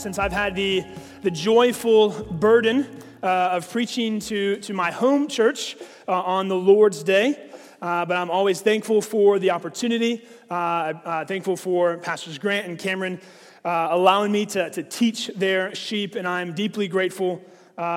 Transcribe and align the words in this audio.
Since 0.00 0.18
I've 0.18 0.32
had 0.32 0.54
the, 0.56 0.82
the 1.20 1.30
joyful 1.30 2.08
burden 2.08 2.86
uh, 3.22 3.50
of 3.52 3.70
preaching 3.70 4.18
to, 4.20 4.56
to 4.60 4.72
my 4.72 4.90
home 4.90 5.28
church 5.28 5.76
uh, 6.08 6.12
on 6.12 6.48
the 6.48 6.56
Lord's 6.56 7.02
Day, 7.02 7.38
uh, 7.82 8.06
but 8.06 8.16
I'm 8.16 8.30
always 8.30 8.62
thankful 8.62 9.02
for 9.02 9.38
the 9.38 9.50
opportunity, 9.50 10.24
uh, 10.50 10.54
uh, 10.54 11.24
thankful 11.26 11.54
for 11.54 11.98
Pastors 11.98 12.38
Grant 12.38 12.66
and 12.66 12.78
Cameron 12.78 13.20
uh, 13.62 13.88
allowing 13.90 14.32
me 14.32 14.46
to, 14.46 14.70
to 14.70 14.82
teach 14.82 15.26
their 15.36 15.74
sheep, 15.74 16.14
and 16.14 16.26
I'm 16.26 16.54
deeply 16.54 16.88
grateful 16.88 17.44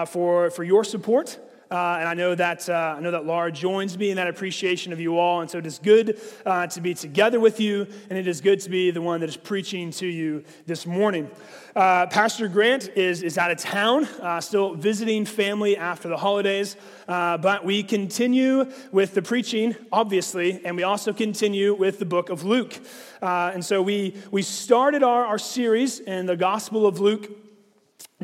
for, 0.07 0.49
for 0.49 0.65
your 0.65 0.83
support. 0.83 1.39
Uh, 1.73 1.97
and 1.99 2.07
I 2.07 2.13
know 2.13 2.35
that 2.35 2.69
uh, 2.69 2.93
I 2.95 2.99
know 2.99 3.09
that 3.09 3.25
Laura 3.25 3.51
joins 3.51 3.97
me 3.97 4.11
in 4.11 4.17
that 4.17 4.27
appreciation 4.27 4.93
of 4.93 4.99
you 4.99 5.17
all, 5.17 5.41
and 5.41 5.49
so 5.49 5.57
it 5.57 5.65
is 5.65 5.79
good 5.79 6.21
uh, 6.45 6.67
to 6.67 6.81
be 6.81 6.93
together 6.93 7.39
with 7.39 7.59
you, 7.59 7.87
and 8.11 8.19
it 8.19 8.27
is 8.27 8.41
good 8.41 8.59
to 8.59 8.69
be 8.69 8.91
the 8.91 9.01
one 9.01 9.21
that 9.21 9.29
is 9.29 9.37
preaching 9.37 9.89
to 9.93 10.05
you 10.05 10.43
this 10.67 10.85
morning. 10.85 11.31
Uh, 11.75 12.05
Pastor 12.05 12.47
Grant 12.47 12.89
is 12.95 13.23
is 13.23 13.39
out 13.39 13.49
of 13.49 13.57
town, 13.57 14.05
uh, 14.21 14.39
still 14.39 14.75
visiting 14.75 15.25
family 15.25 15.75
after 15.75 16.07
the 16.09 16.17
holidays, 16.17 16.75
uh, 17.07 17.39
but 17.39 17.65
we 17.65 17.81
continue 17.81 18.71
with 18.91 19.15
the 19.15 19.23
preaching, 19.23 19.75
obviously, 19.91 20.63
and 20.63 20.75
we 20.75 20.83
also 20.83 21.11
continue 21.11 21.73
with 21.73 21.97
the 21.97 22.05
book 22.05 22.29
of 22.29 22.43
Luke. 22.43 22.79
and 23.23 23.65
so 23.65 23.81
we 23.81 24.15
we 24.29 24.43
started 24.43 25.01
our, 25.01 25.25
our 25.25 25.39
series 25.39 25.99
in 25.99 26.27
the 26.27 26.37
Gospel 26.37 26.85
of 26.85 26.99
Luke 26.99 27.42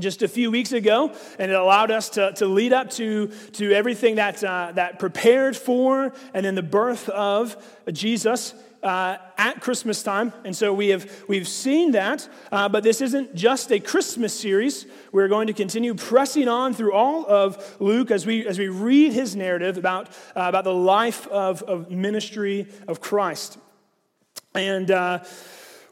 just 0.01 0.21
a 0.21 0.27
few 0.27 0.51
weeks 0.51 0.71
ago, 0.71 1.13
and 1.37 1.51
it 1.51 1.55
allowed 1.55 1.91
us 1.91 2.09
to, 2.11 2.33
to 2.33 2.45
lead 2.45 2.73
up 2.73 2.89
to, 2.91 3.27
to 3.53 3.71
everything 3.71 4.15
that, 4.15 4.43
uh, 4.43 4.71
that 4.75 4.99
prepared 4.99 5.55
for 5.55 6.13
and 6.33 6.45
then 6.45 6.55
the 6.55 6.63
birth 6.63 7.09
of 7.09 7.55
Jesus 7.91 8.53
uh, 8.83 9.17
at 9.37 9.61
Christmas 9.61 10.03
time. 10.03 10.33
And 10.45 10.55
so 10.55 10.73
we 10.73 10.89
have, 10.89 11.09
we've 11.27 11.47
seen 11.47 11.91
that, 11.91 12.27
uh, 12.51 12.69
but 12.69 12.83
this 12.83 13.01
isn't 13.01 13.35
just 13.35 13.71
a 13.71 13.79
Christmas 13.79 14.37
series. 14.37 14.85
We're 15.11 15.27
going 15.27 15.47
to 15.47 15.53
continue 15.53 15.93
pressing 15.93 16.47
on 16.47 16.73
through 16.73 16.93
all 16.93 17.25
of 17.25 17.77
Luke 17.79 18.11
as 18.11 18.25
we, 18.25 18.47
as 18.47 18.57
we 18.57 18.67
read 18.67 19.13
his 19.13 19.35
narrative 19.35 19.77
about, 19.77 20.09
uh, 20.35 20.45
about 20.47 20.63
the 20.63 20.73
life 20.73 21.27
of, 21.27 21.61
of 21.63 21.91
ministry 21.91 22.67
of 22.87 23.01
Christ. 23.01 23.57
And 24.55 24.89
uh, 24.89 25.23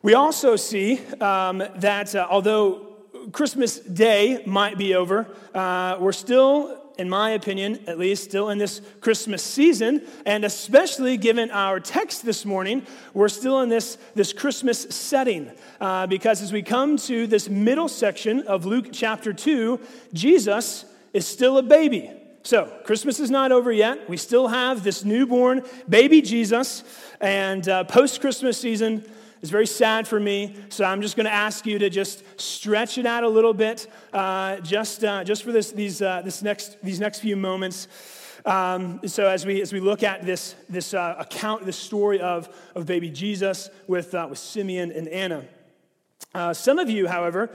we 0.01 0.13
also 0.13 0.55
see 0.55 0.99
um, 1.19 1.63
that 1.75 2.15
uh, 2.15 2.27
although 2.29 2.86
Christmas 3.31 3.79
Day 3.79 4.43
might 4.45 4.77
be 4.77 4.95
over, 4.95 5.27
uh, 5.53 5.97
we're 5.99 6.13
still, 6.13 6.81
in 6.97 7.09
my 7.09 7.31
opinion, 7.31 7.79
at 7.87 7.99
least, 7.99 8.23
still 8.23 8.49
in 8.49 8.57
this 8.57 8.81
Christmas 9.01 9.43
season. 9.43 10.01
And 10.25 10.45
especially 10.45 11.17
given 11.17 11.51
our 11.51 11.79
text 11.79 12.23
this 12.23 12.45
morning, 12.45 12.85
we're 13.13 13.29
still 13.29 13.61
in 13.61 13.69
this, 13.69 13.97
this 14.15 14.31
Christmas 14.31 14.81
setting. 14.95 15.51
Uh, 15.81 16.07
because 16.07 16.41
as 16.41 16.53
we 16.53 16.61
come 16.61 16.97
to 16.97 17.27
this 17.27 17.49
middle 17.49 17.89
section 17.89 18.43
of 18.43 18.65
Luke 18.65 18.87
chapter 18.91 19.33
2, 19.33 19.79
Jesus 20.13 20.85
is 21.13 21.27
still 21.27 21.57
a 21.57 21.63
baby. 21.63 22.11
So, 22.43 22.71
Christmas 22.85 23.19
is 23.19 23.29
not 23.29 23.51
over 23.51 23.73
yet. 23.73 24.09
We 24.09 24.15
still 24.15 24.47
have 24.47 24.81
this 24.81 25.03
newborn 25.03 25.63
baby 25.89 26.21
Jesus. 26.21 26.83
And 27.19 27.67
uh, 27.67 27.83
post 27.83 28.21
Christmas 28.21 28.57
season, 28.57 29.03
is 29.41 29.49
very 29.49 29.67
sad 29.67 30.07
for 30.07 30.19
me. 30.19 30.55
So 30.69 30.83
I'm 30.85 31.01
just 31.01 31.15
going 31.15 31.25
to 31.25 31.33
ask 31.33 31.65
you 31.65 31.79
to 31.79 31.89
just 31.89 32.23
stretch 32.39 32.97
it 32.97 33.05
out 33.05 33.23
a 33.23 33.29
little 33.29 33.53
bit, 33.53 33.87
uh, 34.13 34.57
just, 34.57 35.03
uh, 35.03 35.23
just 35.23 35.43
for 35.43 35.51
this, 35.51 35.71
these, 35.71 36.01
uh, 36.01 36.21
this 36.23 36.41
next, 36.41 36.77
these 36.83 36.99
next 36.99 37.19
few 37.19 37.35
moments. 37.35 37.87
Um, 38.45 39.01
so 39.05 39.27
as 39.27 39.45
we, 39.45 39.61
as 39.61 39.73
we 39.73 39.79
look 39.79 40.03
at 40.03 40.25
this, 40.25 40.55
this 40.69 40.93
uh, 40.93 41.15
account, 41.19 41.65
this 41.65 41.77
story 41.77 42.19
of, 42.21 42.49
of 42.75 42.85
baby 42.85 43.09
Jesus 43.09 43.69
with, 43.87 44.13
uh, 44.13 44.27
with 44.29 44.39
Simeon 44.39 44.91
and 44.91 45.07
Anna. 45.07 45.45
Some 46.53 46.77
of 46.77 46.87
you, 46.87 47.07
however, 47.07 47.49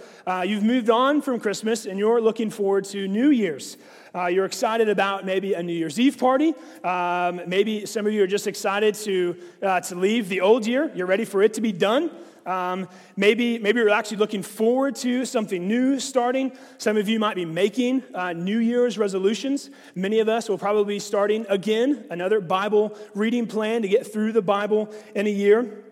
you've 0.44 0.64
moved 0.64 0.90
on 0.90 1.22
from 1.22 1.38
Christmas 1.38 1.86
and 1.86 2.00
you're 2.00 2.20
looking 2.20 2.50
forward 2.50 2.84
to 2.86 3.06
New 3.06 3.30
Year's. 3.30 3.76
Uh, 4.14 4.26
you're 4.26 4.44
excited 4.44 4.90
about 4.90 5.24
maybe 5.24 5.54
a 5.54 5.62
New 5.62 5.72
Year's 5.72 5.98
Eve 5.98 6.18
party. 6.18 6.54
Um, 6.84 7.40
maybe 7.46 7.86
some 7.86 8.06
of 8.06 8.12
you 8.12 8.22
are 8.22 8.26
just 8.26 8.46
excited 8.46 8.94
to, 8.96 9.36
uh, 9.62 9.80
to 9.80 9.94
leave 9.94 10.28
the 10.28 10.42
old 10.42 10.66
year. 10.66 10.92
You're 10.94 11.06
ready 11.06 11.24
for 11.24 11.42
it 11.42 11.54
to 11.54 11.62
be 11.62 11.72
done. 11.72 12.10
Um, 12.44 12.88
maybe, 13.16 13.58
maybe 13.58 13.80
you're 13.80 13.88
actually 13.88 14.18
looking 14.18 14.42
forward 14.42 14.96
to 14.96 15.24
something 15.24 15.66
new 15.66 15.98
starting. 15.98 16.52
Some 16.76 16.98
of 16.98 17.08
you 17.08 17.18
might 17.18 17.36
be 17.36 17.46
making 17.46 18.02
uh, 18.14 18.34
New 18.34 18.58
Year's 18.58 18.98
resolutions. 18.98 19.70
Many 19.94 20.18
of 20.18 20.28
us 20.28 20.48
will 20.48 20.58
probably 20.58 20.96
be 20.96 20.98
starting 20.98 21.46
again 21.48 22.04
another 22.10 22.40
Bible 22.40 22.98
reading 23.14 23.46
plan 23.46 23.80
to 23.80 23.88
get 23.88 24.12
through 24.12 24.32
the 24.32 24.42
Bible 24.42 24.92
in 25.14 25.26
a 25.26 25.30
year. 25.30 25.84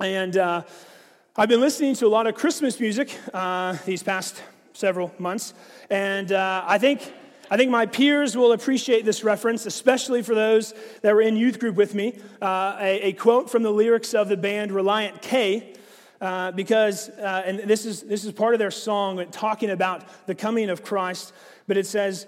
And 0.00 0.36
uh, 0.38 0.62
I've 1.36 1.48
been 1.48 1.60
listening 1.60 1.96
to 1.96 2.06
a 2.06 2.08
lot 2.08 2.26
of 2.26 2.34
Christmas 2.34 2.80
music 2.80 3.18
uh, 3.34 3.76
these 3.84 4.02
past 4.02 4.42
several 4.72 5.12
months, 5.18 5.52
and 5.90 6.32
uh, 6.32 6.64
I 6.66 6.78
think 6.78 7.12
I 7.52 7.58
think 7.58 7.70
my 7.70 7.84
peers 7.84 8.34
will 8.34 8.52
appreciate 8.52 9.04
this 9.04 9.22
reference, 9.22 9.66
especially 9.66 10.22
for 10.22 10.34
those 10.34 10.72
that 11.02 11.14
were 11.14 11.20
in 11.20 11.36
youth 11.36 11.58
group 11.58 11.76
with 11.76 11.94
me. 11.94 12.18
Uh, 12.40 12.78
a, 12.80 13.08
a, 13.08 13.12
quote 13.12 13.50
from 13.50 13.62
the 13.62 13.70
lyrics 13.70 14.14
of 14.14 14.30
the 14.30 14.38
band 14.38 14.70
Relient 14.70 15.20
K, 15.20 15.74
uh, 16.22 16.52
because, 16.52 17.10
uh, 17.10 17.42
and 17.44 17.58
this 17.58 17.84
is, 17.84 18.04
this 18.04 18.24
is 18.24 18.32
part 18.32 18.54
of 18.54 18.58
their 18.58 18.70
song 18.70 19.22
talking 19.30 19.68
about 19.68 20.02
the 20.26 20.34
coming 20.34 20.70
of 20.70 20.82
Christ, 20.82 21.34
but 21.66 21.76
it 21.76 21.86
says, 21.86 22.26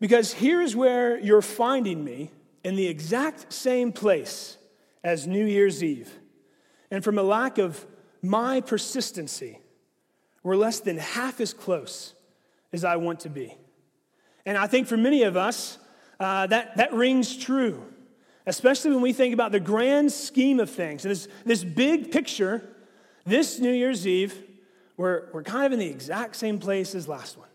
Because 0.00 0.32
here's 0.32 0.74
where 0.74 1.20
you're 1.20 1.42
finding 1.42 2.02
me 2.02 2.30
in 2.64 2.74
the 2.74 2.86
exact 2.86 3.52
same 3.52 3.92
place 3.92 4.56
as 5.04 5.26
New 5.26 5.44
Year's 5.44 5.84
Eve. 5.84 6.10
And 6.90 7.04
from 7.04 7.18
a 7.18 7.22
lack 7.22 7.58
of 7.58 7.84
my 8.22 8.62
persistency 8.62 9.58
we're 10.42 10.56
less 10.56 10.80
than 10.80 10.96
half 10.96 11.42
as 11.42 11.52
close 11.52 12.14
as 12.72 12.84
I 12.84 12.96
want 12.96 13.20
to 13.20 13.28
be. 13.28 13.54
And 14.44 14.58
I 14.58 14.66
think 14.66 14.86
for 14.86 14.96
many 14.96 15.22
of 15.22 15.36
us, 15.36 15.78
uh, 16.18 16.46
that, 16.48 16.76
that 16.76 16.92
rings 16.92 17.36
true, 17.36 17.82
especially 18.46 18.90
when 18.92 19.00
we 19.00 19.12
think 19.12 19.34
about 19.34 19.52
the 19.52 19.60
grand 19.60 20.12
scheme 20.12 20.60
of 20.60 20.70
things. 20.70 21.04
And 21.04 21.10
this, 21.10 21.28
this 21.44 21.64
big 21.64 22.10
picture, 22.10 22.62
this 23.24 23.58
New 23.58 23.72
Year's 23.72 24.06
Eve, 24.06 24.34
we're, 24.96 25.24
we're 25.32 25.42
kind 25.42 25.66
of 25.66 25.72
in 25.72 25.78
the 25.78 25.86
exact 25.86 26.36
same 26.36 26.58
place 26.58 26.94
as 26.94 27.08
last 27.08 27.38
one. 27.38 27.48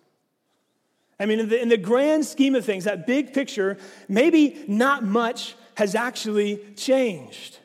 I 1.20 1.25
mean, 1.25 1.40
in 1.40 1.50
the, 1.50 1.62
in 1.62 1.70
the 1.70 1.78
grand 1.78 2.25
scheme 2.25 2.56
of 2.56 2.64
things, 2.64 2.84
that 2.84 3.08
big 3.08 3.34
picture, 3.34 3.78
maybe 4.08 4.64
not 4.68 5.04
much 5.04 5.56
has 5.75 5.96
actually 5.96 6.59
changed. 6.75 7.59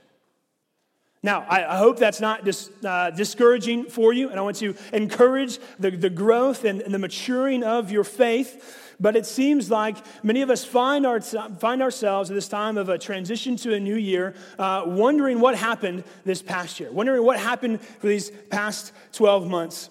Now, 1.22 1.46
I, 1.48 1.74
I 1.74 1.76
hope 1.76 1.98
that's 1.98 2.20
not 2.20 2.44
dis, 2.44 2.70
uh, 2.84 3.10
discouraging 3.10 3.84
for 3.84 4.12
you, 4.12 4.30
and 4.30 4.38
I 4.38 4.42
want 4.42 4.56
to 4.56 4.74
encourage 4.92 5.58
the, 5.78 5.90
the 5.90 6.10
growth 6.10 6.64
and, 6.64 6.80
and 6.80 6.92
the 6.92 6.98
maturing 6.98 7.62
of 7.62 7.92
your 7.92 8.04
faith. 8.04 8.81
But 9.02 9.16
it 9.16 9.26
seems 9.26 9.68
like 9.68 9.96
many 10.22 10.42
of 10.42 10.48
us 10.48 10.64
find, 10.64 11.04
our, 11.04 11.20
find 11.20 11.82
ourselves 11.82 12.30
at 12.30 12.34
this 12.34 12.46
time 12.46 12.78
of 12.78 12.88
a 12.88 12.96
transition 12.96 13.56
to 13.56 13.74
a 13.74 13.80
new 13.80 13.96
year, 13.96 14.36
uh, 14.60 14.84
wondering 14.86 15.40
what 15.40 15.56
happened 15.56 16.04
this 16.24 16.40
past 16.40 16.78
year, 16.78 16.90
wondering 16.92 17.24
what 17.24 17.38
happened 17.40 17.80
for 17.80 18.06
these 18.06 18.30
past 18.48 18.92
12 19.12 19.48
months. 19.48 19.90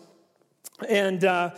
And 0.87 1.25
uh, 1.25 1.49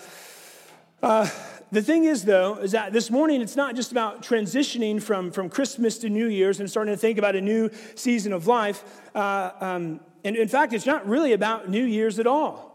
uh, 1.04 1.30
the 1.72 1.84
thing 1.84 2.06
is, 2.06 2.26
though, 2.26 2.56
is 2.56 2.72
that 2.72 2.92
this 2.92 3.12
morning 3.12 3.40
it's 3.40 3.56
not 3.56 3.76
just 3.76 3.92
about 3.92 4.24
transitioning 4.24 5.00
from, 5.00 5.32
from 5.32 5.48
Christmas 5.48 6.00
to 6.00 6.10
New 6.10 6.28
Year's 6.28 6.60
and 6.60 6.68
starting 6.68 6.92
to 6.92 6.98
think 6.98 7.20
about 7.20 7.36
a 7.36 7.42
new 7.42 7.70
season 7.94 8.34
of 8.34 8.48
life. 8.48 8.84
Uh, 9.14 9.52
um, 9.62 10.00
and 10.24 10.36
in 10.36 10.48
fact, 10.48 10.74
it's 10.74 10.88
not 10.88 11.08
really 11.08 11.34
about 11.34 11.70
New 11.70 11.86
Year's 11.86 12.18
at 12.18 12.26
all. 12.26 12.73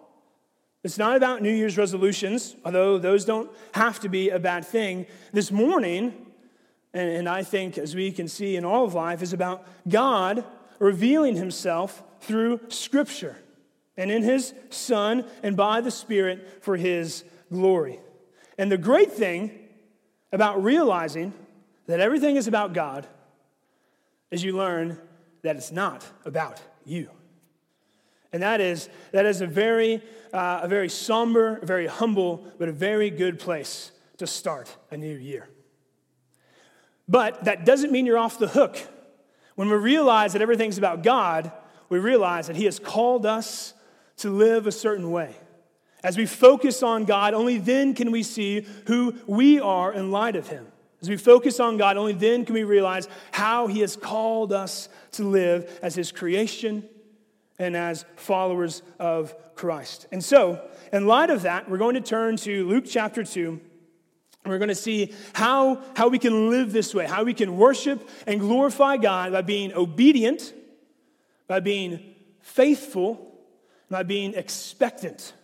It's 0.89 0.97
not 0.97 1.19
about 1.19 1.43
New 1.43 1.53
Year's 1.53 1.77
resolutions, 1.77 2.57
although 2.65 2.97
those 2.97 3.27
don't 3.27 3.51
have 3.75 4.01
to 4.01 4.09
be 4.09 4.31
a 4.31 4.39
bad 4.39 4.65
thing. 4.65 5.05
This 5.35 5.53
morning, 5.53 6.15
and, 6.95 7.11
and 7.11 7.29
I 7.29 7.43
think 7.43 7.77
as 7.77 7.95
we 7.95 8.11
can 8.11 8.27
see 8.27 8.57
in 8.57 8.65
all 8.65 8.87
of 8.87 8.95
life, 8.95 9.21
is 9.21 9.35
about 9.35 9.67
God 9.87 10.47
revealing 10.79 11.37
himself 11.37 12.03
through 12.23 12.61
Scripture 12.71 13.37
and 13.99 14.11
in 14.11 14.23
his 14.23 14.55
Son 14.71 15.27
and 15.43 15.59
by 15.59 15.83
the 15.83 15.91
Spirit 15.91 16.65
for 16.65 16.79
his 16.79 17.23
glory. 17.53 18.01
And 18.57 18.73
the 18.73 18.79
great 18.79 19.13
thing 19.13 19.51
about 20.33 20.65
realizing 20.65 21.35
that 21.87 22.01
everything 22.01 22.37
is 22.37 22.49
about 22.49 22.73
God 22.73 23.07
is 24.31 24.43
you 24.43 24.57
learn 24.57 24.99
that 25.43 25.57
it's 25.57 25.71
not 25.71 26.07
about 26.25 26.63
you. 26.87 27.11
And 28.33 28.43
that 28.43 28.61
is, 28.61 28.89
that 29.13 29.25
is 29.25 29.41
a, 29.41 29.47
very, 29.47 30.03
uh, 30.33 30.61
a 30.63 30.69
very 30.69 30.89
somber, 30.89 31.61
very 31.63 31.87
humble, 31.87 32.45
but 32.59 32.69
a 32.69 32.73
very 32.73 33.11
good 33.11 33.39
place 33.39 33.93
to 34.19 34.27
start 34.27 34.77
a 34.91 34.97
new 34.97 35.17
year. 35.17 35.49
But 37.09 37.45
that 37.45 37.65
doesn't 37.65 37.91
mean 37.91 38.05
you're 38.05 38.19
off 38.19 38.39
the 38.39 38.49
hook. 38.49 38.77
When 39.55 39.69
we 39.69 39.77
realize 39.77 40.35
that 40.35 40.43
everything's 40.43 40.79
about 40.79 41.03
God, 41.03 41.51
we 41.89 41.99
realize 41.99 42.49
that 42.49 42.57
He 42.57 42.67
has 42.67 42.79
called 42.79 43.25
us 43.25 43.73
to 44.19 44.31
live 44.31 44.67
a 44.67 44.73
certain 44.73 45.11
way. 45.11 45.35
As 46.05 46.17
we 46.17 46.27
focus 46.27 46.83
on 46.83 47.05
God, 47.05 47.35
only 47.35 47.59
then 47.59 47.95
can 47.95 48.13
we 48.13 48.23
see 48.23 48.67
who 48.87 49.15
we 49.27 49.59
are 49.59 49.93
in 49.93 50.11
light 50.11 50.37
of 50.37 50.49
Him. 50.49 50.67
As 51.01 51.09
we 51.09 51.17
focus 51.17 51.61
on 51.61 51.77
God, 51.77 51.97
only 51.97 52.13
then 52.13 52.45
can 52.45 52.55
we 52.55 52.65
realize 52.65 53.09
how 53.33 53.69
He 53.69 53.81
has 53.81 53.97
called 53.97 54.53
us 54.53 54.89
to 55.13 55.25
live 55.25 55.79
as 55.83 55.95
His 55.95 56.13
creation 56.13 56.87
and 57.59 57.77
as 57.77 58.05
followers 58.17 58.83
of 58.99 59.35
Christ. 59.55 60.07
And 60.13 60.25
so, 60.25 60.63
in 60.93 61.07
light 61.07 61.31
of 61.31 61.43
that, 61.43 61.69
we're 61.69 61.79
going 61.79 61.95
to 61.95 62.01
turn 62.01 62.37
to 62.39 62.67
Luke 62.67 62.85
chapter 62.89 63.25
2. 63.25 63.61
And 64.45 64.53
we're 64.53 64.59
going 64.59 64.69
to 64.69 64.75
see 64.75 65.13
how, 65.35 65.83
how 65.97 66.09
we 66.09 66.19
can 66.19 66.51
live 66.51 66.73
this 66.73 66.95
way, 66.95 67.07
how 67.07 67.25
we 67.25 67.35
can 67.35 67.57
worship 67.57 68.09
and 68.27 68.41
glorify 68.41 68.97
God 68.97 69.33
by 69.33 69.43
being 69.43 69.73
obedient, 69.75 70.55
by 71.49 71.61
being 71.61 72.15
faithful, 72.41 73.35
by 73.91 74.05
being 74.05 74.35
expectant. 74.35 75.35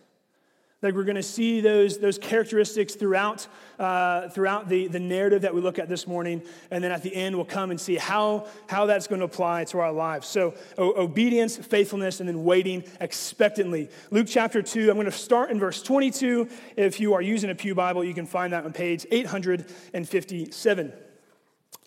Like 0.81 0.93
we're 0.93 1.03
going 1.03 1.15
to 1.15 1.23
see 1.23 1.61
those, 1.61 1.97
those 1.97 2.19
characteristics 2.19 2.95
throughout, 2.95 3.47
uh, 3.79 4.29
throughout 4.29 4.67
the, 4.69 4.87
the 4.87 4.99
narrative 4.99 5.41
that 5.43 5.55
we 5.55 5.61
look 5.61 5.79
at 5.79 5.87
this 5.87 6.05
morning. 6.05 6.43
And 6.69 6.83
then 6.83 6.91
at 6.91 7.01
the 7.01 7.15
end, 7.15 7.35
we'll 7.35 7.45
come 7.45 7.71
and 7.71 7.79
see 7.79 7.95
how, 7.95 8.47
how 8.67 8.85
that's 8.85 9.07
going 9.07 9.19
to 9.19 9.25
apply 9.25 9.63
to 9.65 9.79
our 9.79 9.91
lives. 9.91 10.27
So, 10.27 10.53
o- 10.77 11.01
obedience, 11.01 11.57
faithfulness, 11.57 12.19
and 12.19 12.27
then 12.27 12.43
waiting 12.43 12.83
expectantly. 12.99 13.89
Luke 14.11 14.27
chapter 14.29 14.61
2, 14.61 14.89
I'm 14.89 14.95
going 14.95 15.05
to 15.05 15.11
start 15.11 15.49
in 15.49 15.59
verse 15.59 15.81
22. 15.81 16.49
If 16.75 16.99
you 16.99 17.13
are 17.13 17.21
using 17.21 17.49
a 17.49 17.55
Pew 17.55 17.73
Bible, 17.73 18.03
you 18.03 18.13
can 18.13 18.27
find 18.27 18.51
that 18.53 18.65
on 18.65 18.73
page 18.73 19.07
857. 19.09 20.93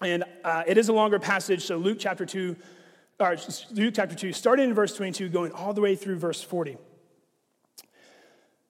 And 0.00 0.24
uh, 0.44 0.62
it 0.66 0.78
is 0.78 0.88
a 0.88 0.92
longer 0.92 1.18
passage, 1.18 1.64
so 1.64 1.76
Luke 1.76 1.98
chapter 2.00 2.24
2, 2.24 2.56
or 3.20 3.36
Luke 3.72 3.94
chapter 3.94 4.14
2, 4.14 4.32
starting 4.32 4.68
in 4.68 4.74
verse 4.74 4.94
22, 4.94 5.28
going 5.28 5.52
all 5.52 5.74
the 5.74 5.80
way 5.80 5.94
through 5.94 6.18
verse 6.18 6.42
40. 6.42 6.78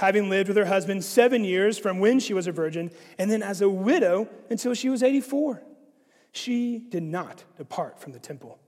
having 0.00 0.30
lived 0.30 0.48
with 0.48 0.56
her 0.56 0.64
husband 0.64 1.04
seven 1.04 1.44
years 1.44 1.76
from 1.76 1.98
when 1.98 2.18
she 2.18 2.32
was 2.32 2.46
a 2.46 2.52
virgin, 2.52 2.90
and 3.18 3.30
then 3.30 3.42
as 3.42 3.60
a 3.60 3.68
widow 3.68 4.26
until 4.48 4.72
she 4.72 4.88
was 4.88 5.02
84. 5.02 5.62
She 6.32 6.78
did 6.78 7.02
not 7.02 7.44
depart 7.58 8.00
from 8.00 8.12
the 8.12 8.18
temple, 8.18 8.58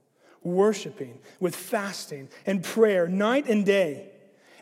worshiping 0.43 1.19
with 1.39 1.55
fasting 1.55 2.29
and 2.45 2.63
prayer 2.63 3.07
night 3.07 3.47
and 3.47 3.65
day. 3.65 4.11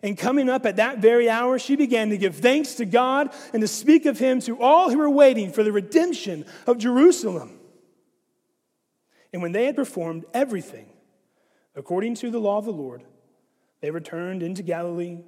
And 0.02 0.18
coming 0.18 0.50
up 0.50 0.66
at 0.66 0.78
that 0.78 1.00
very 1.00 1.30
hour, 1.30 1.60
she 1.60 1.76
began 1.76 2.10
to 2.10 2.18
give 2.18 2.38
thanks 2.38 2.76
to 2.76 2.86
God 2.86 3.34
and 3.52 3.62
to 3.62 3.68
speak 3.68 4.06
of 4.06 4.18
him 4.18 4.40
to 4.42 4.58
all 4.62 4.90
who 4.90 4.98
were 4.98 5.10
waiting 5.10 5.52
for 5.52 5.64
the 5.64 5.74
redemption 5.74 6.46
of 6.66 6.78
Jerusalem. 6.78 7.60
And 9.34 9.42
when 9.42 9.52
they 9.52 9.66
had 9.66 9.76
performed 9.76 10.24
everything 10.34 10.88
according 11.76 12.16
to 12.16 12.32
the 12.32 12.40
law 12.40 12.60
of 12.60 12.66
the 12.66 12.72
Lord, 12.72 13.04
they 13.82 13.92
returned 13.92 14.42
into 14.42 14.64
Galilee 14.64 15.20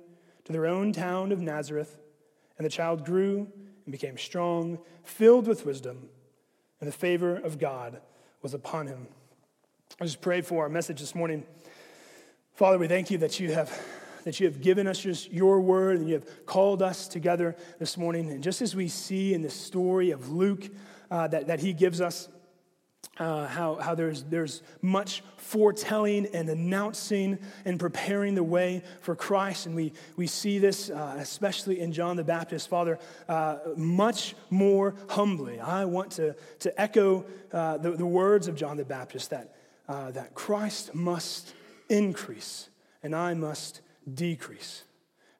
to 0.46 0.52
their 0.52 0.66
own 0.66 0.94
town 0.94 1.32
of 1.32 1.42
Nazareth. 1.42 2.00
And 2.58 2.66
the 2.66 2.70
child 2.70 3.06
grew 3.06 3.48
and 3.86 3.92
became 3.92 4.18
strong, 4.18 4.80
filled 5.04 5.48
with 5.48 5.66
wisdom, 5.66 6.10
and 6.80 6.88
the 6.88 6.96
favor 6.96 7.36
of 7.36 7.60
God 7.60 8.00
was 8.42 8.54
upon 8.54 8.88
him. 8.88 9.08
I 10.00 10.06
just 10.06 10.22
pray 10.22 10.42
for 10.42 10.64
our 10.64 10.70
message 10.70 11.00
this 11.00 11.16
morning. 11.16 11.46
Father, 12.54 12.78
we 12.78 12.88
thank 12.88 13.10
you 13.10 13.18
that 13.20 13.40
you 13.40 13.54
have 13.54 13.72
that 14.24 14.40
you 14.40 14.46
have 14.48 14.62
given 14.62 14.88
us 14.88 15.00
just 15.00 15.32
your 15.32 15.60
word 15.60 15.98
and 15.98 16.08
you 16.08 16.14
have 16.16 16.46
called 16.46 16.82
us 16.82 17.08
together 17.08 17.56
this 17.80 17.98
morning. 17.98 18.32
And 18.32 18.42
just 18.42 18.62
as 18.62 18.76
we 18.76 18.88
see 18.88 19.34
in 19.34 19.42
the 19.42 19.50
story 19.50 20.12
of 20.12 20.30
Luke 20.30 20.70
uh, 21.12 21.28
that, 21.28 21.48
that 21.48 21.60
he 21.60 21.74
gives 21.74 22.00
us, 22.00 22.30
uh, 23.20 23.48
how, 23.48 23.76
how 23.76 23.94
there's, 23.94 24.24
there's 24.24 24.64
much 24.82 25.24
foretelling 25.38 26.28
and 26.34 26.50
announcing 26.50 27.38
and 27.66 27.80
preparing 27.80 28.36
the 28.36 28.44
way 28.44 28.82
for 29.02 29.16
Christ. 29.16 29.68
And 29.68 29.76
we, 29.76 29.94
we 30.16 30.26
see 30.26 30.58
this, 30.60 30.90
uh, 30.90 31.16
especially 31.20 31.80
in 31.80 31.92
John 31.92 32.18
the 32.18 32.24
Baptist. 32.24 32.70
Father, 32.70 32.98
uh, 33.30 33.60
much 33.76 34.36
more 34.50 34.96
humbly, 35.10 35.60
I 35.60 35.86
want 35.86 36.12
to, 36.14 36.36
to 36.60 36.82
echo 36.82 37.26
uh, 37.52 37.78
the, 37.78 37.92
the 37.92 38.06
words 38.06 38.48
of 38.48 38.56
John 38.56 38.78
the 38.78 38.86
Baptist 38.86 39.30
that, 39.30 39.56
uh, 39.88 40.12
that 40.12 40.34
Christ 40.34 40.96
must 40.96 41.54
increase 41.90 42.70
and 43.04 43.16
I 43.16 43.34
must 43.34 43.82
decrease. 44.12 44.84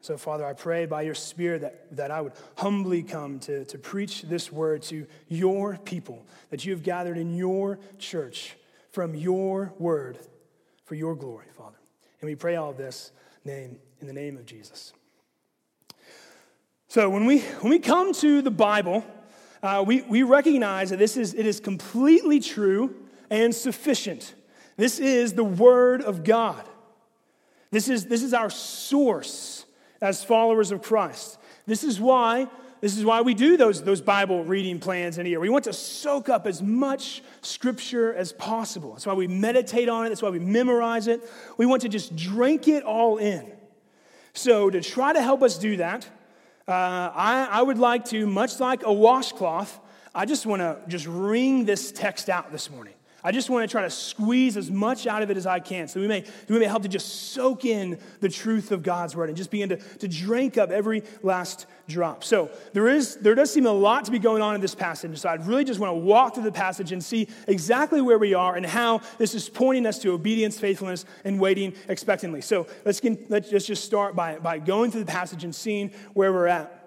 So, 0.04 0.18
Father, 0.18 0.46
I 0.46 0.52
pray 0.52 0.86
by 0.86 1.04
your 1.04 1.16
Spirit 1.16 1.62
that, 1.62 1.96
that 1.96 2.12
I 2.12 2.20
would 2.20 2.34
humbly 2.58 3.04
come 3.04 3.40
to, 3.40 3.64
to 3.64 3.78
preach 3.78 4.24
this 4.24 4.52
word 4.52 4.82
to 4.84 5.08
your 5.30 5.78
people, 5.78 6.26
that 6.50 6.66
you 6.66 6.74
have 6.74 6.84
gathered 6.84 7.18
in 7.18 7.34
your 7.34 7.80
church 8.00 8.58
from 8.92 9.16
your 9.16 9.72
word 9.80 10.20
for 10.84 10.96
your 10.96 11.16
glory, 11.16 11.46
Father. 11.58 11.78
And 12.20 12.30
we 12.30 12.36
pray 12.36 12.58
all 12.58 12.72
of 12.72 12.76
this 12.76 13.14
name 13.46 13.78
in 14.02 14.08
the 14.08 14.12
name 14.12 14.36
of 14.36 14.46
Jesus. 14.46 14.92
So, 16.90 17.10
when 17.10 17.26
we, 17.26 17.40
when 17.40 17.70
we 17.70 17.80
come 17.80 18.12
to 18.16 18.42
the 18.42 18.52
Bible, 18.52 19.06
uh, 19.62 19.86
we, 19.88 20.02
we 20.02 20.24
recognize 20.24 20.90
that 20.90 21.00
this 21.00 21.16
is, 21.16 21.34
it 21.34 21.46
is 21.46 21.62
completely 21.62 22.42
true 22.42 22.94
and 23.30 23.56
sufficient. 23.56 24.36
This 24.76 25.00
is 25.00 25.32
the 25.32 25.46
Word 25.46 26.02
of 26.02 26.26
God. 26.26 26.66
This 27.72 27.88
is, 27.88 28.08
this 28.08 28.22
is 28.22 28.34
our 28.34 28.50
source 28.50 29.63
as 30.04 30.24
followers 30.24 30.72
of 30.72 30.82
Christ. 30.82 31.40
This 31.66 31.84
is 31.84 32.00
why 32.00 32.48
This 32.82 32.98
is 32.98 33.06
why 33.06 33.22
we 33.22 33.34
do 33.34 33.56
those, 33.56 33.82
those 33.82 34.02
Bible 34.02 34.44
reading 34.44 34.78
plans 34.78 35.18
in 35.18 35.26
a 35.26 35.30
year. 35.30 35.40
We 35.40 35.48
want 35.48 35.64
to 35.64 35.72
soak 35.74 36.28
up 36.28 36.46
as 36.46 36.62
much 36.62 37.24
scripture 37.42 38.14
as 38.14 38.34
possible. 38.34 38.92
That's 38.92 39.06
why 39.06 39.14
we 39.14 39.26
meditate 39.26 39.88
on 39.88 40.06
it. 40.06 40.10
That's 40.10 40.22
why 40.22 40.32
we 40.32 40.40
memorize 40.40 41.08
it. 41.08 41.22
We 41.56 41.66
want 41.66 41.84
to 41.84 41.90
just 41.90 42.14
drink 42.18 42.68
it 42.68 42.84
all 42.84 43.20
in. 43.20 43.50
So, 44.34 44.70
to 44.70 44.82
try 44.82 45.14
to 45.14 45.22
help 45.22 45.42
us 45.44 45.58
do 45.58 45.78
that, 45.78 46.06
uh, 46.68 46.72
I, 47.16 47.48
I 47.50 47.62
would 47.62 47.78
like 47.78 48.04
to, 48.10 48.28
much 48.28 48.60
like 48.60 48.86
a 48.86 48.92
washcloth, 48.92 49.80
I 50.14 50.26
just 50.26 50.46
want 50.46 50.62
to 50.62 50.80
just 50.90 51.08
wring 51.08 51.64
this 51.64 51.90
text 51.94 52.30
out 52.30 52.52
this 52.52 52.70
morning. 52.70 52.96
I 53.24 53.32
just 53.32 53.50
want 53.50 53.68
to 53.68 53.72
try 53.72 53.84
to 53.84 53.90
squeeze 53.90 54.58
as 54.58 54.70
much 54.70 55.08
out 55.08 55.24
of 55.24 55.32
it 55.32 55.38
as 55.38 55.46
I 55.46 55.60
can 55.60 55.88
so 55.88 56.02
we 56.02 56.08
may, 56.08 56.26
we 56.50 56.60
may 56.60 56.66
help 56.66 56.84
to 56.84 56.90
just 56.90 57.32
soak 57.32 57.64
in 57.64 57.98
the 58.20 58.28
truth 58.28 58.72
of 58.72 58.84
God's 58.84 59.16
word 59.16 59.30
and 59.30 59.38
just 59.38 59.50
begin 59.50 59.70
to, 59.70 59.78
to 59.78 60.08
drink 60.08 60.58
up 60.58 60.72
every 60.72 61.04
last 61.22 61.66
drop. 61.88 62.24
So 62.24 62.50
there 62.74 62.88
is 62.88 63.16
there 63.18 63.36
does 63.36 63.52
seem 63.52 63.66
a 63.66 63.72
lot 63.72 64.06
to 64.06 64.12
be 64.12 64.20
going 64.20 64.42
on 64.42 64.56
in 64.56 64.62
this 64.62 64.76
passage. 64.76 65.18
So 65.18 65.30
I'd 65.30 65.46
really 65.48 65.64
just 65.64 65.80
want 65.80 65.92
to 65.92 65.98
walk 65.98 66.36
through 66.36 66.44
the 66.44 66.52
passage 66.52 66.92
and 66.92 67.04
see 67.04 67.28
exactly 67.48 68.02
where 68.02 68.18
we 68.18 68.34
are 68.34 68.56
and 68.56 68.66
how 68.66 69.02
this 69.18 69.34
is 69.36 69.48
pointing 69.50 69.86
us 69.86 70.00
to 70.00 70.12
obedience, 70.12 70.60
faithfulness, 70.60 71.06
and 71.24 71.40
waiting 71.40 71.74
expectantly. 71.88 72.42
So 72.42 72.68
let's, 72.86 73.02
let's 73.30 73.66
just 73.66 73.86
start 73.86 74.16
by, 74.16 74.38
by 74.40 74.60
going 74.60 74.92
through 74.92 75.04
the 75.04 75.12
passage 75.12 75.44
and 75.44 75.56
seeing 75.56 75.92
where 76.14 76.34
we're 76.34 76.48
at. 76.48 76.83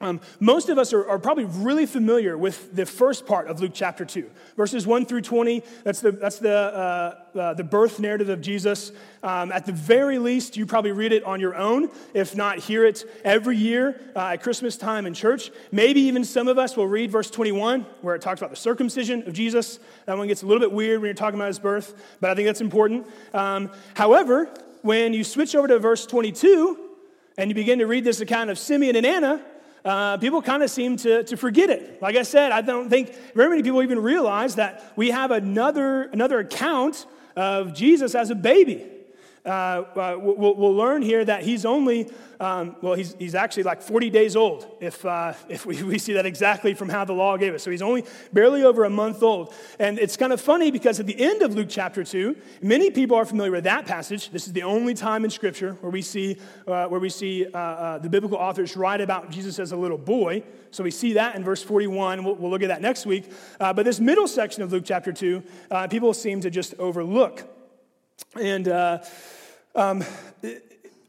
Um, 0.00 0.20
most 0.40 0.70
of 0.70 0.76
us 0.76 0.92
are, 0.92 1.08
are, 1.08 1.20
probably 1.20 1.44
really 1.44 1.86
familiar 1.86 2.36
with 2.36 2.74
the 2.74 2.84
first 2.84 3.26
part 3.26 3.46
of 3.46 3.60
Luke 3.60 3.70
chapter 3.72 4.04
2, 4.04 4.28
verses 4.56 4.88
1 4.88 5.06
through 5.06 5.20
20. 5.20 5.62
That's 5.84 6.00
the, 6.00 6.10
that's 6.10 6.40
the, 6.40 6.52
uh, 6.52 7.38
uh, 7.38 7.54
the 7.54 7.62
birth 7.62 8.00
narrative 8.00 8.28
of 8.28 8.40
Jesus. 8.40 8.90
Um, 9.22 9.52
at 9.52 9.66
the 9.66 9.72
very 9.72 10.18
least, 10.18 10.56
you 10.56 10.66
probably 10.66 10.90
read 10.90 11.12
it 11.12 11.22
on 11.22 11.38
your 11.38 11.54
own, 11.54 11.90
if 12.12 12.34
not 12.34 12.58
hear 12.58 12.84
it 12.84 13.04
every 13.24 13.56
year 13.56 14.00
uh, 14.16 14.30
at 14.32 14.42
Christmas 14.42 14.76
time 14.76 15.06
in 15.06 15.14
church. 15.14 15.52
Maybe 15.70 16.00
even 16.00 16.24
some 16.24 16.48
of 16.48 16.58
us 16.58 16.76
will 16.76 16.88
read 16.88 17.12
verse 17.12 17.30
21, 17.30 17.82
where 18.00 18.16
it 18.16 18.20
talks 18.20 18.40
about 18.40 18.50
the 18.50 18.56
circumcision 18.56 19.22
of 19.28 19.32
Jesus. 19.32 19.78
That 20.06 20.18
one 20.18 20.26
gets 20.26 20.42
a 20.42 20.46
little 20.46 20.60
bit 20.60 20.72
weird 20.72 21.02
when 21.02 21.06
you're 21.06 21.14
talking 21.14 21.38
about 21.38 21.48
his 21.48 21.60
birth, 21.60 21.94
but 22.20 22.30
I 22.30 22.34
think 22.34 22.46
that's 22.46 22.60
important. 22.60 23.06
Um, 23.32 23.70
however, 23.94 24.52
when 24.82 25.14
you 25.14 25.22
switch 25.22 25.54
over 25.54 25.68
to 25.68 25.78
verse 25.78 26.04
22 26.04 26.80
and 27.38 27.48
you 27.48 27.54
begin 27.54 27.78
to 27.78 27.86
read 27.86 28.02
this 28.02 28.20
account 28.20 28.50
of 28.50 28.58
Simeon 28.58 28.96
and 28.96 29.06
Anna, 29.06 29.40
uh, 29.84 30.16
people 30.16 30.40
kind 30.40 30.62
of 30.62 30.70
seem 30.70 30.96
to, 30.98 31.24
to 31.24 31.36
forget 31.36 31.68
it. 31.70 32.00
Like 32.00 32.16
I 32.16 32.22
said, 32.22 32.52
I 32.52 32.62
don't 32.62 32.88
think 32.88 33.14
very 33.34 33.50
many 33.50 33.62
people 33.62 33.82
even 33.82 34.00
realize 34.00 34.54
that 34.56 34.92
we 34.96 35.10
have 35.10 35.30
another, 35.30 36.04
another 36.04 36.38
account 36.38 37.06
of 37.36 37.74
Jesus 37.74 38.14
as 38.14 38.30
a 38.30 38.34
baby. 38.34 38.86
Uh, 39.44 39.84
uh, 39.94 40.16
we'll, 40.18 40.54
we'll, 40.56 40.74
learn 40.74 41.02
here 41.02 41.22
that 41.22 41.42
he's 41.42 41.66
only, 41.66 42.10
um, 42.40 42.76
well, 42.80 42.94
he's, 42.94 43.14
he's 43.18 43.34
actually 43.34 43.62
like 43.62 43.82
40 43.82 44.08
days 44.08 44.36
old, 44.36 44.66
if, 44.80 45.04
uh, 45.04 45.34
if 45.50 45.66
we, 45.66 45.82
we 45.82 45.98
see 45.98 46.14
that 46.14 46.24
exactly 46.24 46.72
from 46.72 46.88
how 46.88 47.04
the 47.04 47.12
law 47.12 47.36
gave 47.36 47.52
us. 47.52 47.62
So 47.62 47.70
he's 47.70 47.82
only 47.82 48.06
barely 48.32 48.64
over 48.64 48.84
a 48.84 48.90
month 48.90 49.22
old. 49.22 49.52
And 49.78 49.98
it's 49.98 50.16
kind 50.16 50.32
of 50.32 50.40
funny 50.40 50.70
because 50.70 50.98
at 50.98 51.04
the 51.04 51.22
end 51.22 51.42
of 51.42 51.54
Luke 51.54 51.68
chapter 51.68 52.02
2, 52.02 52.34
many 52.62 52.90
people 52.90 53.18
are 53.18 53.26
familiar 53.26 53.52
with 53.52 53.64
that 53.64 53.84
passage. 53.84 54.30
This 54.30 54.46
is 54.46 54.54
the 54.54 54.62
only 54.62 54.94
time 54.94 55.26
in 55.26 55.30
Scripture 55.30 55.74
where 55.82 55.92
we 55.92 56.00
see, 56.00 56.38
uh, 56.66 56.86
where 56.86 57.00
we 57.00 57.10
see 57.10 57.44
uh, 57.44 57.58
uh, 57.58 57.98
the 57.98 58.08
biblical 58.08 58.38
authors 58.38 58.78
write 58.78 59.02
about 59.02 59.28
Jesus 59.30 59.58
as 59.58 59.72
a 59.72 59.76
little 59.76 59.98
boy. 59.98 60.42
So 60.70 60.82
we 60.82 60.90
see 60.90 61.12
that 61.14 61.36
in 61.36 61.44
verse 61.44 61.62
41. 61.62 62.24
We'll, 62.24 62.34
we'll 62.36 62.50
look 62.50 62.62
at 62.62 62.68
that 62.68 62.80
next 62.80 63.04
week. 63.04 63.30
but 63.58 63.84
this 63.84 64.00
middle 64.00 64.26
section 64.26 64.62
of 64.62 64.72
Luke 64.72 64.84
chapter 64.86 65.12
2, 65.12 65.42
people 65.90 66.14
seem 66.14 66.40
to 66.40 66.48
just 66.48 66.72
overlook. 66.78 67.46
And 68.40 68.68
uh, 68.68 68.98
um, 69.74 70.04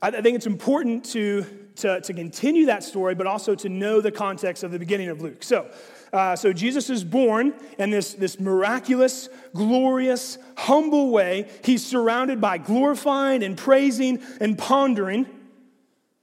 I 0.02 0.12
think 0.22 0.36
it's 0.36 0.48
important 0.48 1.06
to, 1.06 1.46
to, 1.78 2.02
to, 2.02 2.14
continue 2.14 2.68
that 2.68 2.84
story, 2.84 3.16
but 3.16 3.28
also 3.28 3.56
to 3.56 3.70
know 3.70 4.02
the 4.02 4.12
context 4.12 4.64
of 4.64 4.72
the 4.72 4.80
beginning 4.80 5.10
of 5.10 5.22
Luke. 5.22 5.44
So, 5.44 5.70
uh, 6.14 6.36
so 6.36 6.54
Jesus 6.54 6.90
is 6.90 7.04
born 7.04 7.54
in 7.78 7.90
this, 7.90 8.14
this 8.14 8.40
miraculous, 8.40 9.30
glorious, 9.54 10.38
humble 10.58 11.12
way. 11.12 11.50
He's 11.64 11.86
surrounded 11.86 12.40
by 12.40 12.58
glorifying 12.58 13.44
and 13.44 13.58
praising 13.58 14.22
and 14.40 14.58
pondering. 14.58 15.28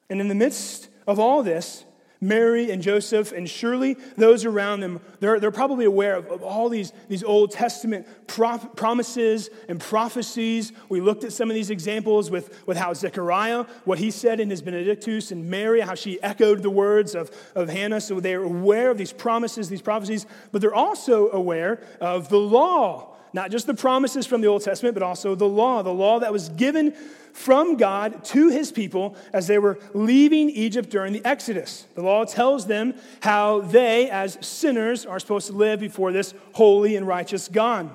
And 0.08 0.20
in 0.20 0.28
the 0.28 0.34
midst 0.34 0.88
of 1.06 1.18
all 1.18 1.42
this, 1.42 1.84
Mary 2.22 2.70
and 2.70 2.80
Joseph, 2.80 3.32
and 3.32 3.50
surely 3.50 3.96
those 4.16 4.44
around 4.44 4.78
them, 4.78 5.00
they're, 5.18 5.40
they're 5.40 5.50
probably 5.50 5.84
aware 5.84 6.14
of, 6.14 6.26
of 6.28 6.42
all 6.42 6.68
these, 6.68 6.92
these 7.08 7.24
Old 7.24 7.50
Testament 7.50 8.06
promises 8.28 9.50
and 9.68 9.80
prophecies. 9.80 10.72
We 10.88 11.00
looked 11.00 11.24
at 11.24 11.32
some 11.32 11.50
of 11.50 11.54
these 11.54 11.68
examples 11.68 12.30
with, 12.30 12.64
with 12.66 12.76
how 12.76 12.94
Zechariah, 12.94 13.64
what 13.84 13.98
he 13.98 14.12
said 14.12 14.38
in 14.38 14.48
his 14.48 14.62
Benedictus, 14.62 15.32
and 15.32 15.50
Mary, 15.50 15.80
how 15.80 15.96
she 15.96 16.22
echoed 16.22 16.62
the 16.62 16.70
words 16.70 17.16
of, 17.16 17.30
of 17.56 17.68
Hannah. 17.68 18.00
So 18.00 18.20
they're 18.20 18.44
aware 18.44 18.92
of 18.92 18.98
these 18.98 19.12
promises, 19.12 19.68
these 19.68 19.82
prophecies, 19.82 20.24
but 20.52 20.60
they're 20.60 20.72
also 20.72 21.28
aware 21.30 21.82
of 22.00 22.28
the 22.28 22.38
law 22.38 23.11
not 23.32 23.50
just 23.50 23.66
the 23.66 23.74
promises 23.74 24.26
from 24.26 24.40
the 24.40 24.46
Old 24.46 24.62
Testament, 24.62 24.94
but 24.94 25.02
also 25.02 25.34
the 25.34 25.48
law, 25.48 25.82
the 25.82 25.92
law 25.92 26.20
that 26.20 26.32
was 26.32 26.48
given 26.50 26.94
from 27.32 27.76
God 27.76 28.24
to 28.26 28.50
his 28.50 28.70
people 28.70 29.16
as 29.32 29.46
they 29.46 29.58
were 29.58 29.78
leaving 29.94 30.50
Egypt 30.50 30.90
during 30.90 31.12
the 31.12 31.24
Exodus. 31.24 31.86
The 31.94 32.02
law 32.02 32.24
tells 32.24 32.66
them 32.66 32.94
how 33.20 33.60
they, 33.60 34.10
as 34.10 34.38
sinners, 34.40 35.06
are 35.06 35.18
supposed 35.18 35.46
to 35.46 35.54
live 35.54 35.80
before 35.80 36.12
this 36.12 36.34
holy 36.52 36.96
and 36.96 37.06
righteous 37.06 37.48
God. 37.48 37.94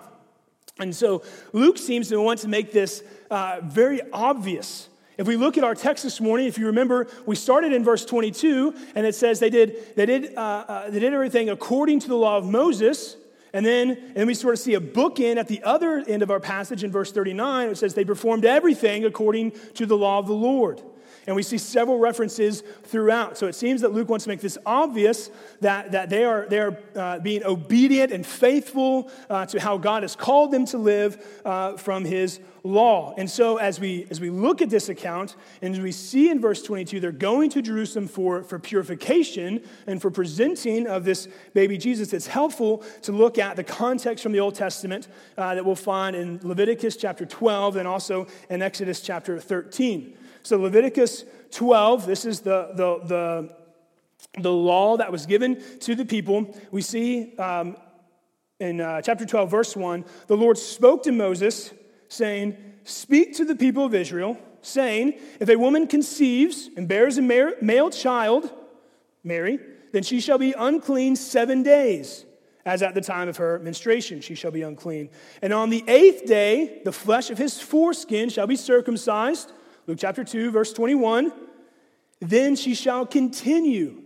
And 0.79 0.95
so 0.95 1.23
Luke 1.53 1.77
seems 1.77 2.09
to 2.09 2.21
want 2.21 2.39
to 2.39 2.47
make 2.47 2.71
this 2.71 3.03
uh, 3.29 3.59
very 3.63 4.01
obvious. 4.11 4.89
If 5.17 5.27
we 5.27 5.35
look 5.35 5.57
at 5.57 5.63
our 5.63 5.73
text 5.73 6.03
this 6.03 6.21
morning, 6.21 6.45
if 6.45 6.59
you 6.59 6.67
remember, 6.67 7.07
we 7.25 7.35
started 7.35 7.73
in 7.73 7.83
verse 7.83 8.05
22, 8.05 8.75
and 8.95 9.05
it 9.05 9.15
says 9.15 9.39
they 9.39 9.49
did, 9.49 9.95
they 9.95 10.05
did, 10.05 10.35
uh, 10.35 10.65
uh, 10.67 10.89
they 10.89 10.99
did 10.99 11.13
everything 11.13 11.49
according 11.49 11.99
to 12.01 12.07
the 12.07 12.15
law 12.15 12.37
of 12.37 12.45
Moses. 12.45 13.17
And 13.57 13.65
then, 13.65 14.13
and 14.15 14.27
we 14.27 14.35
sort 14.35 14.53
of 14.53 14.59
see 14.59 14.75
a 14.75 14.79
bookend 14.79 15.37
at 15.37 15.47
the 15.47 15.63
other 15.63 16.03
end 16.07 16.21
of 16.21 16.29
our 16.29 16.39
passage 16.39 16.83
in 16.83 16.91
verse 16.91 17.11
39. 17.11 17.69
It 17.69 17.77
says, 17.79 17.95
They 17.95 18.05
performed 18.05 18.45
everything 18.45 19.03
according 19.03 19.53
to 19.73 19.87
the 19.87 19.97
law 19.97 20.19
of 20.19 20.27
the 20.27 20.35
Lord. 20.35 20.79
And 21.25 21.35
we 21.35 21.41
see 21.41 21.57
several 21.57 21.97
references 21.97 22.61
throughout. 22.83 23.35
So 23.35 23.47
it 23.47 23.55
seems 23.55 23.81
that 23.81 23.93
Luke 23.93 24.09
wants 24.09 24.25
to 24.25 24.29
make 24.29 24.41
this 24.41 24.59
obvious 24.63 25.31
that, 25.61 25.93
that 25.93 26.11
they 26.11 26.23
are, 26.23 26.45
they 26.47 26.59
are 26.59 26.77
uh, 26.95 27.17
being 27.17 27.43
obedient 27.43 28.13
and 28.13 28.23
faithful 28.23 29.09
uh, 29.27 29.47
to 29.47 29.59
how 29.59 29.79
God 29.79 30.03
has 30.03 30.15
called 30.15 30.51
them 30.51 30.67
to 30.67 30.77
live 30.77 31.41
uh, 31.43 31.77
from 31.77 32.05
his 32.05 32.39
law. 32.67 33.13
And 33.17 33.29
so 33.29 33.57
as 33.57 33.79
we, 33.79 34.05
as 34.09 34.19
we 34.19 34.29
look 34.29 34.61
at 34.61 34.69
this 34.69 34.89
account, 34.89 35.35
and 35.61 35.73
as 35.73 35.79
we 35.79 35.91
see 35.91 36.29
in 36.29 36.39
verse 36.39 36.61
22, 36.61 36.99
they're 36.99 37.11
going 37.11 37.49
to 37.51 37.61
Jerusalem 37.61 38.07
for, 38.07 38.43
for 38.43 38.59
purification 38.59 39.63
and 39.87 40.01
for 40.01 40.11
presenting 40.11 40.87
of 40.87 41.03
this 41.03 41.27
baby 41.53 41.77
Jesus, 41.77 42.13
it's 42.13 42.27
helpful 42.27 42.83
to 43.03 43.11
look 43.11 43.37
at 43.37 43.55
the 43.55 43.63
context 43.63 44.21
from 44.21 44.31
the 44.31 44.39
Old 44.39 44.55
Testament 44.55 45.07
uh, 45.37 45.55
that 45.55 45.65
we'll 45.65 45.75
find 45.75 46.15
in 46.15 46.39
Leviticus 46.43 46.97
chapter 46.97 47.25
12 47.25 47.77
and 47.77 47.87
also 47.87 48.27
in 48.49 48.61
Exodus 48.61 49.01
chapter 49.01 49.39
13. 49.39 50.15
So, 50.43 50.57
Leviticus 50.57 51.25
12, 51.51 52.05
this 52.05 52.25
is 52.25 52.41
the, 52.41 52.69
the, 52.73 52.99
the, 53.05 53.55
the 54.41 54.51
law 54.51 54.97
that 54.97 55.11
was 55.11 55.25
given 55.25 55.61
to 55.81 55.95
the 55.95 56.05
people. 56.05 56.57
We 56.71 56.81
see 56.81 57.35
um, 57.37 57.75
in 58.59 58.81
uh, 58.81 59.01
chapter 59.01 59.25
12, 59.25 59.51
verse 59.51 59.75
1, 59.75 60.05
the 60.27 60.37
Lord 60.37 60.57
spoke 60.57 61.03
to 61.03 61.11
Moses, 61.11 61.73
saying, 62.07 62.57
Speak 62.83 63.35
to 63.35 63.45
the 63.45 63.55
people 63.55 63.85
of 63.85 63.93
Israel, 63.93 64.37
saying, 64.61 65.19
If 65.39 65.49
a 65.49 65.55
woman 65.55 65.87
conceives 65.87 66.69
and 66.77 66.87
bears 66.87 67.17
a 67.17 67.21
male 67.21 67.89
child, 67.89 68.51
Mary, 69.23 69.59
then 69.91 70.03
she 70.03 70.19
shall 70.19 70.37
be 70.37 70.53
unclean 70.53 71.15
seven 71.15 71.63
days, 71.63 72.25
as 72.65 72.81
at 72.81 72.93
the 72.95 73.01
time 73.01 73.27
of 73.27 73.37
her 73.37 73.59
menstruation 73.59 74.21
she 74.21 74.35
shall 74.35 74.51
be 74.51 74.61
unclean. 74.61 75.09
And 75.41 75.53
on 75.53 75.69
the 75.69 75.83
eighth 75.87 76.25
day, 76.25 76.81
the 76.85 76.91
flesh 76.91 77.29
of 77.29 77.37
his 77.37 77.59
foreskin 77.59 78.29
shall 78.29 78.47
be 78.47 78.55
circumcised 78.55 79.51
Luke 79.87 79.99
chapter 80.01 80.25
2, 80.25 80.51
verse 80.51 80.73
21. 80.73 81.31
Then 82.19 82.57
she 82.57 82.75
shall 82.75 83.05
continue 83.05 84.03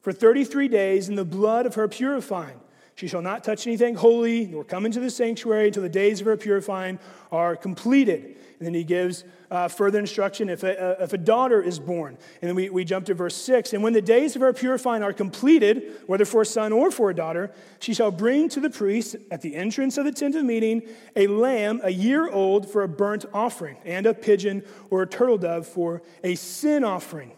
for 0.00 0.12
33 0.12 0.68
days 0.68 1.08
in 1.08 1.16
the 1.16 1.24
blood 1.24 1.66
of 1.66 1.74
her 1.74 1.88
purifying. 1.88 2.60
She 2.96 3.08
shall 3.08 3.20
not 3.20 3.44
touch 3.44 3.66
anything 3.66 3.94
holy, 3.94 4.46
nor 4.46 4.64
come 4.64 4.86
into 4.86 5.00
the 5.00 5.10
sanctuary 5.10 5.66
until 5.66 5.82
the 5.82 5.88
days 5.88 6.20
of 6.20 6.26
her 6.26 6.36
purifying 6.36 6.98
are 7.30 7.54
completed. 7.54 8.36
And 8.58 8.66
then 8.66 8.72
he 8.72 8.84
gives 8.84 9.22
uh, 9.50 9.68
further 9.68 9.98
instruction 9.98 10.48
if 10.48 10.62
a, 10.62 11.00
uh, 11.00 11.04
if 11.04 11.12
a 11.12 11.18
daughter 11.18 11.62
is 11.62 11.78
born. 11.78 12.16
And 12.40 12.48
then 12.48 12.54
we, 12.54 12.70
we 12.70 12.86
jump 12.86 13.04
to 13.06 13.14
verse 13.14 13.36
6. 13.36 13.74
And 13.74 13.82
when 13.82 13.92
the 13.92 14.00
days 14.00 14.34
of 14.34 14.40
her 14.40 14.54
purifying 14.54 15.02
are 15.02 15.12
completed, 15.12 15.92
whether 16.06 16.24
for 16.24 16.40
a 16.40 16.46
son 16.46 16.72
or 16.72 16.90
for 16.90 17.10
a 17.10 17.14
daughter, 17.14 17.52
she 17.80 17.92
shall 17.92 18.10
bring 18.10 18.48
to 18.48 18.60
the 18.60 18.70
priest 18.70 19.14
at 19.30 19.42
the 19.42 19.56
entrance 19.56 19.98
of 19.98 20.06
the 20.06 20.12
tent 20.12 20.34
of 20.34 20.44
meeting 20.44 20.80
a 21.14 21.26
lamb 21.26 21.82
a 21.84 21.90
year 21.90 22.30
old 22.30 22.66
for 22.66 22.82
a 22.82 22.88
burnt 22.88 23.26
offering, 23.34 23.76
and 23.84 24.06
a 24.06 24.14
pigeon 24.14 24.64
or 24.88 25.02
a 25.02 25.06
turtle 25.06 25.36
dove 25.36 25.66
for 25.66 26.00
a 26.24 26.34
sin 26.34 26.82
offering. 26.82 27.35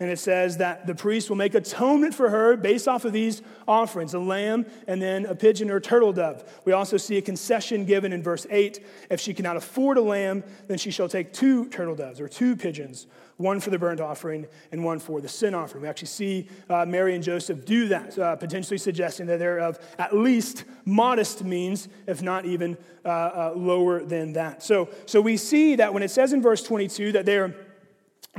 And 0.00 0.10
it 0.10 0.20
says 0.20 0.58
that 0.58 0.86
the 0.86 0.94
priest 0.94 1.28
will 1.28 1.36
make 1.36 1.56
atonement 1.56 2.14
for 2.14 2.30
her 2.30 2.56
based 2.56 2.86
off 2.86 3.04
of 3.04 3.12
these 3.12 3.42
offerings 3.66 4.14
a 4.14 4.20
lamb 4.20 4.64
and 4.86 5.02
then 5.02 5.26
a 5.26 5.34
pigeon 5.34 5.70
or 5.70 5.76
a 5.76 5.80
turtle 5.80 6.12
dove. 6.12 6.44
We 6.64 6.72
also 6.72 6.96
see 6.96 7.16
a 7.16 7.22
concession 7.22 7.84
given 7.84 8.12
in 8.12 8.22
verse 8.22 8.46
8. 8.48 8.78
If 9.10 9.20
she 9.20 9.34
cannot 9.34 9.56
afford 9.56 9.96
a 9.96 10.00
lamb, 10.00 10.44
then 10.68 10.78
she 10.78 10.92
shall 10.92 11.08
take 11.08 11.32
two 11.32 11.68
turtle 11.70 11.96
doves 11.96 12.20
or 12.20 12.28
two 12.28 12.54
pigeons, 12.54 13.08
one 13.38 13.58
for 13.58 13.70
the 13.70 13.78
burnt 13.78 14.00
offering 14.00 14.46
and 14.70 14.84
one 14.84 15.00
for 15.00 15.20
the 15.20 15.28
sin 15.28 15.52
offering. 15.52 15.82
We 15.82 15.88
actually 15.88 16.08
see 16.08 16.48
uh, 16.70 16.86
Mary 16.86 17.16
and 17.16 17.24
Joseph 17.24 17.64
do 17.64 17.88
that, 17.88 18.16
uh, 18.16 18.36
potentially 18.36 18.78
suggesting 18.78 19.26
that 19.26 19.40
they're 19.40 19.58
of 19.58 19.80
at 19.98 20.14
least 20.14 20.62
modest 20.84 21.42
means, 21.42 21.88
if 22.06 22.22
not 22.22 22.44
even 22.44 22.78
uh, 23.04 23.08
uh 23.08 23.52
lower 23.56 24.04
than 24.04 24.34
that. 24.34 24.62
So, 24.62 24.90
so 25.06 25.20
we 25.20 25.36
see 25.36 25.74
that 25.74 25.92
when 25.92 26.04
it 26.04 26.12
says 26.12 26.32
in 26.32 26.40
verse 26.40 26.62
22 26.62 27.12
that 27.12 27.26
they're 27.26 27.56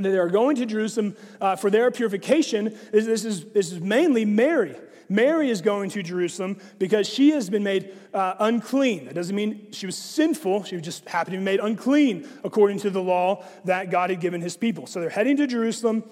that 0.04 0.10
they 0.10 0.18
are 0.18 0.28
going 0.28 0.56
to 0.56 0.66
Jerusalem 0.66 1.16
uh, 1.40 1.56
for 1.56 1.70
their 1.70 1.90
purification. 1.90 2.76
This, 2.92 3.06
this, 3.06 3.24
is, 3.24 3.44
this 3.46 3.72
is 3.72 3.80
mainly 3.80 4.24
Mary. 4.24 4.76
Mary 5.10 5.50
is 5.50 5.60
going 5.60 5.90
to 5.90 6.02
Jerusalem 6.02 6.56
because 6.78 7.08
she 7.08 7.30
has 7.30 7.50
been 7.50 7.64
made 7.64 7.92
uh, 8.14 8.34
unclean. 8.38 9.06
That 9.06 9.14
doesn't 9.14 9.34
mean 9.34 9.72
she 9.72 9.84
was 9.84 9.96
sinful, 9.96 10.64
she 10.64 10.80
just 10.80 11.06
happened 11.08 11.34
to 11.34 11.38
be 11.38 11.44
made 11.44 11.58
unclean 11.58 12.28
according 12.44 12.78
to 12.80 12.90
the 12.90 13.02
law 13.02 13.44
that 13.64 13.90
God 13.90 14.10
had 14.10 14.20
given 14.20 14.40
his 14.40 14.56
people. 14.56 14.86
So 14.86 15.00
they're 15.00 15.10
heading 15.10 15.36
to 15.38 15.46
Jerusalem. 15.46 16.04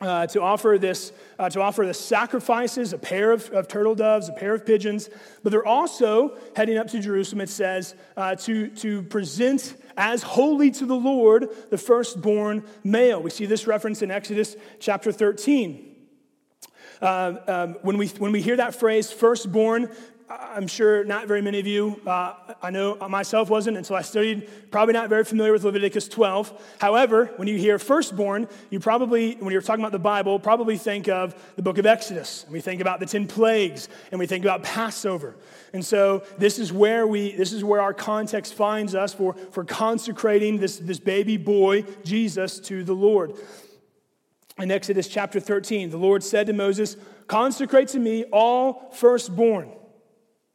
Uh, 0.00 0.26
to 0.26 0.42
offer 0.42 0.76
this, 0.78 1.12
uh, 1.38 1.48
to 1.48 1.60
offer 1.60 1.86
the 1.86 1.94
sacrifices, 1.94 2.92
a 2.92 2.98
pair 2.98 3.30
of, 3.30 3.48
of, 3.50 3.68
turtle 3.68 3.94
doves, 3.94 4.28
a 4.28 4.32
pair 4.32 4.52
of 4.52 4.66
pigeons, 4.66 5.08
but 5.44 5.50
they're 5.50 5.64
also 5.64 6.36
heading 6.56 6.76
up 6.76 6.88
to 6.88 6.98
Jerusalem. 6.98 7.42
It 7.42 7.48
says 7.48 7.94
uh, 8.16 8.34
to 8.34 8.70
to 8.70 9.02
present 9.04 9.76
as 9.96 10.22
holy 10.22 10.70
to 10.72 10.86
the 10.86 10.94
Lord 10.94 11.48
the 11.70 11.78
firstborn 11.78 12.64
male. 12.82 13.22
We 13.22 13.30
see 13.30 13.46
this 13.46 13.66
reference 13.66 14.02
in 14.02 14.10
Exodus 14.10 14.56
chapter 14.80 15.12
13. 15.12 15.90
Uh, 17.00 17.36
um, 17.46 17.74
when, 17.82 17.98
we, 17.98 18.08
when 18.08 18.32
we 18.32 18.40
hear 18.40 18.56
that 18.56 18.74
phrase, 18.74 19.12
firstborn, 19.12 19.94
I'm 20.28 20.68
sure 20.68 21.04
not 21.04 21.26
very 21.28 21.42
many 21.42 21.60
of 21.60 21.66
you, 21.66 22.00
uh, 22.06 22.32
I 22.62 22.70
know 22.70 22.96
myself 23.08 23.50
wasn't 23.50 23.76
until 23.76 23.96
I 23.96 24.00
studied, 24.00 24.48
probably 24.70 24.94
not 24.94 25.10
very 25.10 25.22
familiar 25.22 25.52
with 25.52 25.64
Leviticus 25.64 26.08
12. 26.08 26.76
However, 26.80 27.26
when 27.36 27.46
you 27.46 27.58
hear 27.58 27.78
firstborn, 27.78 28.48
you 28.70 28.80
probably, 28.80 29.34
when 29.34 29.52
you're 29.52 29.60
talking 29.60 29.82
about 29.82 29.92
the 29.92 29.98
Bible, 29.98 30.38
probably 30.38 30.78
think 30.78 31.08
of 31.08 31.34
the 31.56 31.62
book 31.62 31.76
of 31.76 31.84
Exodus. 31.84 32.44
And 32.44 32.54
we 32.54 32.60
think 32.60 32.80
about 32.80 33.00
the 33.00 33.06
10 33.06 33.26
plagues, 33.26 33.90
and 34.10 34.18
we 34.18 34.26
think 34.26 34.46
about 34.46 34.62
Passover. 34.62 35.36
And 35.74 35.84
so 35.84 36.24
this 36.38 36.58
is 36.58 36.72
where 36.72 37.06
we, 37.06 37.36
this 37.36 37.52
is 37.52 37.62
where 37.62 37.82
our 37.82 37.94
context 37.94 38.54
finds 38.54 38.94
us 38.94 39.12
for, 39.12 39.34
for 39.50 39.62
consecrating 39.62 40.58
this, 40.58 40.78
this 40.78 41.00
baby 41.00 41.36
boy, 41.36 41.82
Jesus, 42.02 42.60
to 42.60 42.82
the 42.82 42.94
Lord. 42.94 43.34
In 44.58 44.70
Exodus 44.70 45.06
chapter 45.06 45.38
13, 45.38 45.90
the 45.90 45.98
Lord 45.98 46.22
said 46.22 46.46
to 46.46 46.54
Moses, 46.54 46.96
Consecrate 47.26 47.88
to 47.88 47.98
me 47.98 48.24
all 48.32 48.90
firstborn 48.94 49.70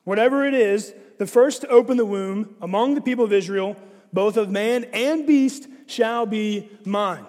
Whatever 0.04 0.46
it 0.46 0.54
is, 0.54 0.94
the 1.18 1.28
first 1.28 1.62
to 1.62 1.68
open 1.68 1.98
the 1.98 2.06
womb 2.06 2.56
among 2.62 2.96
the 2.96 3.02
people 3.02 3.26
of 3.26 3.34
Israel, 3.34 3.76
both 4.14 4.38
of 4.38 4.50
man 4.50 4.86
and 4.86 5.28
beast, 5.28 5.68
shall 5.86 6.26
be 6.26 6.70
mine. 6.86 7.26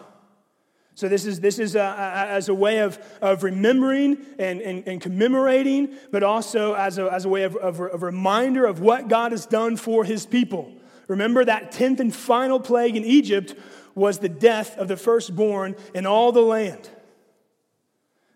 So, 0.95 1.09
this 1.09 1.25
is, 1.25 1.41
this 1.41 1.59
is 1.59 1.77
a, 1.77 1.81
a, 1.81 2.27
as 2.29 2.51
a 2.51 2.55
way 2.55 2.81
of, 2.81 2.99
of 3.23 3.43
remembering 3.43 4.19
and, 4.39 4.61
and, 4.61 4.87
and, 4.87 5.01
commemorating, 5.01 5.97
but 6.11 6.23
also 6.23 6.75
as 6.75 6.99
a, 6.99 7.11
as 7.11 7.25
a 7.25 7.29
way 7.29 7.45
of, 7.45 7.57
of, 7.57 7.81
of 7.81 8.03
reminder 8.03 8.67
of 8.67 8.81
what 8.81 9.09
God 9.09 9.33
has 9.33 9.47
done 9.47 9.77
for 9.77 10.05
his 10.05 10.27
people. 10.27 10.71
Remember 11.09 11.43
that 11.43 11.73
10th 11.73 12.01
and 12.01 12.15
final 12.15 12.61
plague 12.61 12.97
in 12.97 13.05
Egypt 13.05 13.55
was 13.95 14.19
the 14.19 14.29
death 14.29 14.77
of 14.77 14.89
the 14.89 14.97
firstborn 14.97 15.75
in 15.95 16.05
all 16.05 16.33
the 16.33 16.43
land. 16.43 16.91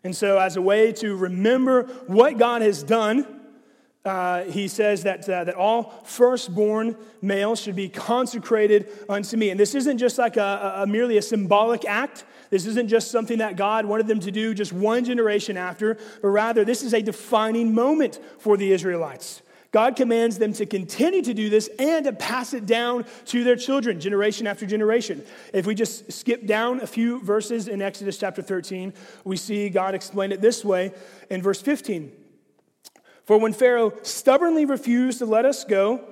And 0.03 0.17
so, 0.17 0.39
as 0.39 0.57
a 0.57 0.63
way 0.63 0.93
to 0.95 1.17
remember 1.17 1.85
what 2.07 2.39
God 2.39 2.63
has 2.63 2.83
done, 2.83 3.43
uh, 4.05 4.45
he 4.45 4.69
says 4.69 5.03
that, 5.05 5.27
uh, 5.29 5.45
that 5.45 5.55
all 5.55 6.03
firstborn 6.05 6.95
males 7.23 7.59
should 7.59 7.77
be 7.77 7.89
consecrated 7.89 8.89
unto 9.09 9.37
me. 9.37 9.49
And 9.49 9.59
this 9.59 9.75
isn't 9.75 9.97
just 9.97 10.19
like 10.19 10.37
a, 10.37 10.75
a, 10.79 10.87
merely 10.87 11.17
a 11.17 11.23
symbolic 11.23 11.87
act. 11.87 12.25
This 12.51 12.67
isn't 12.67 12.89
just 12.89 13.11
something 13.11 13.39
that 13.39 13.57
God 13.57 13.87
wanted 13.87 14.07
them 14.07 14.21
to 14.21 14.31
do 14.31 14.53
just 14.53 14.75
one 14.75 15.05
generation 15.07 15.57
after, 15.57 15.97
but 16.21 16.29
rather 16.29 16.65
this 16.65 16.83
is 16.83 16.93
a 16.93 17.01
defining 17.01 17.75
moment 17.75 18.21
for 18.39 18.59
the 18.59 18.73
Israelites. 18.73 19.41
God 19.73 19.97
commands 19.97 20.39
them 20.39 20.53
to 20.53 20.67
continue 20.67 21.23
to 21.23 21.35
do 21.35 21.49
this 21.49 21.69
and 21.81 22.05
to 22.05 22.13
pass 22.13 22.53
it 22.53 22.67
down 22.67 23.07
to 23.27 23.43
their 23.43 23.57
children, 23.57 23.99
generation 23.99 24.47
after 24.47 24.67
generation. 24.67 25.25
If 25.53 25.67
we 25.67 25.75
just 25.75 26.13
skip 26.13 26.47
down 26.47 26.81
a 26.81 26.87
few 26.87 27.21
verses 27.23 27.67
in 27.67 27.83
Exodus 27.83 28.19
chapter 28.19 28.43
13, 28.43 28.93
we 29.25 29.37
see 29.37 29.71
God 29.71 29.95
explain 29.95 30.31
it 30.31 30.41
this 30.41 30.65
way 30.65 30.93
in 31.31 31.43
verse 31.43 31.61
15. 31.61 32.24
For 33.25 33.39
when 33.39 33.53
Pharaoh 33.53 33.93
stubbornly 34.03 34.65
refused 34.65 35.19
to 35.19 35.27
let 35.27 35.45
us 35.45 35.65
go, 35.65 36.05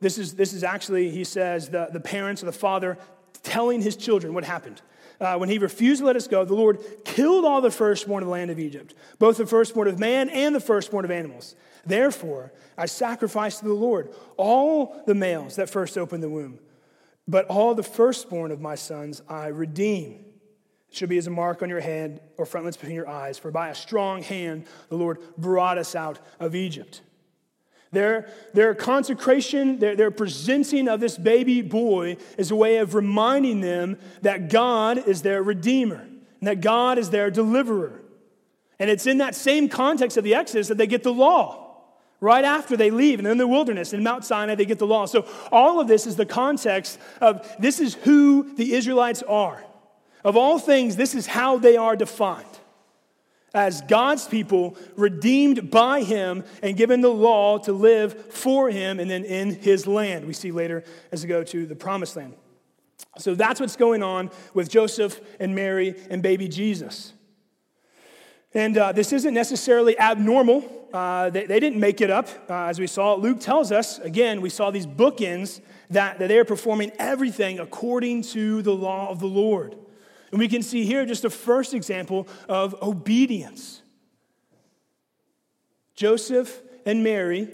this 0.00 0.18
is, 0.18 0.34
this 0.34 0.52
is 0.52 0.64
actually, 0.64 1.10
he 1.10 1.24
says, 1.24 1.68
the, 1.68 1.88
the 1.92 2.00
parents 2.00 2.42
or 2.42 2.46
the 2.46 2.52
father 2.52 2.96
telling 3.42 3.82
his 3.82 3.96
children 3.96 4.34
what 4.34 4.44
happened. 4.44 4.80
Uh, 5.20 5.36
when 5.36 5.50
he 5.50 5.58
refused 5.58 6.00
to 6.00 6.06
let 6.06 6.16
us 6.16 6.26
go, 6.26 6.44
the 6.44 6.54
Lord 6.54 6.78
killed 7.04 7.44
all 7.44 7.60
the 7.60 7.70
firstborn 7.70 8.22
of 8.22 8.26
the 8.28 8.32
land 8.32 8.50
of 8.50 8.58
Egypt, 8.58 8.94
both 9.18 9.36
the 9.36 9.46
firstborn 9.46 9.86
of 9.86 9.98
man 9.98 10.30
and 10.30 10.54
the 10.54 10.60
firstborn 10.60 11.04
of 11.04 11.10
animals. 11.10 11.54
Therefore, 11.84 12.52
I 12.78 12.86
sacrifice 12.86 13.58
to 13.58 13.66
the 13.66 13.74
Lord 13.74 14.10
all 14.38 15.02
the 15.06 15.14
males 15.14 15.56
that 15.56 15.68
first 15.68 15.98
opened 15.98 16.22
the 16.22 16.30
womb, 16.30 16.58
but 17.28 17.46
all 17.46 17.74
the 17.74 17.82
firstborn 17.82 18.50
of 18.50 18.60
my 18.60 18.74
sons 18.76 19.20
I 19.28 19.48
redeem 19.48 20.24
should 20.90 21.08
be 21.08 21.18
as 21.18 21.26
a 21.26 21.30
mark 21.30 21.62
on 21.62 21.68
your 21.68 21.80
head 21.80 22.20
or 22.36 22.44
frontlets 22.44 22.76
between 22.76 22.96
your 22.96 23.08
eyes. 23.08 23.38
For 23.38 23.50
by 23.50 23.68
a 23.68 23.74
strong 23.74 24.22
hand 24.22 24.64
the 24.88 24.96
Lord 24.96 25.18
brought 25.38 25.78
us 25.78 25.94
out 25.94 26.18
of 26.38 26.54
Egypt. 26.54 27.02
Their, 27.92 28.28
their 28.54 28.74
consecration, 28.74 29.78
their, 29.80 29.96
their 29.96 30.10
presenting 30.10 30.86
of 30.88 31.00
this 31.00 31.18
baby 31.18 31.60
boy 31.60 32.18
is 32.38 32.50
a 32.50 32.56
way 32.56 32.76
of 32.76 32.94
reminding 32.94 33.60
them 33.60 33.98
that 34.22 34.48
God 34.48 35.08
is 35.08 35.22
their 35.22 35.42
redeemer 35.42 36.06
and 36.40 36.48
that 36.48 36.60
God 36.60 36.98
is 36.98 37.10
their 37.10 37.30
deliverer. 37.30 38.00
And 38.78 38.88
it's 38.88 39.06
in 39.06 39.18
that 39.18 39.34
same 39.34 39.68
context 39.68 40.16
of 40.16 40.24
the 40.24 40.34
Exodus 40.34 40.68
that 40.68 40.78
they 40.78 40.86
get 40.86 41.02
the 41.02 41.12
law. 41.12 41.66
Right 42.22 42.44
after 42.44 42.76
they 42.76 42.90
leave, 42.90 43.18
and 43.18 43.26
in 43.26 43.38
the 43.38 43.48
wilderness, 43.48 43.94
in 43.94 44.02
Mount 44.02 44.26
Sinai, 44.26 44.54
they 44.54 44.66
get 44.66 44.78
the 44.78 44.86
law. 44.86 45.06
So, 45.06 45.26
all 45.50 45.80
of 45.80 45.88
this 45.88 46.06
is 46.06 46.16
the 46.16 46.26
context 46.26 46.98
of 47.18 47.50
this 47.58 47.80
is 47.80 47.94
who 47.94 48.54
the 48.56 48.74
Israelites 48.74 49.22
are. 49.22 49.64
Of 50.24 50.36
all 50.36 50.58
things, 50.58 50.96
this 50.96 51.14
is 51.14 51.26
how 51.26 51.58
they 51.58 51.76
are 51.76 51.96
defined 51.96 52.46
as 53.54 53.80
God's 53.82 54.26
people, 54.26 54.76
redeemed 54.96 55.70
by 55.70 56.02
Him 56.02 56.44
and 56.62 56.76
given 56.76 57.00
the 57.00 57.08
law 57.08 57.58
to 57.58 57.72
live 57.72 58.32
for 58.32 58.70
Him 58.70 59.00
and 59.00 59.10
then 59.10 59.24
in 59.24 59.54
His 59.54 59.86
land. 59.86 60.26
We 60.26 60.32
see 60.32 60.52
later 60.52 60.84
as 61.10 61.22
we 61.22 61.28
go 61.28 61.42
to 61.44 61.66
the 61.66 61.74
promised 61.74 62.16
land. 62.16 62.34
So 63.18 63.34
that's 63.34 63.60
what's 63.60 63.76
going 63.76 64.02
on 64.02 64.30
with 64.54 64.68
Joseph 64.68 65.20
and 65.40 65.54
Mary 65.54 65.96
and 66.10 66.22
baby 66.22 66.48
Jesus. 66.48 67.12
And 68.52 68.76
uh, 68.76 68.92
this 68.92 69.12
isn't 69.12 69.34
necessarily 69.34 69.98
abnormal. 69.98 70.88
Uh, 70.92 71.30
they, 71.30 71.46
they, 71.46 71.60
didn't 71.60 71.78
make 71.78 72.00
it 72.00 72.10
up, 72.10 72.28
uh, 72.48 72.64
as 72.64 72.80
we 72.80 72.88
saw. 72.88 73.14
Luke 73.14 73.40
tells 73.40 73.70
us, 73.70 74.00
again, 74.00 74.40
we 74.40 74.50
saw 74.50 74.72
these 74.72 74.88
bookends 74.88 75.60
that, 75.90 76.18
that 76.18 76.26
they 76.26 76.36
are 76.36 76.44
performing 76.44 76.90
everything 76.98 77.60
according 77.60 78.22
to 78.22 78.60
the 78.62 78.74
law 78.74 79.08
of 79.08 79.20
the 79.20 79.26
Lord. 79.26 79.76
And 80.30 80.38
we 80.38 80.48
can 80.48 80.62
see 80.62 80.84
here 80.84 81.04
just 81.04 81.24
a 81.24 81.30
first 81.30 81.74
example 81.74 82.28
of 82.48 82.80
obedience. 82.82 83.82
Joseph 85.94 86.62
and 86.86 87.02
Mary, 87.02 87.48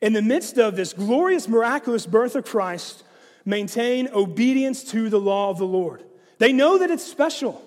in 0.00 0.12
the 0.12 0.22
midst 0.22 0.58
of 0.58 0.76
this 0.76 0.92
glorious, 0.92 1.48
miraculous 1.48 2.06
birth 2.06 2.36
of 2.36 2.44
Christ, 2.44 3.02
maintain 3.44 4.08
obedience 4.12 4.84
to 4.84 5.08
the 5.08 5.20
law 5.20 5.50
of 5.50 5.58
the 5.58 5.66
Lord. 5.66 6.04
They 6.38 6.52
know 6.52 6.78
that 6.78 6.90
it's 6.90 7.04
special. 7.04 7.62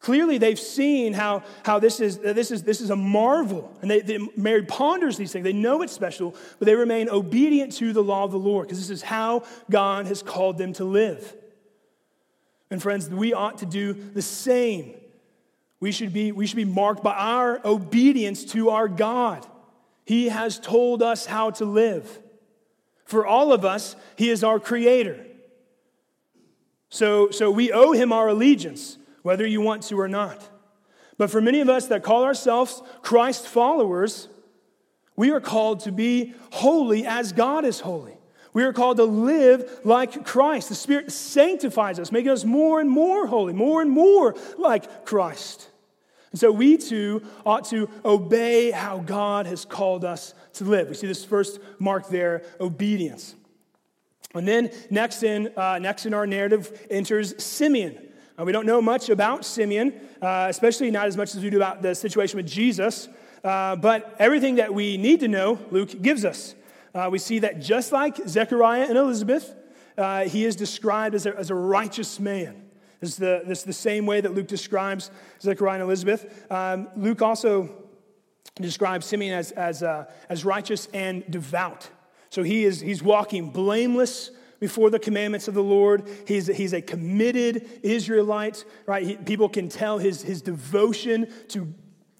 Clearly, 0.00 0.38
they've 0.38 0.58
seen 0.58 1.12
how, 1.12 1.42
how 1.64 1.80
this, 1.80 2.00
is, 2.00 2.18
uh, 2.18 2.32
this, 2.32 2.50
is, 2.52 2.62
this 2.62 2.80
is 2.80 2.90
a 2.90 2.96
marvel. 2.96 3.76
And 3.82 3.90
they, 3.90 4.00
they, 4.00 4.18
Mary 4.36 4.64
ponders 4.64 5.16
these 5.16 5.32
things. 5.32 5.42
They 5.42 5.52
know 5.52 5.82
it's 5.82 5.92
special, 5.92 6.36
but 6.58 6.66
they 6.66 6.76
remain 6.76 7.08
obedient 7.08 7.72
to 7.74 7.92
the 7.92 8.02
law 8.02 8.24
of 8.24 8.30
the 8.30 8.38
Lord 8.38 8.68
because 8.68 8.78
this 8.78 8.90
is 8.90 9.02
how 9.02 9.42
God 9.68 10.06
has 10.06 10.22
called 10.22 10.56
them 10.56 10.72
to 10.74 10.84
live. 10.84 11.34
And 12.70 12.82
friends, 12.82 13.08
we 13.08 13.32
ought 13.32 13.58
to 13.58 13.66
do 13.66 13.92
the 13.92 14.22
same. 14.22 14.94
We 15.80 15.92
should 15.92 16.12
be, 16.12 16.32
we 16.32 16.46
should 16.46 16.56
be 16.56 16.64
marked 16.64 17.02
by 17.02 17.14
our 17.14 17.60
obedience 17.64 18.44
to 18.46 18.70
our 18.70 18.88
God. 18.88 19.46
He 20.04 20.28
has 20.28 20.58
told 20.58 21.02
us 21.02 21.26
how 21.26 21.50
to 21.52 21.64
live. 21.64 22.18
For 23.04 23.26
all 23.26 23.52
of 23.52 23.64
us, 23.64 23.96
He 24.16 24.28
is 24.28 24.44
our 24.44 24.60
creator. 24.60 25.24
So, 26.90 27.30
so 27.30 27.50
we 27.50 27.72
owe 27.72 27.92
Him 27.92 28.12
our 28.12 28.28
allegiance, 28.28 28.98
whether 29.22 29.46
you 29.46 29.60
want 29.60 29.84
to 29.84 29.98
or 29.98 30.08
not. 30.08 30.46
But 31.16 31.30
for 31.30 31.40
many 31.40 31.60
of 31.60 31.68
us 31.68 31.86
that 31.86 32.02
call 32.02 32.24
ourselves 32.24 32.82
Christ 33.02 33.46
followers, 33.46 34.28
we 35.16 35.30
are 35.30 35.40
called 35.40 35.80
to 35.80 35.92
be 35.92 36.34
holy 36.52 37.06
as 37.06 37.32
God 37.32 37.64
is 37.64 37.80
holy. 37.80 38.17
We 38.52 38.64
are 38.64 38.72
called 38.72 38.96
to 38.96 39.04
live 39.04 39.80
like 39.84 40.24
Christ. 40.24 40.68
The 40.68 40.74
Spirit 40.74 41.12
sanctifies 41.12 41.98
us, 41.98 42.10
making 42.10 42.30
us 42.30 42.44
more 42.44 42.80
and 42.80 42.90
more 42.90 43.26
holy, 43.26 43.52
more 43.52 43.82
and 43.82 43.90
more 43.90 44.34
like 44.56 45.04
Christ. 45.04 45.68
And 46.30 46.40
so 46.40 46.52
we 46.52 46.76
too 46.76 47.22
ought 47.46 47.64
to 47.66 47.88
obey 48.04 48.70
how 48.70 48.98
God 48.98 49.46
has 49.46 49.64
called 49.64 50.04
us 50.04 50.34
to 50.54 50.64
live. 50.64 50.88
We 50.88 50.94
see 50.94 51.06
this 51.06 51.24
first 51.24 51.58
mark 51.78 52.08
there 52.08 52.42
obedience. 52.60 53.34
And 54.34 54.46
then 54.46 54.70
next 54.90 55.22
in, 55.22 55.52
uh, 55.56 55.78
next 55.78 56.04
in 56.04 56.12
our 56.12 56.26
narrative 56.26 56.86
enters 56.90 57.42
Simeon. 57.42 57.98
Uh, 58.38 58.44
we 58.44 58.52
don't 58.52 58.66
know 58.66 58.82
much 58.82 59.08
about 59.08 59.44
Simeon, 59.44 59.94
uh, 60.20 60.46
especially 60.48 60.90
not 60.90 61.06
as 61.06 61.16
much 61.16 61.34
as 61.34 61.42
we 61.42 61.50
do 61.50 61.56
about 61.56 61.80
the 61.82 61.94
situation 61.94 62.36
with 62.36 62.46
Jesus. 62.46 63.08
Uh, 63.42 63.76
but 63.76 64.14
everything 64.18 64.56
that 64.56 64.72
we 64.72 64.96
need 64.96 65.20
to 65.20 65.28
know, 65.28 65.58
Luke 65.70 66.02
gives 66.02 66.24
us. 66.24 66.54
Uh, 66.94 67.08
we 67.10 67.18
see 67.18 67.40
that 67.40 67.60
just 67.60 67.92
like 67.92 68.16
Zechariah 68.26 68.86
and 68.88 68.96
Elizabeth, 68.96 69.54
uh, 69.96 70.24
he 70.24 70.44
is 70.44 70.56
described 70.56 71.14
as 71.14 71.26
a, 71.26 71.36
as 71.36 71.50
a 71.50 71.54
righteous 71.54 72.20
man. 72.20 72.64
This 73.00 73.10
is, 73.10 73.16
the, 73.16 73.42
this 73.46 73.58
is 73.60 73.64
the 73.64 73.72
same 73.72 74.06
way 74.06 74.20
that 74.20 74.34
Luke 74.34 74.48
describes 74.48 75.10
Zechariah 75.40 75.74
and 75.74 75.82
Elizabeth. 75.84 76.50
Um, 76.50 76.88
Luke 76.96 77.22
also 77.22 77.70
describes 78.56 79.06
Simeon 79.06 79.34
as, 79.34 79.52
as, 79.52 79.82
as 80.28 80.44
righteous 80.44 80.88
and 80.92 81.28
devout. 81.30 81.88
So 82.30 82.42
he 82.42 82.64
is, 82.64 82.80
he's 82.80 83.02
walking 83.02 83.50
blameless 83.50 84.30
before 84.60 84.90
the 84.90 84.98
commandments 84.98 85.48
of 85.48 85.54
the 85.54 85.62
Lord. 85.62 86.08
He's, 86.26 86.48
he's 86.48 86.72
a 86.72 86.82
committed 86.82 87.68
Israelite, 87.82 88.64
right? 88.86 89.06
He, 89.06 89.16
people 89.16 89.48
can 89.48 89.68
tell 89.68 89.98
his, 89.98 90.22
his 90.22 90.42
devotion 90.42 91.28
to, 91.48 91.72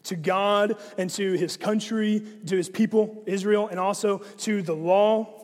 to 0.03 0.15
God 0.15 0.77
and 0.97 1.09
to 1.11 1.33
his 1.33 1.57
country, 1.57 2.23
to 2.45 2.55
his 2.55 2.69
people, 2.69 3.23
Israel, 3.25 3.67
and 3.67 3.79
also 3.79 4.19
to 4.37 4.61
the 4.61 4.75
law. 4.75 5.35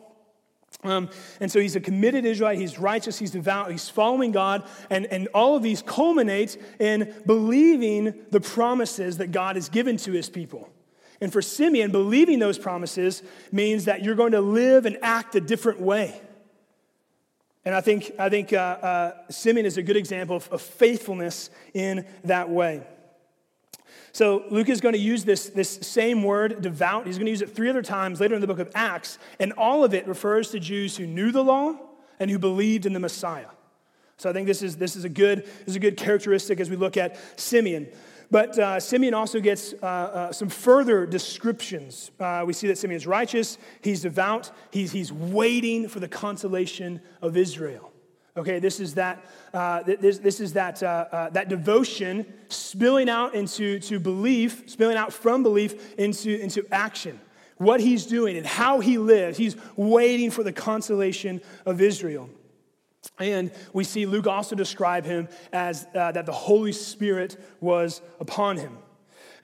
Um, 0.83 1.09
and 1.39 1.51
so 1.51 1.59
he's 1.59 1.75
a 1.75 1.79
committed 1.79 2.25
Israelite, 2.25 2.59
he's 2.59 2.77
righteous, 2.77 3.17
he's 3.17 3.31
devout, 3.31 3.71
he's 3.71 3.89
following 3.89 4.31
God, 4.31 4.67
and, 4.89 5.05
and 5.07 5.27
all 5.33 5.55
of 5.55 5.63
these 5.63 5.81
culminate 5.81 6.57
in 6.79 7.13
believing 7.25 8.13
the 8.29 8.41
promises 8.41 9.17
that 9.17 9.31
God 9.31 9.55
has 9.55 9.69
given 9.69 9.97
to 9.97 10.11
his 10.11 10.29
people. 10.29 10.69
And 11.21 11.31
for 11.31 11.41
Simeon, 11.41 11.91
believing 11.91 12.39
those 12.39 12.59
promises 12.59 13.23
means 13.51 13.85
that 13.85 14.03
you're 14.03 14.15
going 14.15 14.33
to 14.33 14.41
live 14.41 14.85
and 14.85 14.97
act 15.01 15.33
a 15.35 15.41
different 15.41 15.79
way. 15.79 16.21
And 17.63 17.73
I 17.73 17.81
think, 17.81 18.11
I 18.19 18.29
think 18.29 18.53
uh, 18.53 18.57
uh, 18.57 19.11
Simeon 19.29 19.65
is 19.65 19.77
a 19.77 19.81
good 19.81 19.97
example 19.97 20.35
of, 20.35 20.47
of 20.49 20.61
faithfulness 20.61 21.49
in 21.73 22.05
that 22.25 22.49
way. 22.49 22.85
So 24.15 24.45
Luke 24.49 24.69
is 24.69 24.79
going 24.79 24.93
to 24.93 24.97
use 24.97 25.25
this, 25.25 25.49
this 25.49 25.69
same 25.69 26.23
word, 26.23 26.61
devout. 26.61 27.05
He's 27.05 27.17
going 27.17 27.25
to 27.25 27.31
use 27.31 27.41
it 27.41 27.49
three 27.49 27.69
other 27.69 27.81
times 27.81 28.21
later 28.21 28.33
in 28.33 28.39
the 28.39 28.47
book 28.47 28.59
of 28.59 28.71
Acts, 28.73 29.19
and 29.41 29.51
all 29.57 29.83
of 29.83 29.93
it 29.93 30.07
refers 30.07 30.51
to 30.51 30.59
Jews 30.61 30.95
who 30.95 31.05
knew 31.05 31.33
the 31.33 31.43
law 31.43 31.75
and 32.17 32.31
who 32.31 32.39
believed 32.39 32.85
in 32.85 32.93
the 32.93 32.99
Messiah. 33.01 33.49
So 34.15 34.29
I 34.29 34.31
think 34.31 34.47
this 34.47 34.61
is, 34.61 34.77
this 34.77 34.95
is, 34.95 35.03
a, 35.03 35.09
good, 35.09 35.43
this 35.43 35.67
is 35.67 35.75
a 35.75 35.81
good 35.81 35.97
characteristic 35.97 36.61
as 36.61 36.69
we 36.69 36.77
look 36.77 36.95
at 36.95 37.17
Simeon. 37.37 37.89
But 38.31 38.57
uh, 38.57 38.79
Simeon 38.79 39.13
also 39.13 39.41
gets 39.41 39.73
uh, 39.83 39.85
uh, 39.85 40.31
some 40.31 40.47
further 40.47 41.05
descriptions. 41.05 42.11
Uh, 42.17 42.45
we 42.47 42.53
see 42.53 42.67
that 42.67 42.77
Simeon 42.77 42.95
is 42.95 43.05
righteous, 43.05 43.57
he's 43.81 44.03
devout, 44.03 44.49
he's, 44.71 44.93
he's 44.93 45.11
waiting 45.11 45.89
for 45.89 45.99
the 45.99 46.07
consolation 46.07 47.01
of 47.21 47.35
Israel. 47.35 47.91
Okay, 48.37 48.59
this 48.59 48.81
is 48.81 48.95
that, 48.95 49.23
uh, 49.53 49.81
this, 49.83 50.17
this 50.17 50.41
is 50.41 50.53
that, 50.53 50.83
uh, 50.83 51.29
that 51.31 51.47
devotion 51.47 52.25
spilling 52.49 53.09
out 53.09 53.33
into 53.33 53.79
to 53.79 53.97
belief, 53.97 54.63
spilling 54.69 54.97
out 54.97 55.13
from 55.13 55.41
belief 55.41 55.97
into, 55.97 56.37
into 56.41 56.65
action. 56.69 57.19
What 57.57 57.79
he's 57.79 58.05
doing 58.05 58.35
and 58.35 58.45
how 58.45 58.81
he 58.81 58.97
lives, 58.97 59.37
he's 59.37 59.55
waiting 59.77 60.31
for 60.31 60.43
the 60.43 60.51
consolation 60.51 61.41
of 61.65 61.79
Israel. 61.79 62.29
And 63.19 63.51
we 63.71 63.85
see 63.85 64.05
Luke 64.05 64.27
also 64.27 64.55
describe 64.55 65.05
him 65.05 65.29
as 65.53 65.87
uh, 65.95 66.11
that 66.11 66.25
the 66.25 66.33
Holy 66.33 66.73
Spirit 66.73 67.37
was 67.61 68.01
upon 68.19 68.57
him. 68.57 68.77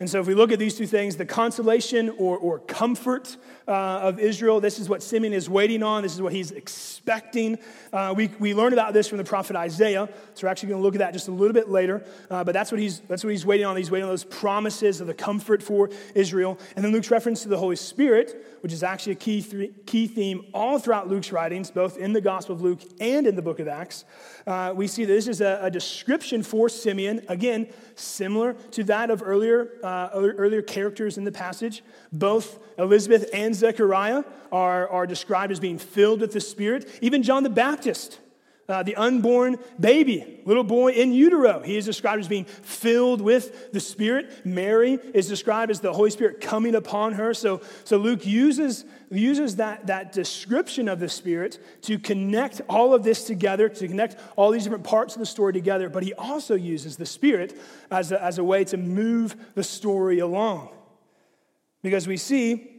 And 0.02 0.10
so, 0.10 0.20
if 0.20 0.26
we 0.26 0.34
look 0.34 0.52
at 0.52 0.58
these 0.58 0.76
two 0.76 0.88
things, 0.88 1.16
the 1.16 1.28
consolation 1.28 2.10
or, 2.18 2.36
or 2.36 2.58
comfort 2.58 3.38
uh, 3.68 3.72
of 3.72 4.20
Israel, 4.20 4.60
this 4.60 4.80
is 4.80 4.90
what 4.90 5.04
Simeon 5.04 5.34
is 5.34 5.50
waiting 5.50 5.84
on. 5.84 6.04
This 6.04 6.14
is 6.14 6.22
what 6.22 6.34
he's 6.34 6.52
expecting. 6.52 7.58
Uh, 7.94 8.14
we, 8.16 8.30
we 8.40 8.54
learn 8.54 8.74
about 8.74 8.94
this 8.94 9.08
from 9.08 9.18
the 9.18 9.24
prophet 9.24 9.56
Isaiah. 9.56 10.10
So, 10.34 10.48
we're 10.48 10.52
actually 10.52 10.70
going 10.70 10.82
to 10.82 10.84
look 10.84 10.96
at 10.96 11.00
that 11.00 11.14
just 11.14 11.28
a 11.28 11.32
little 11.32 11.54
bit 11.54 11.70
later. 11.70 12.04
Uh, 12.30 12.44
but 12.44 12.54
that's 12.54 12.72
what, 12.72 12.80
he's, 12.80 13.00
that's 13.02 13.24
what 13.24 13.32
he's 13.32 13.46
waiting 13.46 13.66
on. 13.66 13.78
He's 13.78 13.92
waiting 13.92 14.06
on 14.06 14.12
those 14.12 14.24
promises 14.24 15.02
of 15.02 15.08
the 15.08 15.14
comfort 15.14 15.62
for 15.62 15.90
Israel. 16.16 16.58
And 16.76 16.84
then 16.84 16.92
Luke's 16.92 17.12
reference 17.12 17.44
to 17.44 17.50
the 17.50 17.58
Holy 17.58 17.76
Spirit, 17.76 18.46
which 18.62 18.74
is 18.74 18.84
actually 18.84 19.14
a 19.14 19.16
key, 19.16 19.42
th- 19.42 19.72
key 19.86 20.08
theme 20.08 20.46
all 20.54 20.80
throughout 20.80 21.08
Luke's 21.08 21.32
writings, 21.32 21.72
both 21.72 21.98
in 21.98 22.14
the 22.14 22.22
Gospel 22.22 22.56
of 22.56 22.62
Luke 22.62 22.82
and 23.00 23.28
in 23.28 23.36
the 23.36 23.42
book 23.42 23.60
of 23.60 23.68
Acts. 23.68 24.06
Uh, 24.48 24.74
we 24.76 24.88
see 24.88 25.06
that 25.06 25.14
this 25.14 25.28
is 25.28 25.42
a, 25.42 25.60
a 25.62 25.72
description 25.72 26.44
for 26.44 26.70
Simeon, 26.70 27.24
again, 27.28 27.68
similar 27.96 28.54
to 28.72 28.84
that 28.86 29.10
of 29.10 29.22
earlier 29.24 29.72
uh, 29.84 30.10
earlier 30.14 30.62
characters 30.62 31.18
in 31.18 31.24
the 31.24 31.32
passage. 31.32 31.84
Both 32.12 32.60
Elizabeth 32.82 33.30
and 33.34 33.56
Zechariah 33.56 34.24
are, 34.52 34.90
are 34.90 35.08
described 35.08 35.52
as 35.52 35.60
being 35.60 35.78
filled 35.78 36.22
with 36.22 36.34
the 36.34 36.42
Spirit. 36.42 36.90
Even 37.02 37.24
John 37.24 37.44
the 37.44 37.50
Baptist, 37.50 38.20
uh, 38.68 38.82
the 38.84 38.96
unborn 38.96 39.58
baby, 39.80 40.42
little 40.46 40.64
boy 40.64 40.92
in 40.92 41.12
utero, 41.12 41.62
he 41.62 41.78
is 41.78 41.86
described 41.86 42.22
as 42.22 42.28
being 42.28 42.46
filled 42.46 43.22
with 43.22 43.72
the 43.74 43.80
Spirit. 43.80 44.46
Mary 44.46 44.94
is 45.14 45.28
described 45.28 45.72
as 45.72 45.82
the 45.82 45.92
Holy 45.94 46.10
Spirit 46.10 46.42
coming 46.42 46.74
upon 46.76 47.14
her. 47.14 47.34
So, 47.34 47.62
so 47.84 47.98
Luke 47.98 48.26
uses, 48.26 48.86
uses 49.10 49.58
that, 49.58 49.88
that 49.88 50.14
description 50.14 50.88
of 50.88 51.00
the 51.00 51.10
Spirit 51.10 51.60
to 51.84 52.00
connect 52.00 52.62
all 52.70 52.94
of 52.94 53.04
this 53.04 53.26
together, 53.26 53.68
to 53.68 53.88
connect 53.88 54.16
all 54.38 54.52
these 54.52 54.64
different 54.64 54.86
parts 54.86 55.16
of 55.16 55.20
the 55.20 55.26
story 55.26 55.54
together. 55.54 55.90
But 55.90 56.04
he 56.04 56.14
also 56.14 56.56
uses 56.56 56.98
the 56.98 57.06
Spirit 57.06 57.60
as 57.92 58.12
a, 58.12 58.24
as 58.24 58.38
a 58.38 58.44
way 58.44 58.64
to 58.66 58.78
move 58.78 59.36
the 59.54 59.64
story 59.64 60.20
along. 60.20 60.70
Because 61.84 62.08
we 62.08 62.18
see 62.18 62.71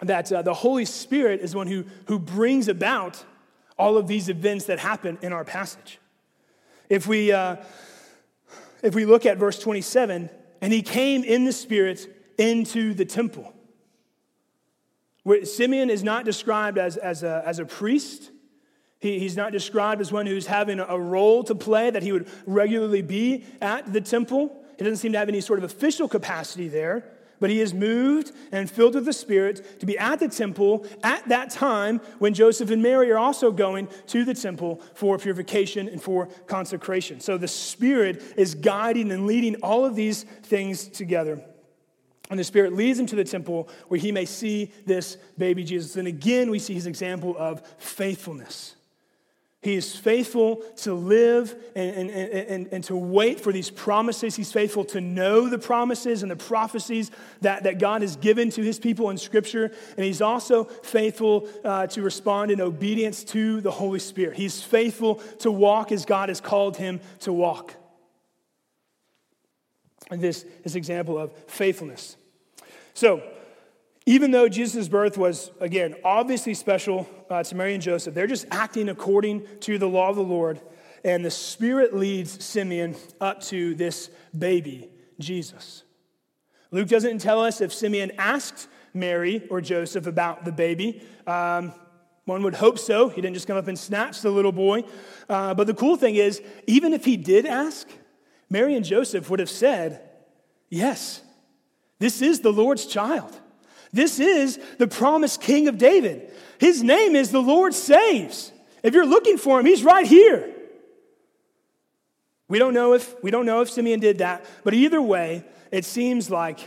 that 0.00 0.32
uh, 0.32 0.42
the 0.42 0.54
Holy 0.54 0.84
Spirit 0.84 1.40
is 1.40 1.54
one 1.54 1.66
who, 1.66 1.84
who 2.06 2.18
brings 2.18 2.68
about 2.68 3.24
all 3.78 3.96
of 3.96 4.06
these 4.06 4.28
events 4.28 4.66
that 4.66 4.78
happen 4.78 5.18
in 5.22 5.32
our 5.32 5.44
passage. 5.44 5.98
If 6.88 7.06
we, 7.06 7.32
uh, 7.32 7.56
if 8.82 8.94
we 8.94 9.04
look 9.04 9.26
at 9.26 9.38
verse 9.38 9.58
27, 9.58 10.28
and 10.60 10.72
he 10.72 10.82
came 10.82 11.24
in 11.24 11.44
the 11.44 11.52
Spirit 11.52 12.08
into 12.38 12.94
the 12.94 13.04
temple. 13.04 13.52
Where 15.22 15.44
Simeon 15.44 15.90
is 15.90 16.02
not 16.02 16.24
described 16.24 16.78
as, 16.78 16.96
as, 16.96 17.22
a, 17.22 17.42
as 17.46 17.58
a 17.58 17.64
priest. 17.64 18.30
He, 18.98 19.18
he's 19.18 19.36
not 19.36 19.52
described 19.52 20.00
as 20.00 20.10
one 20.10 20.26
who's 20.26 20.46
having 20.46 20.80
a 20.80 20.98
role 20.98 21.44
to 21.44 21.54
play, 21.54 21.90
that 21.90 22.02
he 22.02 22.12
would 22.12 22.28
regularly 22.46 23.02
be 23.02 23.44
at 23.60 23.92
the 23.92 24.00
temple. 24.00 24.64
He 24.78 24.84
doesn't 24.84 24.98
seem 24.98 25.12
to 25.12 25.18
have 25.18 25.28
any 25.28 25.40
sort 25.40 25.58
of 25.58 25.64
official 25.64 26.08
capacity 26.08 26.68
there 26.68 27.04
but 27.42 27.50
he 27.50 27.60
is 27.60 27.74
moved 27.74 28.30
and 28.52 28.70
filled 28.70 28.94
with 28.94 29.04
the 29.04 29.12
Spirit 29.12 29.80
to 29.80 29.84
be 29.84 29.98
at 29.98 30.20
the 30.20 30.28
temple 30.28 30.86
at 31.02 31.28
that 31.28 31.50
time 31.50 31.98
when 32.20 32.34
Joseph 32.34 32.70
and 32.70 32.80
Mary 32.80 33.10
are 33.10 33.18
also 33.18 33.50
going 33.50 33.88
to 34.06 34.24
the 34.24 34.32
temple 34.32 34.80
for 34.94 35.18
purification 35.18 35.88
and 35.88 36.00
for 36.00 36.28
consecration. 36.46 37.18
So 37.18 37.36
the 37.36 37.48
Spirit 37.48 38.22
is 38.36 38.54
guiding 38.54 39.10
and 39.10 39.26
leading 39.26 39.56
all 39.56 39.84
of 39.84 39.96
these 39.96 40.22
things 40.22 40.86
together. 40.86 41.42
And 42.30 42.38
the 42.38 42.44
Spirit 42.44 42.74
leads 42.74 43.00
him 43.00 43.06
to 43.06 43.16
the 43.16 43.24
temple 43.24 43.68
where 43.88 43.98
he 43.98 44.12
may 44.12 44.24
see 44.24 44.70
this 44.86 45.16
baby 45.36 45.64
Jesus. 45.64 45.96
And 45.96 46.06
again, 46.06 46.48
we 46.48 46.60
see 46.60 46.74
his 46.74 46.86
example 46.86 47.34
of 47.36 47.60
faithfulness. 47.78 48.76
He 49.62 49.76
is 49.76 49.94
faithful 49.94 50.56
to 50.78 50.92
live 50.92 51.54
and, 51.76 52.10
and, 52.10 52.10
and, 52.10 52.68
and, 52.72 52.84
to 52.84 52.96
wait 52.96 53.38
for 53.38 53.52
these 53.52 53.70
promises. 53.70 54.34
He's 54.34 54.50
faithful 54.50 54.84
to 54.86 55.00
know 55.00 55.48
the 55.48 55.58
promises 55.58 56.22
and 56.22 56.30
the 56.32 56.36
prophecies 56.36 57.12
that, 57.42 57.62
that 57.62 57.78
God 57.78 58.02
has 58.02 58.16
given 58.16 58.50
to 58.50 58.62
his 58.62 58.80
people 58.80 59.08
in 59.10 59.18
Scripture. 59.18 59.70
And 59.96 60.04
he's 60.04 60.20
also 60.20 60.64
faithful 60.64 61.48
uh, 61.64 61.86
to 61.88 62.02
respond 62.02 62.50
in 62.50 62.60
obedience 62.60 63.22
to 63.24 63.60
the 63.60 63.70
Holy 63.70 64.00
Spirit. 64.00 64.36
He's 64.36 64.60
faithful 64.60 65.16
to 65.38 65.52
walk 65.52 65.92
as 65.92 66.04
God 66.04 66.28
has 66.28 66.40
called 66.40 66.76
him 66.76 67.00
to 67.20 67.32
walk. 67.32 67.76
And 70.10 70.20
this 70.20 70.44
is 70.64 70.74
example 70.74 71.16
of 71.16 71.32
faithfulness. 71.46 72.16
So, 72.94 73.22
even 74.04 74.32
though 74.32 74.48
Jesus' 74.48 74.88
birth 74.88 75.16
was, 75.16 75.50
again, 75.60 75.94
obviously 76.04 76.54
special 76.54 77.08
uh, 77.30 77.42
to 77.42 77.54
Mary 77.54 77.74
and 77.74 77.82
Joseph, 77.82 78.14
they're 78.14 78.26
just 78.26 78.46
acting 78.50 78.88
according 78.88 79.46
to 79.60 79.78
the 79.78 79.88
law 79.88 80.10
of 80.10 80.16
the 80.16 80.22
Lord. 80.22 80.60
And 81.04 81.24
the 81.24 81.30
Spirit 81.30 81.94
leads 81.94 82.44
Simeon 82.44 82.96
up 83.20 83.40
to 83.44 83.74
this 83.74 84.10
baby, 84.36 84.90
Jesus. 85.18 85.84
Luke 86.70 86.88
doesn't 86.88 87.18
tell 87.18 87.42
us 87.42 87.60
if 87.60 87.72
Simeon 87.72 88.12
asked 88.18 88.68
Mary 88.94 89.46
or 89.50 89.60
Joseph 89.60 90.06
about 90.06 90.44
the 90.44 90.52
baby. 90.52 91.02
Um, 91.26 91.72
one 92.24 92.42
would 92.44 92.54
hope 92.54 92.78
so. 92.78 93.08
He 93.08 93.20
didn't 93.20 93.34
just 93.34 93.46
come 93.46 93.56
up 93.56 93.68
and 93.68 93.78
snatch 93.78 94.20
the 94.20 94.30
little 94.30 94.52
boy. 94.52 94.84
Uh, 95.28 95.54
but 95.54 95.66
the 95.66 95.74
cool 95.74 95.96
thing 95.96 96.16
is, 96.16 96.40
even 96.66 96.92
if 96.92 97.04
he 97.04 97.16
did 97.16 97.46
ask, 97.46 97.88
Mary 98.48 98.74
and 98.74 98.84
Joseph 98.84 99.28
would 99.30 99.40
have 99.40 99.50
said, 99.50 100.08
Yes, 100.68 101.20
this 101.98 102.22
is 102.22 102.40
the 102.40 102.52
Lord's 102.52 102.86
child. 102.86 103.38
This 103.92 104.18
is 104.18 104.58
the 104.78 104.88
promised 104.88 105.40
king 105.40 105.68
of 105.68 105.78
David. 105.78 106.30
His 106.58 106.82
name 106.82 107.14
is 107.14 107.30
the 107.30 107.42
Lord 107.42 107.74
saves. 107.74 108.52
If 108.82 108.94
you're 108.94 109.06
looking 109.06 109.38
for 109.38 109.60
him, 109.60 109.66
he's 109.66 109.84
right 109.84 110.06
here. 110.06 110.48
We 112.48 112.58
don't 112.58 112.74
know 112.74 112.94
if 112.94 113.14
we 113.22 113.30
don't 113.30 113.46
know 113.46 113.62
if 113.62 113.70
Simeon 113.70 114.00
did 114.00 114.18
that, 114.18 114.44
but 114.64 114.74
either 114.74 115.00
way, 115.00 115.44
it 115.70 115.84
seems 115.84 116.30
like 116.30 116.60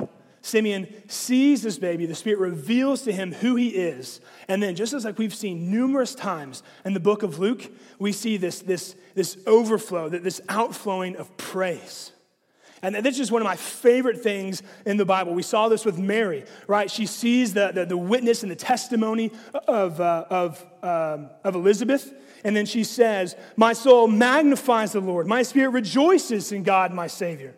Simeon 0.46 0.88
sees 1.08 1.64
this 1.64 1.80
baby, 1.80 2.06
the 2.06 2.14
Spirit 2.14 2.40
reveals 2.40 3.02
to 3.04 3.12
him 3.12 3.34
who 3.34 3.56
he 3.56 3.70
is. 3.70 4.22
And 4.48 4.62
then, 4.62 4.76
just 4.76 4.94
as 4.94 5.04
like 5.04 5.18
we've 5.18 5.34
seen 5.34 5.72
numerous 5.72 6.14
times 6.14 6.62
in 6.86 6.94
the 6.94 7.00
book 7.00 7.24
of 7.24 7.40
Luke, 7.40 7.72
we 7.98 8.12
see 8.12 8.38
this, 8.38 8.60
this, 8.60 8.96
this 9.16 9.38
overflow, 9.48 10.08
this 10.10 10.42
outflowing 10.48 11.16
of 11.16 11.36
praise. 11.38 12.12
And 12.94 13.06
this 13.06 13.20
is 13.20 13.32
one 13.32 13.42
of 13.42 13.46
my 13.46 13.56
favorite 13.56 14.22
things 14.22 14.62
in 14.86 14.98
the 14.98 15.06
Bible. 15.06 15.34
We 15.34 15.42
saw 15.42 15.70
this 15.70 15.86
with 15.86 15.98
Mary, 15.98 16.46
right? 16.68 16.92
She 16.92 17.06
sees 17.06 17.54
the, 17.54 17.72
the, 17.74 17.86
the 17.86 17.98
witness 17.98 18.44
and 18.44 18.52
the 18.52 18.56
testimony 18.56 19.32
of, 19.68 20.00
uh, 20.00 20.26
of, 20.30 20.64
um, 20.84 21.30
of 21.44 21.56
Elizabeth. 21.56 22.14
And 22.44 22.56
then 22.56 22.68
she 22.68 22.84
says, 22.84 23.36
My 23.56 23.74
soul 23.74 24.08
magnifies 24.08 24.92
the 24.92 25.00
Lord. 25.00 25.26
My 25.26 25.42
spirit 25.42 25.70
rejoices 25.70 26.52
in 26.52 26.62
God, 26.62 26.94
my 26.94 27.08
Savior. 27.08 27.56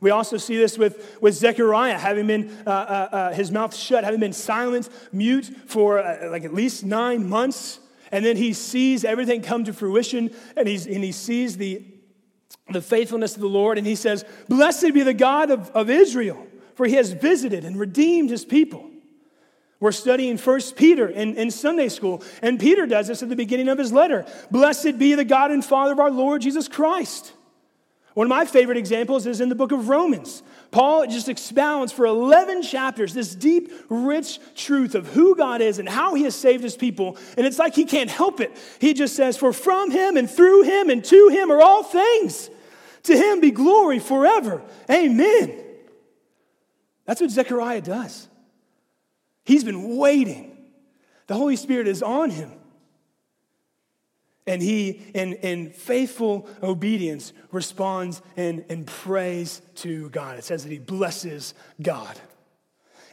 We 0.00 0.10
also 0.10 0.36
see 0.38 0.56
this 0.56 0.78
with, 0.78 1.18
with 1.20 1.34
Zechariah, 1.34 1.98
having 1.98 2.26
been 2.26 2.50
uh, 2.66 2.70
uh, 2.70 3.08
uh 3.12 3.32
his 3.34 3.52
mouth 3.52 3.76
shut, 3.76 4.04
having 4.04 4.20
been 4.20 4.32
silent, 4.32 4.88
mute 5.12 5.50
for 5.66 5.98
uh, 5.98 6.30
like 6.30 6.44
at 6.44 6.54
least 6.54 6.82
nine 6.82 7.28
months. 7.28 7.78
And 8.10 8.24
then 8.24 8.36
he 8.36 8.52
sees 8.52 9.04
everything 9.04 9.42
come 9.42 9.64
to 9.64 9.72
fruition, 9.72 10.30
and, 10.56 10.66
he's, 10.68 10.86
and 10.86 11.04
he 11.04 11.12
sees 11.12 11.56
the, 11.56 11.82
the 12.72 12.82
faithfulness 12.82 13.34
of 13.34 13.40
the 13.40 13.48
Lord, 13.48 13.78
and 13.78 13.86
he 13.86 13.94
says, 13.94 14.24
Blessed 14.48 14.94
be 14.94 15.02
the 15.02 15.14
God 15.14 15.50
of, 15.50 15.70
of 15.70 15.90
Israel, 15.90 16.46
for 16.74 16.86
he 16.86 16.94
has 16.94 17.12
visited 17.12 17.64
and 17.64 17.78
redeemed 17.78 18.30
his 18.30 18.44
people. 18.44 18.88
We're 19.80 19.92
studying 19.92 20.38
First 20.38 20.76
Peter 20.76 21.08
in, 21.08 21.36
in 21.36 21.50
Sunday 21.50 21.88
school, 21.88 22.22
and 22.40 22.60
Peter 22.60 22.86
does 22.86 23.08
this 23.08 23.22
at 23.22 23.28
the 23.28 23.36
beginning 23.36 23.68
of 23.68 23.78
his 23.78 23.92
letter. 23.92 24.24
Blessed 24.50 24.96
be 24.98 25.14
the 25.14 25.24
God 25.24 25.50
and 25.50 25.64
Father 25.64 25.92
of 25.92 25.98
our 25.98 26.10
Lord 26.10 26.42
Jesus 26.42 26.68
Christ. 26.68 27.32
One 28.14 28.26
of 28.26 28.28
my 28.28 28.44
favorite 28.44 28.76
examples 28.76 29.26
is 29.26 29.40
in 29.40 29.48
the 29.48 29.54
book 29.54 29.72
of 29.72 29.88
Romans. 29.88 30.42
Paul 30.70 31.06
just 31.06 31.28
expounds 31.28 31.92
for 31.92 32.06
11 32.06 32.62
chapters 32.62 33.14
this 33.14 33.34
deep, 33.34 33.72
rich 33.88 34.38
truth 34.54 34.94
of 34.94 35.06
who 35.08 35.34
God 35.34 35.60
is 35.60 35.78
and 35.78 35.88
how 35.88 36.14
he 36.14 36.24
has 36.24 36.34
saved 36.34 36.62
his 36.62 36.76
people. 36.76 37.16
And 37.36 37.46
it's 37.46 37.58
like 37.58 37.74
he 37.74 37.84
can't 37.84 38.10
help 38.10 38.40
it. 38.40 38.52
He 38.80 38.92
just 38.92 39.16
says, 39.16 39.36
For 39.36 39.52
from 39.52 39.90
him 39.90 40.16
and 40.16 40.30
through 40.30 40.62
him 40.62 40.90
and 40.90 41.02
to 41.06 41.28
him 41.28 41.50
are 41.50 41.60
all 41.60 41.82
things. 41.82 42.50
To 43.04 43.16
him 43.16 43.40
be 43.40 43.50
glory 43.50 43.98
forever. 43.98 44.62
Amen. 44.90 45.52
That's 47.04 47.20
what 47.20 47.30
Zechariah 47.30 47.80
does. 47.80 48.28
He's 49.44 49.64
been 49.64 49.96
waiting. 49.96 50.56
The 51.26 51.34
Holy 51.34 51.56
Spirit 51.56 51.88
is 51.88 52.02
on 52.02 52.30
him. 52.30 52.52
And 54.46 54.60
he, 54.60 54.90
in, 55.14 55.34
in 55.34 55.70
faithful 55.70 56.48
obedience, 56.62 57.32
responds 57.52 58.22
and, 58.36 58.64
and 58.68 58.86
prays 58.86 59.62
to 59.76 60.10
God. 60.10 60.38
It 60.38 60.44
says 60.44 60.64
that 60.64 60.72
he 60.72 60.78
blesses 60.78 61.54
God. 61.80 62.18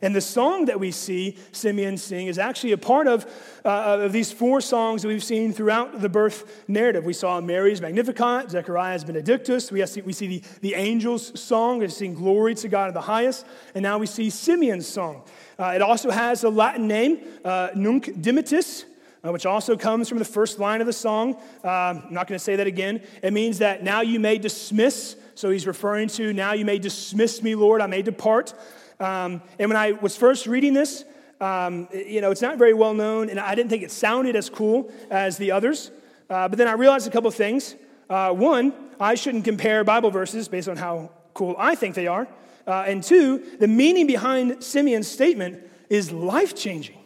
And 0.02 0.16
the 0.16 0.22
song 0.22 0.66
that 0.66 0.80
we 0.80 0.92
see 0.92 1.38
Simeon 1.52 1.98
sing 1.98 2.28
is 2.28 2.40
actually 2.40 2.72
a 2.72 2.78
part 2.78 3.08
of, 3.08 3.26
uh, 3.66 4.00
of 4.02 4.12
these 4.12 4.32
four 4.32 4.62
songs 4.62 5.02
that 5.02 5.08
we've 5.08 5.24
seen 5.24 5.52
throughout 5.52 6.02
the 6.02 6.10
birth 6.10 6.64
narrative. 6.68 7.06
We 7.06 7.14
saw 7.14 7.42
Mary's 7.42 7.82
Magnificat, 7.82 8.52
Zechariah's 8.52 9.04
Benedictus. 9.04 9.72
We 9.72 9.86
see, 9.86 10.02
we 10.02 10.14
see 10.14 10.28
the, 10.28 10.44
the 10.62 10.74
angels' 10.76 11.40
song, 11.40 11.80
we 11.80 11.88
sing 11.90 12.14
Glory 12.14 12.56
to 12.56 12.68
God 12.68 12.88
in 12.88 12.94
the 12.94 13.02
highest. 13.02 13.46
And 13.76 13.84
now 13.84 13.98
we 13.98 14.06
see 14.06 14.30
Simeon's 14.30 14.88
song. 14.88 15.24
Uh, 15.58 15.74
it 15.76 15.82
also 15.82 16.10
has 16.10 16.44
a 16.44 16.50
Latin 16.50 16.88
name, 16.88 17.20
uh, 17.44 17.70
Nunc 17.76 18.06
Dimittis, 18.06 18.86
uh, 19.24 19.32
which 19.32 19.46
also 19.46 19.76
comes 19.76 20.08
from 20.08 20.18
the 20.18 20.26
first 20.26 20.60
line 20.60 20.80
of 20.80 20.88
the 20.88 20.94
song. 20.94 21.36
Uh, 21.64 21.68
I'm 21.68 22.14
not 22.14 22.28
going 22.28 22.38
to 22.38 22.44
say 22.44 22.56
that 22.56 22.68
again. 22.68 23.02
It 23.22 23.34
means 23.34 23.58
that 23.58 23.84
now 23.84 24.02
you 24.02 24.20
may 24.20 24.38
dismiss. 24.38 25.18
So 25.36 25.50
he's 25.50 25.68
referring 25.68 26.08
to 26.10 26.34
now 26.34 26.54
you 26.54 26.66
may 26.66 26.80
dismiss 26.80 27.42
me, 27.42 27.56
Lord, 27.56 27.82
I 27.82 27.88
may 27.88 28.02
depart. 28.02 28.54
Um, 29.00 29.42
and 29.58 29.70
when 29.70 29.78
I 29.78 29.94
was 29.94 30.16
first 30.16 30.46
reading 30.46 30.74
this, 30.74 31.06
um, 31.40 31.88
you 31.94 32.22
know, 32.22 32.32
it's 32.32 32.42
not 32.42 32.58
very 32.58 32.74
well 32.74 32.94
known, 32.94 33.30
and 33.30 33.40
I 33.40 33.56
didn't 33.56 33.70
think 33.70 33.84
it 33.84 33.92
sounded 33.92 34.36
as 34.36 34.50
cool 34.50 34.92
as 35.10 35.38
the 35.38 35.52
others. 35.52 35.92
Uh, 36.30 36.48
but 36.48 36.58
then 36.58 36.68
I 36.68 36.74
realized 36.74 37.08
a 37.08 37.12
couple 37.12 37.32
things. 37.32 37.76
Uh, 38.10 38.32
one, 38.34 38.74
I 39.00 39.16
shouldn't 39.16 39.46
compare 39.46 39.84
Bible 39.84 40.12
verses 40.12 40.48
based 40.48 40.68
on 40.68 40.78
how 40.78 41.12
cool 41.34 41.56
I 41.58 41.76
think 41.76 41.96
they 41.96 42.08
are. 42.08 42.28
Uh, 42.68 42.84
and 42.88 43.04
two, 43.04 43.44
the 43.60 43.68
meaning 43.68 44.06
behind 44.06 44.64
Simeon's 44.64 45.08
statement 45.08 45.64
is 45.90 46.12
life 46.12 46.56
changing. 46.56 46.98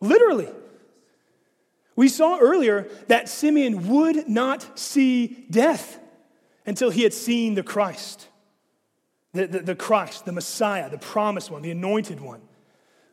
Literally. 0.00 0.48
We 1.96 2.08
saw 2.08 2.38
earlier 2.38 2.88
that 3.06 3.28
Simeon 3.28 3.88
would 3.88 4.28
not 4.28 4.78
see 4.78 5.46
death 5.48 6.00
until 6.66 6.90
he 6.90 7.02
had 7.02 7.14
seen 7.14 7.54
the 7.54 7.62
Christ, 7.62 8.28
the, 9.34 9.46
the, 9.46 9.58
the, 9.60 9.74
Christ, 9.74 10.24
the 10.24 10.32
Messiah, 10.32 10.88
the 10.88 10.98
promised 10.98 11.50
one, 11.50 11.60
the 11.62 11.72
anointed 11.72 12.20
one. 12.20 12.40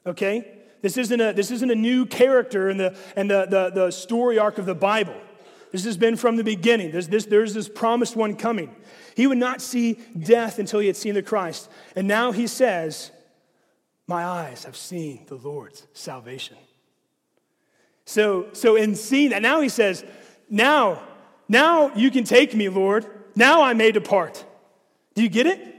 Okay? 0.05 0.59
This 0.81 0.97
isn't 0.97 1.19
a, 1.19 1.33
this 1.33 1.51
isn't 1.51 1.69
a 1.69 1.75
new 1.75 2.05
character 2.05 2.69
in 2.69 2.77
the, 2.77 2.95
in 3.17 3.27
the, 3.27 3.45
the, 3.49 3.69
the 3.69 3.91
story 3.91 4.39
arc 4.39 4.57
of 4.57 4.65
the 4.65 4.75
Bible. 4.75 5.19
This 5.71 5.85
has 5.85 5.97
been 5.97 6.15
from 6.15 6.35
the 6.35 6.43
beginning. 6.43 6.91
There's 6.91 7.07
this, 7.07 7.25
there's 7.25 7.53
this 7.53 7.69
promised 7.69 8.15
one 8.15 8.35
coming. 8.35 8.75
He 9.15 9.27
would 9.27 9.37
not 9.37 9.61
see 9.61 9.99
death 10.17 10.59
until 10.59 10.79
he 10.79 10.87
had 10.87 10.95
seen 10.95 11.13
the 11.13 11.23
Christ. 11.23 11.69
And 11.95 12.07
now 12.07 12.31
he 12.31 12.47
says, 12.47 13.11
My 14.07 14.25
eyes 14.25 14.65
have 14.65 14.75
seen 14.75 15.25
the 15.27 15.35
Lord's 15.35 15.87
salvation. 15.93 16.57
So, 18.05 18.47
so 18.53 18.75
in 18.75 18.95
seeing 18.95 19.29
that, 19.29 19.41
now 19.41 19.61
he 19.61 19.69
says, 19.69 20.03
Now, 20.49 21.01
now 21.47 21.93
you 21.95 22.11
can 22.11 22.25
take 22.25 22.53
me, 22.53 22.67
Lord. 22.69 23.05
Now 23.35 23.61
I 23.61 23.73
may 23.73 23.91
depart. 23.91 24.43
Do 25.15 25.23
you 25.23 25.29
get 25.29 25.47
it? 25.47 25.70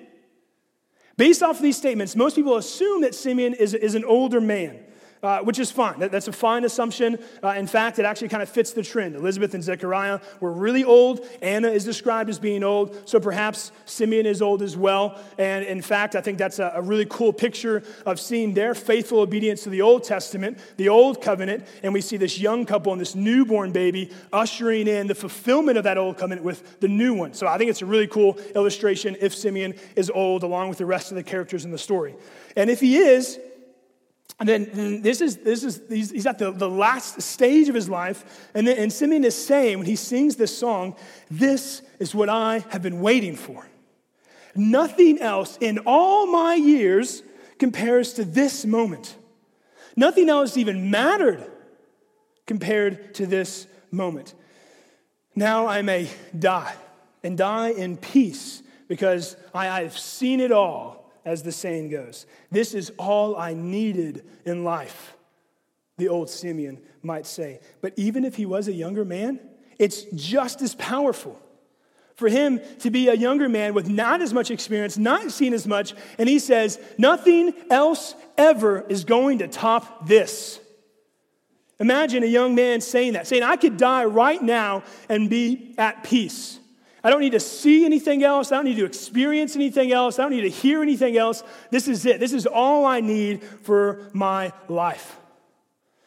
Based 1.23 1.41
off 1.41 1.59
of 1.59 1.63
these 1.63 1.77
statements, 1.77 2.17
most 2.17 2.35
people 2.35 2.57
assume 2.57 3.03
that 3.03 3.15
Simeon 3.15 3.55
is, 3.55 3.75
is 3.75 3.95
an 3.95 4.05
older 4.05 4.41
man 4.41 4.81
uh, 5.23 5.41
which 5.41 5.59
is 5.59 5.71
fine. 5.71 5.99
That, 6.01 6.11
that's 6.11 6.29
a 6.29 6.33
fine 6.33 6.65
assumption. 6.65 7.19
Uh, 7.43 7.49
in 7.51 7.67
fact, 7.67 7.99
it 7.99 8.05
actually 8.05 8.29
kind 8.29 8.43
of 8.43 8.49
fits 8.49 8.73
the 8.73 8.83
trend. 8.83 9.15
Elizabeth 9.15 9.55
and 9.55 9.63
Zechariah 9.63 10.21
were 10.41 10.53
really 10.53 10.85
old. 10.85 11.27
Anna 11.41 11.69
is 11.69 11.85
described 11.85 12.29
as 12.29 12.39
being 12.39 12.65
old, 12.65 13.09
so 13.09 13.21
perhaps 13.21 13.73
Simeon 13.85 14.27
is 14.27 14.43
old 14.43 14.63
as 14.63 14.77
well. 14.77 15.19
And 15.39 15.65
in 15.65 15.81
fact, 15.83 16.17
I 16.17 16.21
think 16.21 16.39
that's 16.39 16.59
a, 16.59 16.73
a 16.75 16.83
really 16.83 17.07
cool 17.09 17.33
picture 17.33 17.83
of 18.05 18.19
seeing 18.19 18.55
their 18.55 18.75
faithful 18.75 19.21
obedience 19.21 19.63
to 19.63 19.71
the 19.71 19.83
Old 19.83 20.05
Testament, 20.05 20.59
the 20.77 20.89
Old 20.89 21.23
Covenant, 21.23 21.67
and 21.83 21.93
we 21.93 22.01
see 22.01 22.17
this 22.17 22.39
young 22.41 22.67
couple 22.67 22.93
and 22.93 23.01
this 23.01 23.15
newborn 23.15 23.73
baby 23.73 24.11
ushering 24.33 24.89
in 24.89 25.07
the 25.07 25.15
fulfillment 25.15 25.79
of 25.79 25.85
that 25.85 25.99
Old 25.99 26.19
Covenant 26.19 26.45
with 26.45 26.81
the 26.81 26.89
new 26.89 27.15
one. 27.15 27.35
So 27.35 27.47
I 27.47 27.59
think 27.59 27.71
it's 27.71 27.83
a 27.83 27.87
really 27.87 28.09
cool 28.09 28.39
illustration 28.55 29.17
if 29.21 29.35
Simeon 29.35 29.75
is 29.95 30.11
old, 30.11 30.43
along 30.43 30.69
with 30.69 30.79
the 30.79 30.87
rest 30.87 31.13
of 31.13 31.17
the 31.17 31.23
characters 31.23 31.65
in 31.65 31.71
the 31.71 31.79
story. 31.79 32.15
And 32.57 32.69
if 32.69 32.81
he 32.81 32.97
is, 32.97 33.39
and 34.43 34.67
then, 34.67 35.03
this 35.03 35.21
is, 35.21 35.37
this 35.37 35.63
is 35.63 35.81
he's, 35.89 36.27
at 36.27 36.37
the, 36.37 36.51
the 36.51 36.69
last 36.69 37.23
stage 37.23 37.69
of 37.69 37.77
his 37.77 37.89
life. 37.89 38.49
And, 38.55 38.67
then, 38.67 38.77
and 38.77 38.93
Simeon 38.93 39.23
is 39.23 39.37
saying, 39.37 39.79
when 39.79 39.87
he 39.87 39.95
sings 39.95 40.35
this 40.35 40.59
song, 40.59 40.97
this 41.31 41.81
is 42.01 42.13
what 42.13 42.29
I 42.29 42.65
have 42.71 42.83
been 42.83 43.01
waiting 43.01 43.37
for. 43.37 43.65
Nothing 44.57 45.21
else 45.21 45.57
in 45.61 45.79
all 45.87 46.27
my 46.27 46.57
years 46.57 47.23
compares 47.61 48.15
to 48.15 48.25
this 48.25 48.67
moment. 48.67 49.15
Nothing 49.95 50.29
else 50.29 50.57
even 50.57 50.91
mattered 50.91 51.49
compared 52.45 53.15
to 53.15 53.27
this 53.27 53.69
moment. 53.93 54.35
Now 55.37 55.69
I 55.69 55.83
may 55.83 56.11
die 56.37 56.75
and 57.23 57.39
die 57.39 57.69
in 57.69 57.97
peace 57.97 58.61
because 58.89 59.37
I 59.55 59.83
have 59.83 59.97
seen 59.97 60.41
it 60.41 60.51
all 60.51 61.02
as 61.25 61.43
the 61.43 61.53
saying 61.53 61.91
goes. 61.91 62.27
This 62.51 62.75
is 62.75 62.93
all 62.99 63.37
I 63.37 63.55
needed 63.55 64.25
in 64.45 64.65
life, 64.65 65.17
the 65.99 66.09
old 66.09 66.31
Simeon 66.31 66.81
might 67.03 67.27
say. 67.27 67.61
But 67.81 67.95
even 67.97 68.25
if 68.25 68.37
he 68.37 68.47
was 68.47 68.69
a 68.69 68.73
younger 68.73 69.05
man, 69.05 69.41
it's 69.79 70.03
just 70.15 70.63
as 70.63 70.75
powerful 70.75 71.41
for 72.15 72.29
him 72.29 72.61
to 72.81 72.91
be 72.91 73.09
a 73.09 73.15
younger 73.15 73.49
man 73.49 73.75
with 73.75 73.89
not 73.89 74.21
as 74.21 74.33
much 74.33 74.51
experience, 74.51 74.99
not 74.99 75.31
seen 75.33 75.55
as 75.55 75.67
much, 75.67 75.95
and 76.19 76.29
he 76.29 76.39
says, 76.39 76.79
Nothing 76.99 77.53
else 77.71 78.15
ever 78.37 78.85
is 78.89 79.05
going 79.05 79.39
to 79.39 79.49
top 79.49 80.07
this. 80.07 80.61
Imagine 81.81 82.23
a 82.23 82.27
young 82.27 82.55
man 82.55 82.81
saying 82.81 83.15
that, 83.15 83.27
saying, 83.27 83.43
I 83.43 83.57
could 83.57 83.77
die 83.77 84.05
right 84.05 84.41
now 84.41 84.85
and 85.09 85.29
be 85.29 85.75
at 85.79 86.05
peace. 86.05 86.61
I 87.05 87.11
don't 87.11 87.21
need 87.21 87.33
to 87.33 87.41
see 87.41 87.85
anything 87.85 88.23
else. 88.23 88.53
I 88.53 88.57
don't 88.57 88.65
need 88.65 88.77
to 88.77 88.85
experience 88.85 89.57
anything 89.57 89.93
else. 89.93 90.19
I 90.19 90.23
don't 90.23 90.33
need 90.33 90.43
to 90.43 90.49
hear 90.49 90.83
anything 90.83 91.17
else. 91.17 91.43
This 91.71 91.89
is 91.89 92.07
it. 92.07 92.21
This 92.21 92.33
is 92.33 92.47
all 92.47 92.87
I 92.87 93.01
need 93.01 93.43
for 93.43 94.09
my 94.13 94.53
life. 94.69 95.19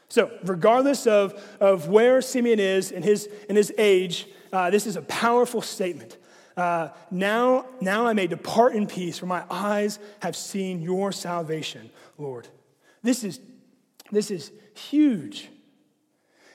So, 0.07 0.31
regardless 0.43 1.07
of, 1.07 1.33
of 1.59 1.89
where 1.89 2.21
Simeon 2.21 2.59
is 2.59 2.91
in 2.91 3.03
his, 3.03 3.27
in 3.49 3.55
his 3.55 3.73
age, 3.77 4.27
uh, 4.53 4.69
this 4.69 4.87
is 4.87 4.95
a 4.95 5.01
powerful 5.01 5.61
statement. 5.61 6.17
Uh, 6.55 6.89
now, 7.11 7.65
now 7.81 8.07
I 8.07 8.13
may 8.13 8.27
depart 8.27 8.75
in 8.75 8.87
peace, 8.87 9.17
for 9.17 9.25
my 9.25 9.43
eyes 9.49 9.99
have 10.21 10.37
seen 10.37 10.81
your 10.81 11.11
salvation, 11.11 11.89
Lord. 12.17 12.47
This 13.03 13.25
is, 13.25 13.41
this 14.11 14.31
is 14.31 14.51
huge. 14.73 15.49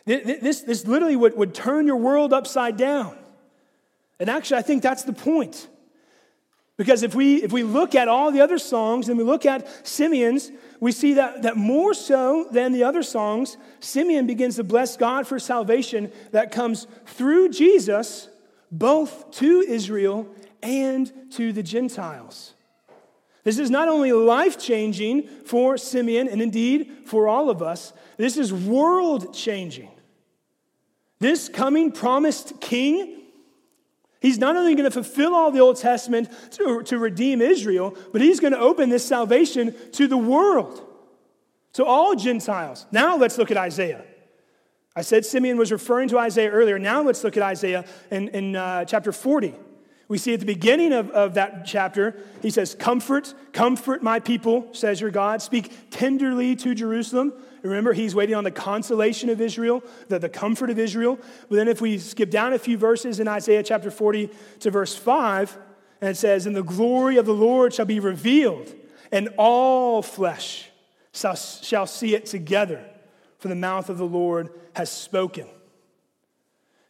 This, 0.07 0.63
this 0.63 0.87
literally 0.87 1.17
would, 1.17 1.37
would 1.37 1.55
turn 1.55 1.87
your 1.87 1.97
world 1.97 2.33
upside 2.33 2.79
down. 2.79 3.19
And 4.21 4.31
actually, 4.31 4.59
I 4.59 4.63
think 4.63 4.83
that's 4.83 5.03
the 5.03 5.13
point. 5.13 5.69
Because 6.77 7.03
if 7.03 7.15
we, 7.15 7.43
if 7.43 7.53
we 7.53 7.63
look 7.63 7.95
at 7.95 8.09
all 8.09 8.31
the 8.31 8.41
other 8.41 8.59
songs 8.59 9.09
and 9.09 9.19
we 9.19 9.25
look 9.25 9.45
at 9.45 9.87
Simeon's, 9.87 10.51
we 10.79 10.93
see 10.93 11.15
that, 11.15 11.43
that 11.43 11.57
more 11.57 11.93
so 11.93 12.49
than 12.51 12.73
the 12.73 12.85
other 12.85 13.03
songs, 13.03 13.57
Simeon 13.81 14.27
begins 14.27 14.57
to 14.57 14.65
bless 14.65 14.97
God 14.97 15.27
for 15.27 15.39
salvation 15.39 16.11
that 16.31 16.53
comes 16.53 16.87
through 17.05 17.51
Jesus, 17.51 18.29
both 18.71 19.31
to 19.33 19.61
Israel 19.61 20.27
and 20.63 21.13
to 21.33 21.53
the 21.53 21.63
Gentiles. 21.63 22.55
This 23.45 23.59
is 23.59 23.71
not 23.71 23.89
only 23.89 24.13
life 24.13 24.59
changing 24.59 25.27
for 25.45 25.77
Simeon 25.77 26.29
and 26.29 26.41
indeed 26.41 26.93
for 27.07 27.29
all 27.29 27.51
of 27.51 27.63
us, 27.63 27.93
this 28.17 28.37
is 28.37 28.53
world 28.53 29.35
changing. 29.35 29.91
This 31.19 31.51
coming 31.51 31.93
promised 31.93 32.59
king, 32.61 33.20
he's 34.21 34.39
not 34.39 34.57
only 34.57 34.75
going 34.75 34.85
to 34.85 34.91
fulfill 34.91 35.35
all 35.35 35.51
the 35.51 35.61
Old 35.61 35.77
Testament 35.77 36.29
to, 36.53 36.83
to 36.85 36.99
redeem 36.99 37.41
Israel, 37.41 37.97
but 38.13 38.21
he's 38.21 38.41
going 38.41 38.53
to 38.53 38.59
open 38.59 38.89
this 38.91 39.05
salvation 39.05 39.75
to 39.93 40.07
the 40.07 40.17
world, 40.17 40.87
to 41.75 41.85
all 41.85 42.15
Gentiles. 42.15 42.87
Now 42.93 43.17
let's 43.17 43.39
look 43.39 43.51
at 43.51 43.57
Isaiah. 43.57 44.05
I 44.95 45.03
said 45.03 45.25
Simeon 45.25 45.57
was 45.57 45.71
referring 45.71 46.09
to 46.09 46.19
Isaiah 46.19 46.51
earlier. 46.51 46.79
Now 46.79 47.03
let's 47.03 47.23
look 47.23 47.37
at 47.37 47.43
Isaiah 47.43 47.85
in, 48.11 48.29
in 48.29 48.57
uh, 48.57 48.85
chapter 48.85 49.13
40. 49.13 49.55
We 50.11 50.19
see 50.19 50.35
at 50.35 50.41
the 50.41 50.47
beginning 50.47 50.93
of, 50.93 51.09
of 51.13 51.35
that 51.35 51.65
chapter, 51.65 52.17
he 52.43 52.51
says, 52.51 52.75
Comfort, 52.75 53.33
comfort 53.53 54.03
my 54.03 54.19
people, 54.19 54.67
says 54.73 55.01
your 55.01 55.13
God. 55.13 55.41
Speak 55.41 55.73
tenderly 55.91 56.57
to 56.57 56.75
Jerusalem. 56.75 57.33
Remember, 57.63 57.93
he's 57.93 58.13
waiting 58.13 58.35
on 58.35 58.43
the 58.43 58.51
consolation 58.51 59.31
of 59.31 59.41
Israel, 59.41 59.85
the, 60.09 60.19
the 60.19 60.29
comfort 60.29 60.69
of 60.69 60.81
Israel. 60.81 61.17
But 61.49 61.55
then, 61.55 61.69
if 61.69 61.81
we 61.81 61.97
skip 61.97 62.29
down 62.29 62.53
a 62.53 62.59
few 62.59 62.77
verses 62.77 63.21
in 63.21 63.29
Isaiah 63.29 63.63
chapter 63.63 63.89
40 63.89 64.31
to 64.59 64.71
verse 64.73 64.97
5, 64.97 65.57
and 66.01 66.11
it 66.11 66.17
says, 66.17 66.45
And 66.45 66.57
the 66.57 66.65
glory 66.65 67.17
of 67.17 67.25
the 67.25 67.33
Lord 67.33 67.73
shall 67.73 67.87
be 67.87 68.01
revealed, 68.01 68.75
and 69.13 69.29
all 69.39 70.03
flesh 70.03 70.71
shall, 71.13 71.37
shall 71.37 71.87
see 71.87 72.17
it 72.17 72.27
together, 72.27 72.85
for 73.39 73.47
the 73.47 73.55
mouth 73.55 73.89
of 73.89 73.97
the 73.97 74.07
Lord 74.07 74.51
has 74.75 74.91
spoken. 74.91 75.47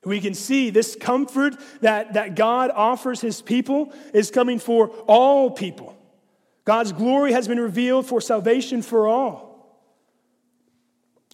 We 0.04 0.20
can 0.20 0.34
see 0.34 0.70
this 0.70 0.96
comfort 0.96 1.56
that, 1.82 2.14
that 2.14 2.34
God 2.34 2.70
offers 2.70 3.20
his 3.20 3.42
people 3.42 3.92
is 4.14 4.30
coming 4.30 4.58
for 4.58 4.88
all 5.06 5.50
people. 5.50 5.96
God's 6.64 6.92
glory 6.92 7.32
has 7.32 7.48
been 7.48 7.60
revealed 7.60 8.06
for 8.06 8.20
salvation 8.20 8.80
for 8.80 9.08
all. 9.08 9.50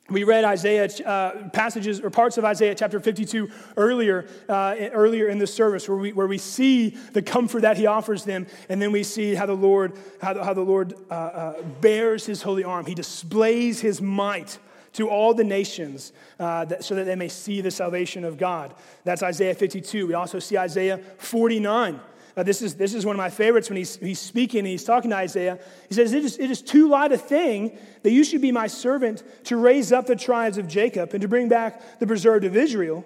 We 0.09 0.23
read 0.23 0.45
Isaiah 0.45 0.89
uh, 1.05 1.49
passages 1.49 2.01
or 2.01 2.11
parts 2.11 2.39
of 2.39 2.45
Isaiah 2.45 2.77
chapter 2.77 3.01
52 3.01 3.51
earlier, 3.77 4.27
uh, 4.49 4.77
earlier 4.93 5.27
in 5.27 5.39
the 5.39 5.49
service, 5.49 5.89
where 5.89 5.99
we, 5.99 6.13
where 6.13 6.29
we 6.29 6.39
see 6.39 6.91
the 7.13 7.23
comfort 7.23 7.63
that 7.63 7.77
He 7.77 7.87
offers 7.87 8.23
them, 8.23 8.47
and 8.69 8.81
then 8.81 8.93
we 8.93 9.03
see 9.03 9.35
how 9.35 9.47
the 9.47 9.57
Lord, 9.57 9.95
how 10.23 10.33
the, 10.33 10.45
how 10.45 10.55
the 10.55 10.63
Lord 10.63 10.95
uh, 11.11 11.15
uh 11.15 11.63
bears 11.81 12.25
His 12.25 12.43
holy 12.43 12.63
arm. 12.63 12.87
He 12.87 12.95
displays 12.95 13.81
His 13.81 14.01
might 14.01 14.61
to 14.97 15.09
all 15.09 15.35
the 15.35 15.45
nations 15.45 16.13
uh, 16.39 16.65
that, 16.67 16.85
so 16.85 16.95
that 16.95 17.05
they 17.05 17.17
may 17.17 17.29
see 17.29 17.61
the 17.61 17.71
salvation 17.71 18.25
of 18.25 18.39
God. 18.39 18.75
That's 19.05 19.23
Isaiah 19.23 19.55
52. 19.55 20.07
We 20.07 20.15
also 20.15 20.39
see 20.39 20.59
Isaiah 20.59 20.99
49. 21.19 22.01
Uh, 22.37 22.43
this, 22.43 22.61
is, 22.61 22.75
this 22.75 22.93
is 22.93 23.07
one 23.07 23.17
of 23.17 23.19
my 23.19 23.31
favorites 23.31 23.71
when 23.71 23.79
he's, 23.79 23.97
he's 23.97 24.19
speaking 24.19 24.61
and 24.61 24.69
he's 24.69 24.85
talking 24.85 25.11
to 25.11 25.17
Isaiah. 25.17 25.59
He 25.89 25.95
says, 25.95 26.13
it 26.13 26.23
is, 26.23 26.39
it 26.39 26.51
is 26.51 26.61
too 26.61 26.89
light 26.89 27.13
a 27.13 27.19
thing 27.19 27.79
that 28.03 28.11
you 28.11 28.25
should 28.25 28.43
be 28.43 28.53
my 28.53 28.67
servant 28.67 29.23
to 29.45 29.57
raise 29.57 29.91
up 29.91 30.07
the 30.07 30.17
tribes 30.17 30.59
of 30.59 30.69
Jacob 30.69 31.13
and 31.15 31.23
to 31.23 31.29
bring 31.29 31.49
back 31.49 31.99
the 31.99 32.07
preserved 32.07 32.45
of 32.45 32.55
Israel. 32.55 33.05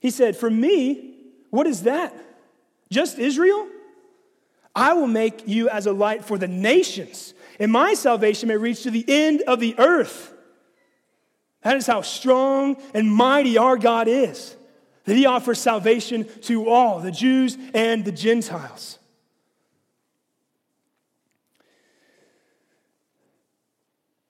He 0.00 0.10
said, 0.10 0.36
For 0.36 0.50
me, 0.50 1.16
what 1.48 1.66
is 1.66 1.84
that? 1.84 2.14
Just 2.90 3.18
Israel? 3.18 3.66
I 4.74 4.92
will 4.92 5.06
make 5.06 5.48
you 5.48 5.70
as 5.70 5.86
a 5.86 5.92
light 5.92 6.24
for 6.24 6.36
the 6.36 6.48
nations, 6.48 7.32
and 7.58 7.70
my 7.70 7.94
salvation 7.94 8.48
may 8.48 8.56
reach 8.56 8.82
to 8.82 8.90
the 8.90 9.04
end 9.06 9.42
of 9.42 9.60
the 9.60 9.74
earth. 9.78 10.33
That 11.64 11.76
is 11.76 11.86
how 11.86 12.02
strong 12.02 12.76
and 12.92 13.10
mighty 13.10 13.56
our 13.58 13.78
God 13.78 14.06
is, 14.06 14.54
that 15.06 15.16
He 15.16 15.26
offers 15.26 15.58
salvation 15.58 16.28
to 16.42 16.68
all, 16.68 17.00
the 17.00 17.10
Jews 17.10 17.56
and 17.72 18.04
the 18.04 18.12
Gentiles. 18.12 18.98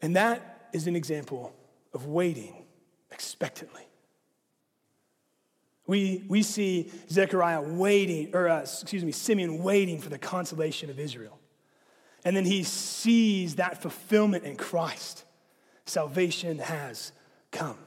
And 0.01 0.15
that 0.17 0.69
is 0.73 0.87
an 0.87 0.95
example 0.95 1.53
of 1.93 2.07
waiting 2.07 2.55
expectantly. 3.11 3.83
We, 5.87 6.25
we 6.29 6.43
see 6.43 6.91
Zechariah 7.11 7.63
waiting, 7.63 8.31
or 8.33 8.49
uh, 8.49 8.61
excuse 8.61 9.05
me, 9.05 9.13
Simeon 9.13 9.63
waiting 9.63 10.01
for 10.01 10.09
the 10.09 10.19
consolation 10.19 10.89
of 10.89 11.01
Israel. 11.01 11.39
And 12.25 12.37
then 12.37 12.45
he 12.45 12.63
sees 12.63 13.57
that 13.57 13.83
fulfillment 13.83 14.45
in 14.45 14.57
Christ. 14.57 15.25
Salvation 15.85 16.59
has 16.59 17.13
come. 17.55 17.79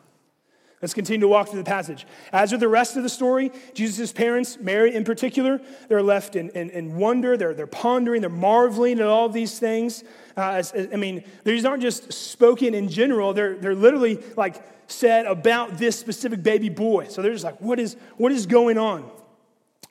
Let's 0.81 0.93
continue 0.93 1.21
to 1.21 1.27
walk 1.27 1.49
through 1.49 1.63
the 1.63 1.69
passage. 1.69 2.05
As 2.31 2.51
with 2.51 2.61
the 2.61 2.67
rest 2.67 2.97
of 2.97 3.03
the 3.03 3.09
story, 3.09 3.51
Jesus' 3.73 4.13
parents, 4.13 4.59
Mary 4.59 4.93
in 4.93 5.03
particular, 5.03 5.59
they're 5.87 6.03
left 6.03 6.35
in, 6.35 6.49
in, 6.51 6.69
in 6.69 6.97
wonder. 6.97 7.35
They're, 7.35 7.55
they're 7.55 7.65
pondering, 7.65 8.21
they're 8.21 8.29
marveling 8.29 8.99
at 8.99 9.07
all 9.07 9.27
these 9.27 9.57
things. 9.57 10.03
Uh, 10.37 10.51
as, 10.51 10.71
as, 10.73 10.89
I 10.93 10.97
mean, 10.97 11.23
these 11.43 11.65
aren't 11.65 11.81
just 11.81 12.13
spoken 12.13 12.75
in 12.75 12.89
general, 12.89 13.33
they're, 13.33 13.55
they're 13.55 13.73
literally 13.73 14.23
like 14.35 14.63
said 14.87 15.25
about 15.25 15.79
this 15.79 15.97
specific 15.97 16.43
baby 16.43 16.69
boy. 16.69 17.07
So 17.07 17.23
they're 17.23 17.33
just 17.33 17.43
like, 17.43 17.59
what 17.59 17.79
is, 17.79 17.97
what 18.17 18.31
is 18.31 18.45
going 18.45 18.77
on? 18.77 19.09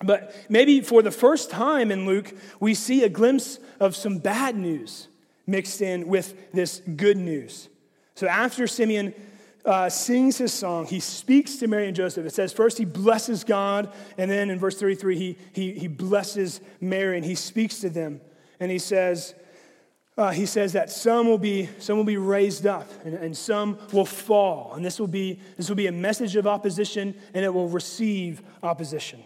But 0.05 0.37
maybe 0.49 0.83
for 0.83 1.03
the 1.03 1.11
first 1.11 1.51
time 1.51 1.91
in 1.91 2.07
Luke, 2.07 2.33
we 2.61 2.75
see 2.75 3.03
a 3.03 3.09
glimpse 3.09 3.59
of 3.81 3.97
some 3.97 4.19
bad 4.19 4.55
news 4.55 5.09
mixed 5.49 5.83
in 5.83 6.07
with 6.07 6.53
this 6.53 6.81
good 6.97 7.17
news. 7.17 7.69
So 8.15 8.29
after 8.29 8.67
Simeon 8.67 9.15
uh, 9.67 9.89
sings 9.91 10.39
his 10.39 10.53
song, 10.53 10.87
he 10.87 11.01
speaks 11.01 11.57
to 11.57 11.67
Mary 11.67 11.89
and 11.89 11.97
Joseph. 11.97 12.25
It 12.25 12.33
says 12.33 12.53
first 12.53 12.79
he 12.79 12.85
blesses 12.85 13.43
God, 13.43 13.93
and 14.17 14.31
then 14.31 14.49
in 14.49 14.59
verse 14.59 14.79
33, 14.79 15.19
he, 15.19 15.39
he, 15.53 15.73
he 15.73 15.89
blesses 15.89 16.61
Mary 16.81 17.17
and 17.17 17.27
he 17.27 17.35
speaks 17.35 17.81
to 17.81 17.91
them. 17.91 18.21
And 18.61 18.71
he 18.71 18.79
says, 18.79 19.35
uh, 20.17 20.31
he 20.31 20.47
says 20.47 20.73
that 20.73 20.91
some 20.91 21.27
will 21.27 21.37
be, 21.37 21.69
some 21.79 21.99
will 21.99 22.05
be 22.05 22.17
raised 22.17 22.67
up 22.67 22.89
and, 23.05 23.15
and 23.15 23.37
some 23.37 23.79
will 23.93 24.07
fall. 24.07 24.73
And 24.75 24.85
this 24.85 24.99
will, 24.99 25.09
be, 25.09 25.41
this 25.57 25.69
will 25.69 25.77
be 25.77 25.89
a 25.89 25.93
message 25.93 26.37
of 26.37 26.47
opposition 26.47 27.15
and 27.35 27.45
it 27.45 27.53
will 27.53 27.69
receive 27.69 28.43
opposition. 28.63 29.23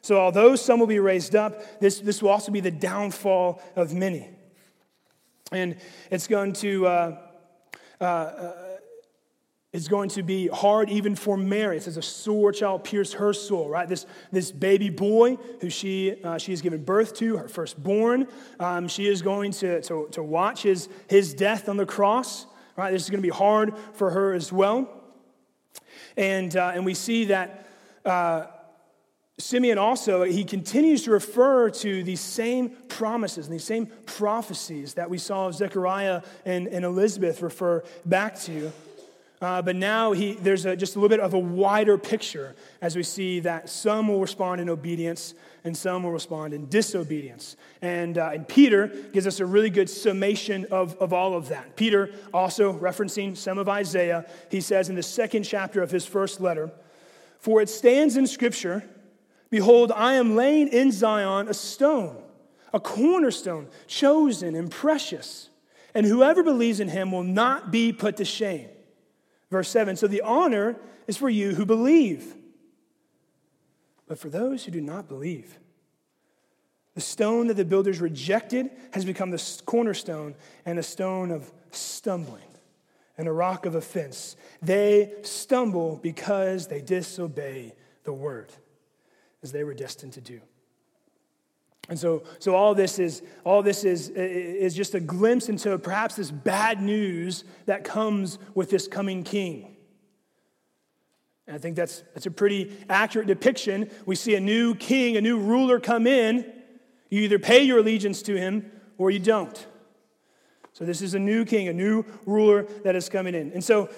So, 0.00 0.18
although 0.18 0.54
some 0.56 0.80
will 0.80 0.86
be 0.86 1.00
raised 1.00 1.34
up, 1.34 1.80
this, 1.80 1.98
this 1.98 2.22
will 2.22 2.30
also 2.30 2.52
be 2.52 2.60
the 2.60 2.70
downfall 2.70 3.60
of 3.74 3.92
many. 3.94 4.28
And 5.50 5.76
it's 6.10 6.26
going 6.26 6.52
to, 6.54 6.86
uh, 6.86 7.18
uh, 8.00 8.04
uh 8.04 8.73
is 9.74 9.88
going 9.88 10.08
to 10.08 10.22
be 10.22 10.46
hard 10.46 10.88
even 10.88 11.16
for 11.16 11.36
Mary. 11.36 11.78
It 11.78 11.82
says, 11.82 11.96
A 11.96 12.02
sword 12.02 12.54
shall 12.54 12.78
pierce 12.78 13.12
her 13.14 13.32
soul, 13.32 13.68
right? 13.68 13.88
This, 13.88 14.06
this 14.30 14.52
baby 14.52 14.88
boy 14.88 15.34
who 15.60 15.68
she, 15.68 16.22
uh, 16.22 16.38
she 16.38 16.52
has 16.52 16.62
given 16.62 16.84
birth 16.84 17.12
to, 17.16 17.36
her 17.38 17.48
firstborn, 17.48 18.28
um, 18.60 18.86
she 18.86 19.08
is 19.08 19.20
going 19.20 19.50
to, 19.50 19.82
to, 19.82 20.06
to 20.12 20.22
watch 20.22 20.62
his, 20.62 20.88
his 21.08 21.34
death 21.34 21.68
on 21.68 21.76
the 21.76 21.84
cross, 21.84 22.46
right? 22.76 22.92
This 22.92 23.02
is 23.02 23.10
going 23.10 23.20
to 23.20 23.26
be 23.26 23.34
hard 23.34 23.76
for 23.94 24.10
her 24.10 24.32
as 24.32 24.52
well. 24.52 24.88
And, 26.16 26.56
uh, 26.56 26.70
and 26.72 26.84
we 26.84 26.94
see 26.94 27.24
that 27.24 27.66
uh, 28.04 28.46
Simeon 29.38 29.78
also, 29.78 30.22
he 30.22 30.44
continues 30.44 31.02
to 31.02 31.10
refer 31.10 31.68
to 31.70 32.04
these 32.04 32.20
same 32.20 32.70
promises 32.86 33.46
and 33.46 33.52
these 33.52 33.64
same 33.64 33.88
prophecies 34.06 34.94
that 34.94 35.10
we 35.10 35.18
saw 35.18 35.50
Zechariah 35.50 36.22
and, 36.44 36.68
and 36.68 36.84
Elizabeth 36.84 37.42
refer 37.42 37.82
back 38.06 38.38
to. 38.42 38.70
Uh, 39.44 39.60
but 39.60 39.76
now 39.76 40.12
he, 40.12 40.32
there's 40.32 40.64
a, 40.64 40.74
just 40.74 40.96
a 40.96 40.98
little 40.98 41.10
bit 41.10 41.20
of 41.20 41.34
a 41.34 41.38
wider 41.38 41.98
picture 41.98 42.56
as 42.80 42.96
we 42.96 43.02
see 43.02 43.40
that 43.40 43.68
some 43.68 44.08
will 44.08 44.18
respond 44.18 44.58
in 44.58 44.70
obedience 44.70 45.34
and 45.64 45.76
some 45.76 46.02
will 46.02 46.12
respond 46.12 46.54
in 46.54 46.66
disobedience. 46.70 47.54
And, 47.82 48.16
uh, 48.16 48.30
and 48.32 48.48
Peter 48.48 48.86
gives 49.12 49.26
us 49.26 49.40
a 49.40 49.46
really 49.46 49.68
good 49.68 49.90
summation 49.90 50.64
of, 50.70 50.96
of 50.96 51.12
all 51.12 51.34
of 51.34 51.50
that. 51.50 51.76
Peter, 51.76 52.10
also 52.32 52.72
referencing 52.72 53.36
some 53.36 53.58
of 53.58 53.68
Isaiah, 53.68 54.24
he 54.50 54.62
says 54.62 54.88
in 54.88 54.94
the 54.94 55.02
second 55.02 55.42
chapter 55.42 55.82
of 55.82 55.90
his 55.90 56.06
first 56.06 56.40
letter, 56.40 56.72
For 57.38 57.60
it 57.60 57.68
stands 57.68 58.16
in 58.16 58.26
Scripture, 58.26 58.82
Behold, 59.50 59.92
I 59.92 60.14
am 60.14 60.36
laying 60.36 60.68
in 60.68 60.90
Zion 60.90 61.48
a 61.48 61.54
stone, 61.54 62.16
a 62.72 62.80
cornerstone, 62.80 63.68
chosen 63.88 64.54
and 64.54 64.70
precious, 64.70 65.50
and 65.92 66.06
whoever 66.06 66.42
believes 66.42 66.80
in 66.80 66.88
him 66.88 67.12
will 67.12 67.22
not 67.22 67.70
be 67.70 67.92
put 67.92 68.16
to 68.16 68.24
shame. 68.24 68.70
Verse 69.54 69.68
7 69.68 69.94
So 69.94 70.08
the 70.08 70.22
honor 70.22 70.74
is 71.06 71.16
for 71.16 71.30
you 71.30 71.54
who 71.54 71.64
believe. 71.64 72.34
But 74.08 74.18
for 74.18 74.28
those 74.28 74.64
who 74.64 74.72
do 74.72 74.80
not 74.80 75.06
believe, 75.06 75.60
the 76.96 77.00
stone 77.00 77.46
that 77.46 77.54
the 77.54 77.64
builders 77.64 78.00
rejected 78.00 78.68
has 78.90 79.04
become 79.04 79.30
the 79.30 79.60
cornerstone 79.64 80.34
and 80.66 80.76
a 80.76 80.82
stone 80.82 81.30
of 81.30 81.52
stumbling 81.70 82.42
and 83.16 83.28
a 83.28 83.32
rock 83.32 83.64
of 83.64 83.76
offense. 83.76 84.34
They 84.60 85.12
stumble 85.22 86.00
because 86.02 86.66
they 86.66 86.80
disobey 86.80 87.74
the 88.02 88.12
word, 88.12 88.52
as 89.44 89.52
they 89.52 89.62
were 89.62 89.72
destined 89.72 90.14
to 90.14 90.20
do. 90.20 90.40
And 91.88 91.98
so, 91.98 92.22
so 92.38 92.54
all 92.54 92.74
this 92.74 92.98
is 92.98 93.22
all 93.44 93.62
this 93.62 93.84
is 93.84 94.08
is 94.08 94.74
just 94.74 94.94
a 94.94 95.00
glimpse 95.00 95.48
into 95.48 95.76
perhaps 95.78 96.16
this 96.16 96.30
bad 96.30 96.80
news 96.80 97.44
that 97.66 97.84
comes 97.84 98.38
with 98.54 98.70
this 98.70 98.88
coming 98.88 99.22
king. 99.22 99.76
And 101.46 101.54
I 101.54 101.58
think 101.58 101.76
that's 101.76 102.02
that's 102.14 102.26
a 102.26 102.30
pretty 102.30 102.74
accurate 102.88 103.28
depiction. 103.28 103.90
We 104.06 104.16
see 104.16 104.34
a 104.34 104.40
new 104.40 104.74
king, 104.74 105.16
a 105.16 105.20
new 105.20 105.38
ruler 105.38 105.78
come 105.78 106.06
in. 106.06 106.50
You 107.10 107.22
either 107.22 107.38
pay 107.38 107.62
your 107.62 107.78
allegiance 107.78 108.22
to 108.22 108.36
him 108.36 108.70
or 108.96 109.10
you 109.10 109.18
don't. 109.18 109.66
So 110.72 110.84
this 110.84 111.02
is 111.02 111.14
a 111.14 111.18
new 111.18 111.44
king, 111.44 111.68
a 111.68 111.72
new 111.72 112.04
ruler 112.26 112.64
that 112.82 112.96
is 112.96 113.08
coming 113.08 113.34
in. 113.34 113.52
And 113.52 113.62
so 113.62 113.90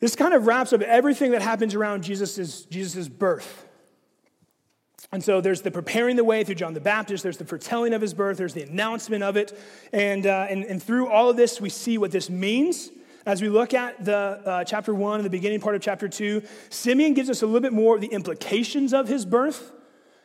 this 0.00 0.16
kind 0.16 0.34
of 0.34 0.46
wraps 0.46 0.72
up 0.72 0.82
everything 0.82 1.30
that 1.30 1.40
happens 1.40 1.74
around 1.74 2.02
Jesus' 2.02 2.64
Jesus's 2.64 3.08
birth. 3.08 3.66
And 5.10 5.22
so 5.22 5.40
there's 5.40 5.62
the 5.62 5.70
preparing 5.70 6.16
the 6.16 6.24
way 6.24 6.44
through 6.44 6.54
John 6.54 6.74
the 6.74 6.80
Baptist, 6.80 7.22
there's 7.22 7.36
the 7.36 7.44
foretelling 7.44 7.92
of 7.92 8.00
his 8.00 8.14
birth, 8.14 8.38
there's 8.38 8.54
the 8.54 8.62
announcement 8.62 9.22
of 9.22 9.36
it. 9.36 9.58
And, 9.92 10.26
uh, 10.26 10.46
and, 10.48 10.64
and 10.64 10.82
through 10.82 11.08
all 11.08 11.28
of 11.28 11.36
this, 11.36 11.60
we 11.60 11.68
see 11.68 11.98
what 11.98 12.12
this 12.12 12.30
means. 12.30 12.90
As 13.26 13.42
we 13.42 13.48
look 13.48 13.74
at 13.74 14.04
the 14.04 14.16
uh, 14.16 14.64
chapter 14.64 14.94
one 14.94 15.16
and 15.16 15.24
the 15.24 15.30
beginning 15.30 15.60
part 15.60 15.74
of 15.74 15.82
chapter 15.82 16.08
two, 16.08 16.42
Simeon 16.70 17.14
gives 17.14 17.30
us 17.30 17.42
a 17.42 17.46
little 17.46 17.60
bit 17.60 17.72
more 17.72 17.94
of 17.94 18.00
the 18.00 18.08
implications 18.08 18.92
of 18.92 19.08
his 19.08 19.24
birth 19.24 19.72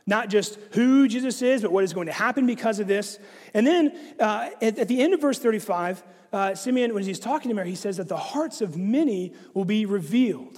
not 0.08 0.30
just 0.30 0.58
who 0.72 1.08
Jesus 1.08 1.42
is, 1.42 1.62
but 1.62 1.72
what 1.72 1.84
is 1.84 1.94
going 1.94 2.08
to 2.08 2.14
happen 2.14 2.48
because 2.48 2.80
of 2.80 2.88
this. 2.88 3.20
And 3.54 3.68
then 3.68 3.92
uh, 4.20 4.50
at, 4.62 4.80
at, 4.80 4.88
the 4.88 5.02
end 5.02 5.14
of 5.14 5.20
verse 5.20 5.38
35, 5.38 6.02
uh, 6.32 6.56
Simeon, 6.56 6.94
when 6.94 7.04
he's 7.04 7.20
talking 7.20 7.50
to 7.50 7.56
Mary, 7.56 7.70
he 7.70 7.76
says 7.76 7.98
that 7.98 8.08
the 8.08 8.18
hearts 8.18 8.62
of 8.62 8.78
many 8.78 9.34
will 9.54 9.66
be 9.66 9.86
revealed. 9.86 10.58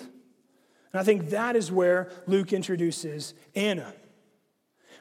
And 0.93 1.01
I 1.01 1.03
think 1.03 1.31
that 1.31 1.55
is 1.55 1.71
where 1.71 2.11
Luke 2.27 2.53
introduces 2.53 3.33
Anna. 3.55 3.93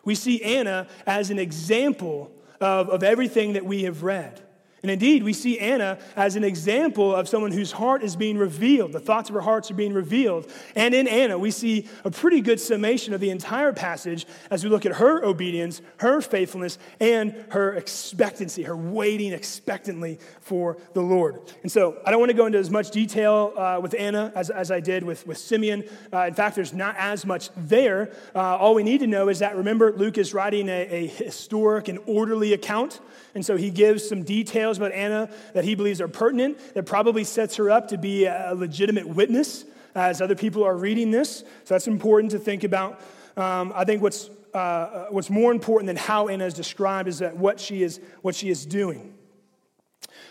We 0.08 0.14
see 0.14 0.42
Anna 0.42 0.86
as 1.06 1.28
an 1.28 1.38
example 1.38 2.32
of, 2.62 2.88
of 2.88 3.02
everything 3.02 3.52
that 3.52 3.66
we 3.66 3.82
have 3.82 4.02
read. 4.02 4.40
And 4.82 4.90
indeed, 4.90 5.24
we 5.24 5.32
see 5.32 5.58
Anna 5.58 5.98
as 6.14 6.36
an 6.36 6.44
example 6.44 7.14
of 7.14 7.28
someone 7.28 7.50
whose 7.50 7.72
heart 7.72 8.02
is 8.02 8.14
being 8.14 8.38
revealed. 8.38 8.92
The 8.92 9.00
thoughts 9.00 9.28
of 9.28 9.34
her 9.34 9.40
hearts 9.40 9.70
are 9.70 9.74
being 9.74 9.92
revealed. 9.92 10.50
And 10.76 10.94
in 10.94 11.08
Anna, 11.08 11.36
we 11.36 11.50
see 11.50 11.88
a 12.04 12.10
pretty 12.10 12.40
good 12.40 12.60
summation 12.60 13.12
of 13.12 13.20
the 13.20 13.30
entire 13.30 13.72
passage 13.72 14.26
as 14.50 14.62
we 14.62 14.70
look 14.70 14.86
at 14.86 14.92
her 14.92 15.24
obedience, 15.24 15.82
her 15.98 16.20
faithfulness, 16.20 16.78
and 17.00 17.34
her 17.50 17.74
expectancy, 17.74 18.62
her 18.62 18.76
waiting 18.76 19.32
expectantly 19.32 20.18
for 20.40 20.76
the 20.94 21.02
Lord. 21.02 21.40
And 21.62 21.72
so 21.72 22.00
I 22.06 22.10
don't 22.10 22.20
want 22.20 22.30
to 22.30 22.36
go 22.36 22.46
into 22.46 22.58
as 22.58 22.70
much 22.70 22.90
detail 22.90 23.54
uh, 23.56 23.80
with 23.82 23.96
Anna 23.98 24.32
as, 24.36 24.48
as 24.48 24.70
I 24.70 24.78
did 24.78 25.02
with, 25.02 25.26
with 25.26 25.38
Simeon. 25.38 25.84
Uh, 26.12 26.26
in 26.26 26.34
fact, 26.34 26.54
there's 26.54 26.72
not 26.72 26.94
as 26.96 27.26
much 27.26 27.50
there. 27.56 28.12
Uh, 28.34 28.56
all 28.56 28.74
we 28.74 28.84
need 28.84 29.00
to 29.00 29.06
know 29.08 29.28
is 29.28 29.40
that, 29.40 29.56
remember, 29.56 29.92
Luke 29.92 30.18
is 30.18 30.32
writing 30.32 30.68
a, 30.68 30.86
a 30.88 31.06
historic 31.08 31.88
and 31.88 31.98
orderly 32.06 32.52
account. 32.52 33.00
And 33.34 33.44
so 33.44 33.56
he 33.56 33.70
gives 33.70 34.08
some 34.08 34.22
details 34.68 34.78
about 34.78 34.92
Anna 34.92 35.30
that 35.54 35.64
he 35.64 35.74
believes 35.74 36.00
are 36.00 36.08
pertinent, 36.08 36.58
that 36.74 36.84
probably 36.84 37.24
sets 37.24 37.56
her 37.56 37.70
up 37.70 37.88
to 37.88 37.98
be 37.98 38.26
a 38.26 38.52
legitimate 38.54 39.08
witness 39.08 39.64
as 39.94 40.20
other 40.20 40.34
people 40.34 40.64
are 40.64 40.76
reading 40.76 41.10
this. 41.10 41.38
So 41.64 41.74
that's 41.74 41.86
important 41.86 42.32
to 42.32 42.38
think 42.38 42.64
about. 42.64 43.00
Um, 43.36 43.72
I 43.74 43.84
think 43.84 44.02
what's, 44.02 44.28
uh, 44.52 45.06
what's 45.10 45.30
more 45.30 45.52
important 45.52 45.86
than 45.86 45.96
how 45.96 46.28
Anna 46.28 46.44
is 46.44 46.54
described 46.54 47.08
is 47.08 47.20
that 47.20 47.36
what 47.36 47.60
she 47.60 47.82
is, 47.82 48.00
what 48.22 48.34
she 48.34 48.50
is 48.50 48.66
doing. 48.66 49.14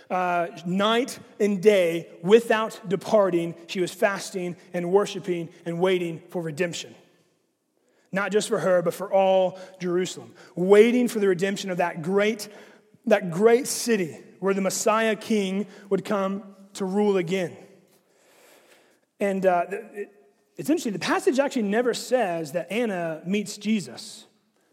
Uh, 0.09 0.47
night 0.65 1.19
and 1.39 1.61
day, 1.61 2.07
without 2.21 2.79
departing, 2.87 3.55
she 3.67 3.81
was 3.81 3.91
fasting 3.91 4.55
and 4.73 4.91
worshiping 4.91 5.49
and 5.65 5.79
waiting 5.79 6.21
for 6.29 6.41
redemption. 6.41 6.93
Not 8.11 8.31
just 8.31 8.47
for 8.47 8.59
her, 8.59 8.81
but 8.81 8.93
for 8.93 9.11
all 9.11 9.59
Jerusalem. 9.79 10.33
Waiting 10.55 11.09
for 11.09 11.19
the 11.19 11.27
redemption 11.27 11.71
of 11.71 11.77
that 11.77 12.01
great 12.01 12.47
that 13.07 13.31
great 13.31 13.67
city 13.67 14.19
where 14.39 14.53
the 14.53 14.61
Messiah 14.61 15.15
King 15.15 15.67
would 15.89 16.05
come 16.05 16.43
to 16.73 16.85
rule 16.85 17.17
again. 17.17 17.55
And 19.19 19.45
uh, 19.45 19.65
it, 19.69 20.11
it's 20.57 20.69
interesting, 20.69 20.93
the 20.93 20.99
passage 20.99 21.39
actually 21.39 21.63
never 21.63 21.93
says 21.93 22.51
that 22.53 22.71
Anna 22.71 23.21
meets 23.25 23.57
Jesus. 23.57 24.25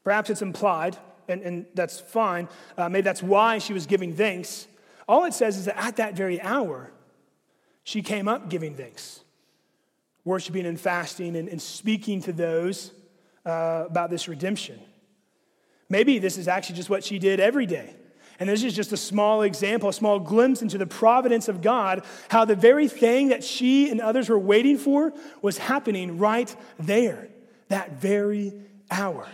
Perhaps 0.02 0.30
it's 0.30 0.42
implied, 0.42 0.96
and, 1.28 1.42
and 1.42 1.66
that's 1.74 2.00
fine. 2.00 2.48
Uh, 2.76 2.88
maybe 2.88 3.02
that's 3.02 3.22
why 3.22 3.58
she 3.58 3.72
was 3.72 3.86
giving 3.86 4.14
thanks. 4.14 4.66
All 5.08 5.24
it 5.24 5.34
says 5.34 5.56
is 5.56 5.66
that 5.66 5.76
at 5.76 5.96
that 5.96 6.14
very 6.14 6.40
hour, 6.40 6.90
she 7.84 8.02
came 8.02 8.28
up 8.28 8.48
giving 8.48 8.74
thanks, 8.74 9.20
worshiping 10.24 10.64
and 10.64 10.80
fasting 10.80 11.36
and, 11.36 11.48
and 11.48 11.60
speaking 11.60 12.22
to 12.22 12.32
those 12.32 12.92
uh, 13.44 13.84
about 13.86 14.08
this 14.08 14.26
redemption. 14.26 14.80
Maybe 15.90 16.18
this 16.18 16.38
is 16.38 16.48
actually 16.48 16.76
just 16.76 16.88
what 16.88 17.04
she 17.04 17.18
did 17.18 17.40
every 17.40 17.66
day. 17.66 17.94
And 18.38 18.48
this 18.48 18.64
is 18.64 18.74
just 18.74 18.92
a 18.92 18.96
small 18.96 19.42
example, 19.42 19.88
a 19.88 19.92
small 19.92 20.18
glimpse 20.18 20.62
into 20.62 20.78
the 20.78 20.86
providence 20.86 21.48
of 21.48 21.62
God, 21.62 22.04
how 22.28 22.44
the 22.44 22.56
very 22.56 22.88
thing 22.88 23.28
that 23.28 23.44
she 23.44 23.90
and 23.90 24.00
others 24.00 24.28
were 24.28 24.38
waiting 24.38 24.76
for 24.76 25.12
was 25.40 25.58
happening 25.58 26.18
right 26.18 26.54
there, 26.78 27.28
that 27.68 28.00
very 28.00 28.52
hour. 28.90 29.26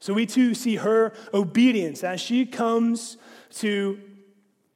So 0.00 0.12
we 0.12 0.26
too 0.26 0.54
see 0.54 0.76
her 0.76 1.12
obedience 1.32 2.04
as 2.04 2.20
she 2.20 2.46
comes 2.46 3.16
to. 3.56 4.00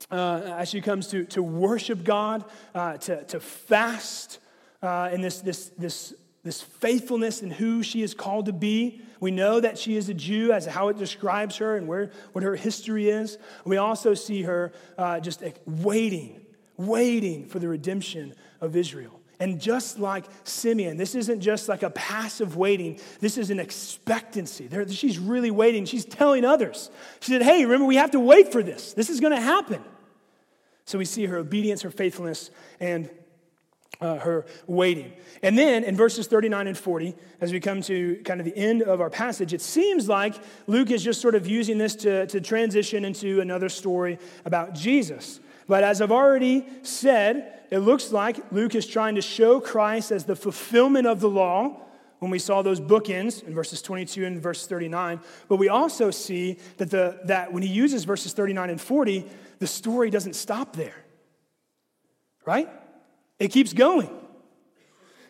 Uh, 0.08 0.54
as 0.58 0.68
she 0.68 0.80
comes 0.80 1.08
to, 1.08 1.24
to 1.24 1.42
worship 1.42 2.04
God, 2.04 2.44
uh, 2.76 2.96
to, 2.98 3.24
to 3.24 3.40
fast 3.40 4.38
uh, 4.80 5.10
in 5.12 5.20
this, 5.20 5.40
this, 5.40 5.70
this, 5.70 6.14
this 6.44 6.62
faithfulness 6.62 7.42
in 7.42 7.50
who 7.50 7.82
she 7.82 8.02
is 8.02 8.14
called 8.14 8.46
to 8.46 8.52
be, 8.52 9.00
we 9.20 9.30
know 9.30 9.60
that 9.60 9.78
she 9.78 9.96
is 9.96 10.08
a 10.08 10.14
Jew 10.14 10.52
as 10.52 10.66
how 10.66 10.88
it 10.88 10.98
describes 10.98 11.56
her 11.58 11.76
and 11.76 11.88
where, 11.88 12.10
what 12.32 12.44
her 12.44 12.56
history 12.56 13.08
is. 13.08 13.38
We 13.64 13.76
also 13.76 14.14
see 14.14 14.42
her 14.42 14.72
uh, 14.98 15.20
just 15.20 15.42
waiting, 15.66 16.44
waiting 16.76 17.46
for 17.46 17.58
the 17.58 17.68
redemption 17.68 18.34
of 18.60 18.76
Israel. 18.76 19.20
And 19.38 19.60
just 19.60 19.98
like 19.98 20.24
Simeon, 20.44 20.96
this 20.96 21.14
isn't 21.14 21.40
just 21.40 21.68
like 21.68 21.82
a 21.82 21.90
passive 21.90 22.56
waiting. 22.56 22.98
This 23.20 23.36
is 23.36 23.50
an 23.50 23.60
expectancy. 23.60 24.68
She's 24.88 25.18
really 25.18 25.50
waiting. 25.50 25.84
She's 25.84 26.06
telling 26.06 26.44
others. 26.44 26.90
She 27.20 27.32
said, 27.32 27.42
Hey, 27.42 27.64
remember, 27.64 27.84
we 27.86 27.96
have 27.96 28.12
to 28.12 28.20
wait 28.20 28.50
for 28.50 28.62
this. 28.62 28.94
This 28.94 29.10
is 29.10 29.20
going 29.20 29.34
to 29.34 29.40
happen. 29.40 29.84
So 30.86 30.98
we 30.98 31.04
see 31.04 31.26
her 31.26 31.36
obedience, 31.36 31.82
her 31.82 31.90
faithfulness, 31.90 32.50
and 32.80 33.10
uh, 34.00 34.18
her 34.18 34.46
waiting. 34.66 35.12
And 35.42 35.58
then 35.58 35.84
in 35.84 35.96
verses 35.96 36.26
39 36.26 36.66
and 36.66 36.78
40, 36.78 37.14
as 37.40 37.52
we 37.52 37.60
come 37.60 37.82
to 37.82 38.16
kind 38.24 38.40
of 38.40 38.46
the 38.46 38.56
end 38.56 38.82
of 38.82 39.00
our 39.00 39.10
passage, 39.10 39.52
it 39.52 39.60
seems 39.60 40.08
like 40.08 40.34
Luke 40.66 40.90
is 40.90 41.02
just 41.02 41.20
sort 41.20 41.34
of 41.34 41.46
using 41.46 41.78
this 41.78 41.94
to, 41.96 42.26
to 42.26 42.40
transition 42.40 43.04
into 43.04 43.40
another 43.40 43.68
story 43.68 44.18
about 44.44 44.74
Jesus. 44.74 45.40
But 45.68 45.82
as 45.82 46.00
I've 46.00 46.12
already 46.12 46.66
said, 46.82 47.60
it 47.70 47.78
looks 47.78 48.12
like 48.12 48.52
Luke 48.52 48.74
is 48.74 48.86
trying 48.86 49.16
to 49.16 49.22
show 49.22 49.60
Christ 49.60 50.12
as 50.12 50.24
the 50.24 50.36
fulfillment 50.36 51.06
of 51.06 51.20
the 51.20 51.28
law 51.28 51.80
when 52.18 52.30
we 52.30 52.38
saw 52.38 52.62
those 52.62 52.80
bookends 52.80 53.42
in 53.42 53.54
verses 53.54 53.82
22 53.82 54.24
and 54.24 54.40
verse 54.40 54.66
39. 54.66 55.20
But 55.48 55.56
we 55.56 55.68
also 55.68 56.10
see 56.10 56.58
that, 56.78 56.90
the, 56.90 57.20
that 57.24 57.52
when 57.52 57.62
he 57.62 57.68
uses 57.68 58.04
verses 58.04 58.32
39 58.32 58.70
and 58.70 58.80
40, 58.80 59.26
the 59.58 59.66
story 59.66 60.10
doesn't 60.10 60.34
stop 60.34 60.74
there. 60.76 60.94
Right? 62.46 62.68
It 63.38 63.48
keeps 63.48 63.72
going. 63.72 64.10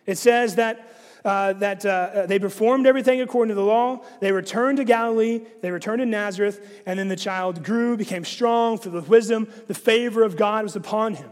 It 0.06 0.18
says 0.18 0.54
that, 0.56 0.96
uh, 1.24 1.54
that 1.54 1.84
uh, 1.84 2.26
they 2.26 2.38
performed 2.38 2.86
everything 2.86 3.20
according 3.20 3.48
to 3.48 3.54
the 3.54 3.66
law. 3.66 4.04
They 4.20 4.30
returned 4.30 4.78
to 4.78 4.84
Galilee. 4.84 5.42
They 5.60 5.70
returned 5.70 5.98
to 5.98 6.06
Nazareth. 6.06 6.82
And 6.86 6.98
then 6.98 7.08
the 7.08 7.16
child 7.16 7.64
grew, 7.64 7.96
became 7.96 8.24
strong, 8.24 8.78
filled 8.78 8.94
with 8.94 9.08
wisdom. 9.08 9.48
The 9.66 9.74
favor 9.74 10.22
of 10.22 10.36
God 10.36 10.62
was 10.62 10.76
upon 10.76 11.14
him. 11.14 11.30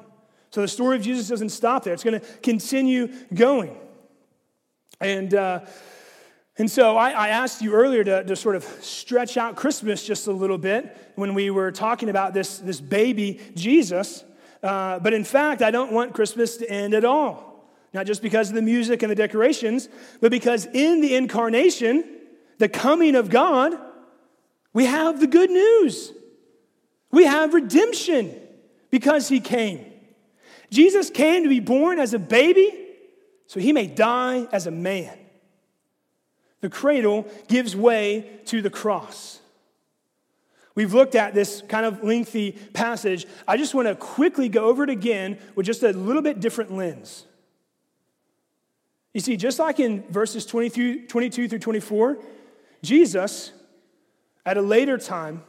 So 0.51 0.61
the 0.61 0.69
story 0.69 0.97
of 0.97 1.03
Jesus 1.03 1.29
doesn't 1.29 1.49
stop 1.49 1.85
there, 1.85 1.95
it's 1.95 2.05
going 2.05 2.21
to 2.21 2.27
continue 2.39 3.13
going. 3.33 3.77
And, 5.01 5.35
uh, 5.35 5.61
and 6.57 6.71
so 6.71 6.97
I, 6.97 7.11
I, 7.11 7.29
asked 7.29 7.61
you 7.61 7.73
earlier 7.73 8.05
to, 8.05 8.23
to 8.23 8.37
sort 8.37 8.55
of 8.55 8.63
stretch 8.81 9.37
out 9.37 9.57
Christmas 9.57 10.07
just 10.07 10.29
a 10.29 10.33
little 10.33 10.57
bit 10.57 10.97
when 11.17 11.35
we 11.35 11.51
were 11.51 11.73
talking 11.73 12.09
about 12.09 12.33
this, 12.33 12.59
this 12.59 12.81
baby 12.81 13.41
Jesus. 13.57 14.23
Uh, 14.65 14.99
but 14.99 15.13
in 15.13 15.25
fact, 15.25 15.61
I 15.61 15.71
don't 15.71 15.93
want 15.93 16.15
Christmas 16.15 16.57
to 16.57 16.71
end 16.71 16.95
at 16.95 17.05
all. 17.05 17.69
Not 17.93 18.07
just 18.07 18.23
because 18.23 18.49
of 18.49 18.55
the 18.55 18.63
music 18.63 19.03
and 19.03 19.11
the 19.11 19.15
decorations, 19.15 19.91
but 20.23 20.31
because 20.31 20.65
in 20.65 21.03
the 21.03 21.15
incarnation, 21.15 22.03
the 22.59 22.69
coming 22.69 23.15
of 23.15 23.29
God, 23.29 23.79
we 24.73 24.87
have 24.87 25.21
the 25.21 25.27
good 25.27 25.51
news. 25.51 26.13
We 27.11 27.25
have 27.27 27.53
redemption 27.53 28.35
because 28.91 29.29
he 29.29 29.39
came. 29.39 29.85
Jesus 30.71 31.11
came 31.11 31.43
to 31.43 31.49
be 31.49 31.61
born 31.61 31.99
as 31.99 32.15
a 32.15 32.19
baby 32.19 32.73
so 33.47 33.61
he 33.61 33.73
may 33.73 33.87
die 33.87 34.49
as 34.51 34.67
a 34.67 34.71
man. 34.71 35.17
The 36.63 36.71
cradle 36.71 37.29
gives 37.49 37.77
way 37.77 38.41
to 38.47 38.63
the 38.63 38.71
cross. 38.71 39.41
We've 40.75 40.93
looked 40.93 41.15
at 41.15 41.35
this 41.35 41.63
kind 41.69 41.87
of 41.87 42.03
lengthy 42.03 42.53
passage. 42.53 43.27
I 43.47 43.57
just 43.57 43.75
want 43.75 43.87
to 43.87 43.95
quickly 43.95 44.49
go 44.49 44.65
over 44.65 44.83
it 44.83 44.91
again 44.91 45.39
with 45.55 45.67
just 45.67 45.83
a 45.83 45.93
little 45.93 46.23
bit 46.23 46.41
different 46.41 46.73
lens. 46.73 47.27
You 49.13 49.21
see, 49.21 49.37
just 49.37 49.61
like 49.61 49.79
in 49.79 50.03
verses 50.11 50.45
22, 50.45 51.07
22 51.07 51.49
through 51.49 51.59
24, 51.61 52.19
Jesus, 52.83 53.53
at 54.45 54.57
a 54.57 54.63
later 54.63 54.99
time, 54.99 55.45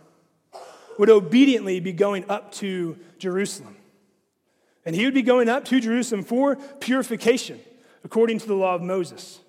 would 0.99 1.09
obediently 1.09 1.79
be 1.79 1.91
going 1.91 2.29
up 2.29 2.51
to 2.53 2.97
Jerusalem. 3.17 3.75
And 4.85 4.95
he 4.95 5.05
would 5.05 5.15
be 5.15 5.23
going 5.23 5.49
up 5.49 5.65
to 5.65 5.79
Jerusalem 5.79 6.23
for 6.23 6.55
purification, 6.55 7.59
according 8.03 8.37
to 8.39 8.47
the 8.47 8.53
law 8.53 8.75
of 8.75 8.83
Moses. 8.83 9.39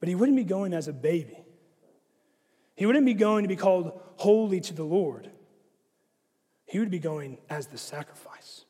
But 0.00 0.08
he 0.08 0.16
wouldn't 0.16 0.36
be 0.36 0.44
going 0.44 0.74
as 0.74 0.88
a 0.88 0.92
baby. 0.92 1.38
He 2.78 2.86
wouldn't 2.86 3.06
be 3.06 3.14
going 3.14 3.42
to 3.42 3.48
be 3.48 3.56
called 3.56 4.00
holy 4.18 4.60
to 4.60 4.72
the 4.72 4.84
Lord. 4.84 5.28
He 6.64 6.78
would 6.78 6.92
be 6.92 7.00
going 7.00 7.38
as 7.50 7.66
the 7.66 7.76
sacrifice. 7.76 8.66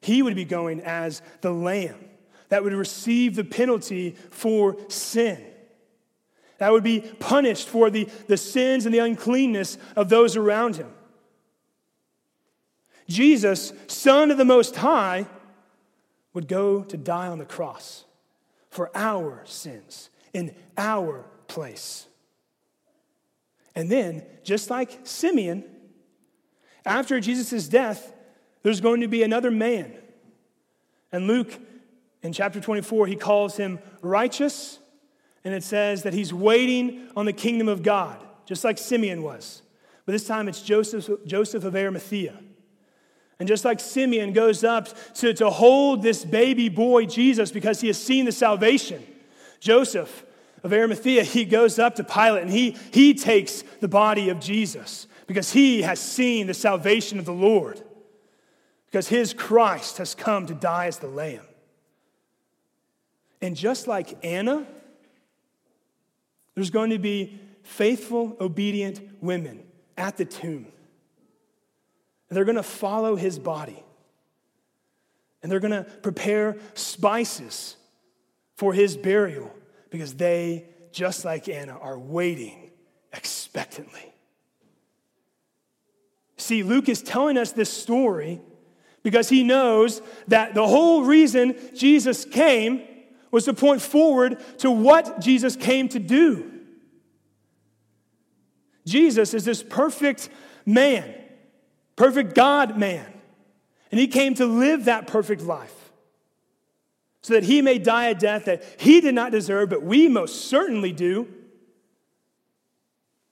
He 0.00 0.22
would 0.22 0.36
be 0.36 0.44
going 0.44 0.80
as 0.82 1.22
the 1.40 1.50
lamb 1.50 1.98
that 2.50 2.62
would 2.62 2.72
receive 2.72 3.34
the 3.34 3.42
penalty 3.42 4.14
for 4.30 4.76
sin. 4.88 5.44
That 6.58 6.70
would 6.70 6.84
be 6.84 7.00
punished 7.00 7.68
for 7.68 7.90
the, 7.90 8.08
the 8.28 8.36
sins 8.36 8.86
and 8.86 8.94
the 8.94 9.00
uncleanness 9.00 9.76
of 9.96 10.08
those 10.08 10.36
around 10.36 10.76
him. 10.76 10.92
Jesus, 13.08 13.72
Son 13.88 14.30
of 14.30 14.38
the 14.38 14.44
Most 14.44 14.76
High, 14.76 15.26
would 16.32 16.46
go 16.46 16.84
to 16.84 16.96
die 16.96 17.26
on 17.26 17.38
the 17.38 17.44
cross 17.44 18.04
for 18.70 18.96
our 18.96 19.42
sins 19.46 20.10
in 20.32 20.54
our 20.78 21.24
place. 21.48 22.06
And 23.74 23.90
then, 23.90 24.24
just 24.44 24.70
like 24.70 25.00
Simeon, 25.04 25.64
after 26.84 27.20
Jesus' 27.20 27.68
death, 27.68 28.12
there's 28.62 28.80
going 28.80 29.00
to 29.00 29.08
be 29.08 29.22
another 29.22 29.50
man. 29.50 29.94
And 31.10 31.26
Luke, 31.26 31.58
in 32.22 32.32
chapter 32.32 32.60
24, 32.60 33.06
he 33.06 33.16
calls 33.16 33.56
him 33.56 33.78
righteous, 34.00 34.78
and 35.44 35.54
it 35.54 35.64
says 35.64 36.02
that 36.02 36.14
he's 36.14 36.32
waiting 36.32 37.08
on 37.16 37.26
the 37.26 37.32
kingdom 37.32 37.68
of 37.68 37.82
God, 37.82 38.18
just 38.46 38.64
like 38.64 38.78
Simeon 38.78 39.22
was. 39.22 39.62
But 40.04 40.12
this 40.12 40.26
time 40.26 40.48
it's 40.48 40.62
Joseph, 40.62 41.08
Joseph 41.26 41.64
of 41.64 41.74
Arimathea. 41.74 42.38
And 43.38 43.48
just 43.48 43.64
like 43.64 43.80
Simeon 43.80 44.32
goes 44.32 44.62
up 44.62 44.88
to, 45.14 45.34
to 45.34 45.50
hold 45.50 46.02
this 46.02 46.24
baby 46.24 46.68
boy, 46.68 47.06
Jesus, 47.06 47.50
because 47.50 47.80
he 47.80 47.88
has 47.88 48.00
seen 48.00 48.24
the 48.24 48.32
salvation, 48.32 49.04
Joseph 49.58 50.24
of 50.62 50.72
Arimathea, 50.72 51.24
he 51.24 51.44
goes 51.44 51.78
up 51.78 51.96
to 51.96 52.04
Pilate 52.04 52.42
and 52.42 52.50
he, 52.50 52.76
he 52.92 53.14
takes 53.14 53.62
the 53.80 53.88
body 53.88 54.28
of 54.28 54.40
Jesus 54.40 55.06
because 55.26 55.52
he 55.52 55.82
has 55.82 55.98
seen 55.98 56.46
the 56.46 56.54
salvation 56.54 57.18
of 57.18 57.24
the 57.24 57.32
Lord, 57.32 57.82
because 58.86 59.08
his 59.08 59.32
Christ 59.32 59.98
has 59.98 60.14
come 60.14 60.46
to 60.46 60.54
die 60.54 60.86
as 60.86 60.98
the 60.98 61.08
Lamb. 61.08 61.44
And 63.40 63.56
just 63.56 63.88
like 63.88 64.24
Anna, 64.24 64.66
there's 66.54 66.70
going 66.70 66.90
to 66.90 66.98
be 66.98 67.40
faithful, 67.62 68.36
obedient 68.40 69.00
women 69.20 69.64
at 69.96 70.16
the 70.16 70.24
tomb. 70.24 70.66
And 72.28 72.36
they're 72.36 72.44
going 72.44 72.56
to 72.56 72.62
follow 72.62 73.16
his 73.16 73.38
body. 73.38 73.82
And 75.42 75.50
they're 75.50 75.60
going 75.60 75.72
to 75.72 75.90
prepare 76.02 76.56
spices 76.74 77.76
for 78.54 78.72
his 78.72 78.96
burial 78.96 79.52
because 79.92 80.14
they, 80.14 80.64
just 80.90 81.24
like 81.24 81.48
Anna, 81.48 81.78
are 81.78 81.98
waiting 81.98 82.70
expectantly. 83.12 84.12
See, 86.38 86.62
Luke 86.62 86.88
is 86.88 87.02
telling 87.02 87.36
us 87.36 87.52
this 87.52 87.70
story 87.70 88.40
because 89.02 89.28
he 89.28 89.44
knows 89.44 90.00
that 90.28 90.54
the 90.54 90.66
whole 90.66 91.04
reason 91.04 91.56
Jesus 91.74 92.24
came 92.24 92.82
was 93.30 93.44
to 93.44 93.52
point 93.52 93.82
forward 93.82 94.42
to 94.58 94.70
what 94.70 95.20
Jesus 95.20 95.56
came 95.56 95.88
to 95.90 95.98
do. 95.98 96.50
Jesus 98.86 99.34
is 99.34 99.44
this 99.44 99.62
perfect 99.62 100.30
man, 100.64 101.14
perfect 101.96 102.34
God 102.34 102.78
man, 102.78 103.06
and 103.90 104.00
he 104.00 104.08
came 104.08 104.34
to 104.34 104.46
live 104.46 104.86
that 104.86 105.06
perfect 105.06 105.42
life 105.42 105.81
so 107.22 107.34
that 107.34 107.44
he 107.44 107.62
may 107.62 107.78
die 107.78 108.08
a 108.08 108.14
death 108.14 108.46
that 108.46 108.64
he 108.78 109.00
did 109.00 109.14
not 109.14 109.30
deserve, 109.30 109.70
but 109.70 109.82
we 109.82 110.08
most 110.08 110.46
certainly 110.46 110.92
do. 110.92 111.28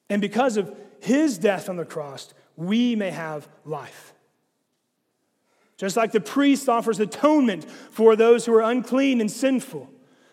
And 0.08 0.20
because 0.20 0.56
of 0.56 0.74
his 1.00 1.38
death 1.38 1.68
on 1.68 1.76
the 1.76 1.84
cross, 1.84 2.32
we 2.56 2.94
may 2.94 3.10
have 3.10 3.48
life. 3.64 4.12
Just 5.76 5.96
like 5.96 6.12
the 6.12 6.20
priest 6.20 6.68
offers 6.68 7.00
atonement 7.00 7.68
for 7.90 8.14
those 8.14 8.44
who 8.44 8.54
are 8.54 8.60
unclean 8.60 9.20
and 9.20 9.30
sinful, 9.30 9.90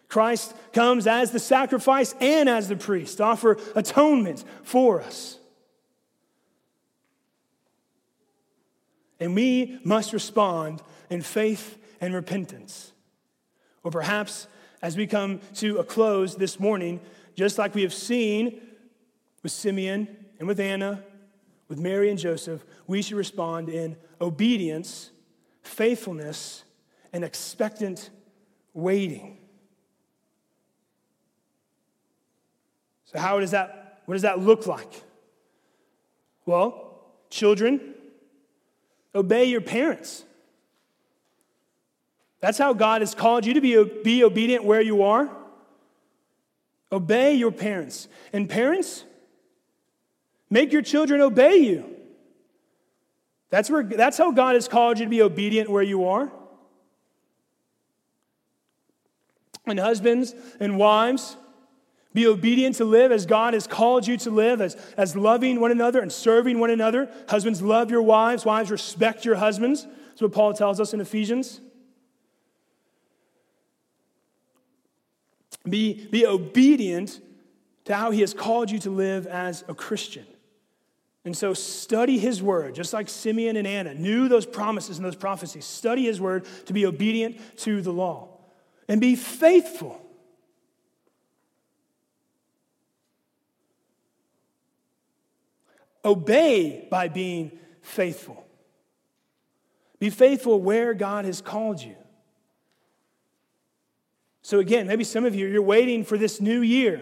Christ 0.09 0.53
comes 0.73 1.07
as 1.07 1.31
the 1.31 1.39
sacrifice 1.39 2.13
and 2.19 2.47
as 2.47 2.67
the 2.67 2.75
priest 2.75 3.17
to 3.17 3.23
offer 3.23 3.57
atonement 3.75 4.43
for 4.63 5.01
us. 5.01 5.39
And 9.19 9.33
we 9.33 9.79
must 9.83 10.13
respond 10.13 10.81
in 11.09 11.21
faith 11.21 11.77
and 11.99 12.13
repentance. 12.13 12.91
Or 13.88 13.89
perhaps 13.89 14.47
as 14.81 14.97
we 14.97 15.07
come 15.07 15.39
to 15.55 15.77
a 15.77 15.83
close 15.85 16.35
this 16.35 16.59
morning, 16.59 16.99
just 17.35 17.57
like 17.57 17.73
we 17.73 17.83
have 17.83 17.93
seen 17.93 18.59
with 19.43 19.53
Simeon 19.53 20.09
and 20.39 20.45
with 20.45 20.59
Anna, 20.59 21.01
with 21.69 21.79
Mary 21.79 22.09
and 22.09 22.19
Joseph, 22.19 22.65
we 22.85 23.01
should 23.01 23.15
respond 23.15 23.69
in 23.69 23.95
obedience, 24.19 25.11
faithfulness, 25.61 26.65
and 27.13 27.23
expectant 27.23 28.09
waiting. 28.73 29.38
So, 33.05 33.19
how 33.19 33.39
does 33.39 33.51
that, 33.51 34.01
what 34.03 34.15
does 34.15 34.23
that 34.23 34.39
look 34.39 34.67
like? 34.67 35.01
Well, 36.45 37.05
children, 37.29 37.95
obey 39.15 39.45
your 39.45 39.61
parents. 39.61 40.25
That's 42.39 42.57
how 42.57 42.73
God 42.73 43.01
has 43.01 43.15
called 43.15 43.45
you 43.45 43.53
to 43.55 43.61
be, 43.61 43.83
be 44.03 44.23
obedient 44.23 44.63
where 44.63 44.81
you 44.81 45.03
are. 45.03 45.29
Obey 46.91 47.33
your 47.33 47.51
parents. 47.51 48.07
And 48.31 48.49
parents, 48.49 49.03
make 50.49 50.71
your 50.71 50.81
children 50.81 51.21
obey 51.21 51.57
you. 51.57 51.95
That's, 53.49 53.69
where, 53.69 53.83
that's 53.83 54.17
how 54.17 54.31
God 54.31 54.55
has 54.55 54.67
called 54.67 54.99
you 54.99 55.05
to 55.05 55.09
be 55.09 55.21
obedient 55.21 55.69
where 55.69 55.83
you 55.83 56.07
are. 56.07 56.31
And 59.65 59.79
husbands 59.79 60.33
and 60.59 60.77
wives, 60.77 61.35
be 62.13 62.25
obedient 62.25 62.75
to 62.77 62.85
live 62.85 63.11
as 63.11 63.25
God 63.25 63.53
has 63.53 63.67
called 63.67 64.07
you 64.07 64.17
to 64.17 64.31
live, 64.31 64.61
as, 64.61 64.75
as 64.95 65.15
loving 65.15 65.59
one 65.59 65.71
another 65.71 66.01
and 66.01 66.11
serving 66.11 66.59
one 66.59 66.69
another. 66.69 67.09
Husbands, 67.27 67.61
love 67.61 67.91
your 67.91 68.01
wives. 68.01 68.45
Wives, 68.45 68.71
respect 68.71 69.25
your 69.25 69.35
husbands. 69.35 69.85
That's 70.09 70.21
what 70.21 70.31
Paul 70.31 70.53
tells 70.53 70.79
us 70.79 70.93
in 70.93 71.01
Ephesians. 71.01 71.61
Be, 75.70 76.07
be 76.11 76.26
obedient 76.26 77.20
to 77.86 77.95
how 77.95 78.11
he 78.11 78.22
has 78.22 78.34
called 78.34 78.70
you 78.72 78.80
to 78.80 78.89
live 78.89 79.28
as 79.28 79.63
a 79.68 79.74
Christian. 79.74 80.26
And 81.26 81.36
so 81.36 81.53
study 81.53 82.18
his 82.18 82.41
word, 82.41 82.74
just 82.76 82.93
like 82.93 83.09
Simeon 83.09 83.57
and 83.57 83.68
Anna 83.68 83.93
knew 83.93 84.30
those 84.30 84.45
promises 84.45 84.97
and 84.97 85.05
those 85.05 85.15
prophecies. 85.15 85.65
Study 85.65 86.05
his 86.05 86.22
word 86.22 86.45
to 86.68 86.74
be 86.74 86.86
obedient 86.86 87.38
to 87.59 87.82
the 87.82 87.91
law 87.91 88.30
and 88.88 89.01
be 89.01 89.15
faithful. 89.15 90.01
Obey 96.05 96.88
by 96.89 97.09
being 97.09 97.51
faithful. 97.82 98.45
Be 99.99 100.09
faithful 100.09 100.61
where 100.61 100.93
God 100.93 101.26
has 101.26 101.41
called 101.41 101.82
you. 101.82 101.95
So 104.47 104.59
again, 104.59 104.87
maybe 104.87 105.03
some 105.03 105.25
of 105.25 105.35
you 105.35 105.45
you're 105.45 105.61
waiting 105.61 106.05
for 106.05 106.17
this 106.17 106.39
new 106.39 106.61
year. 106.61 107.01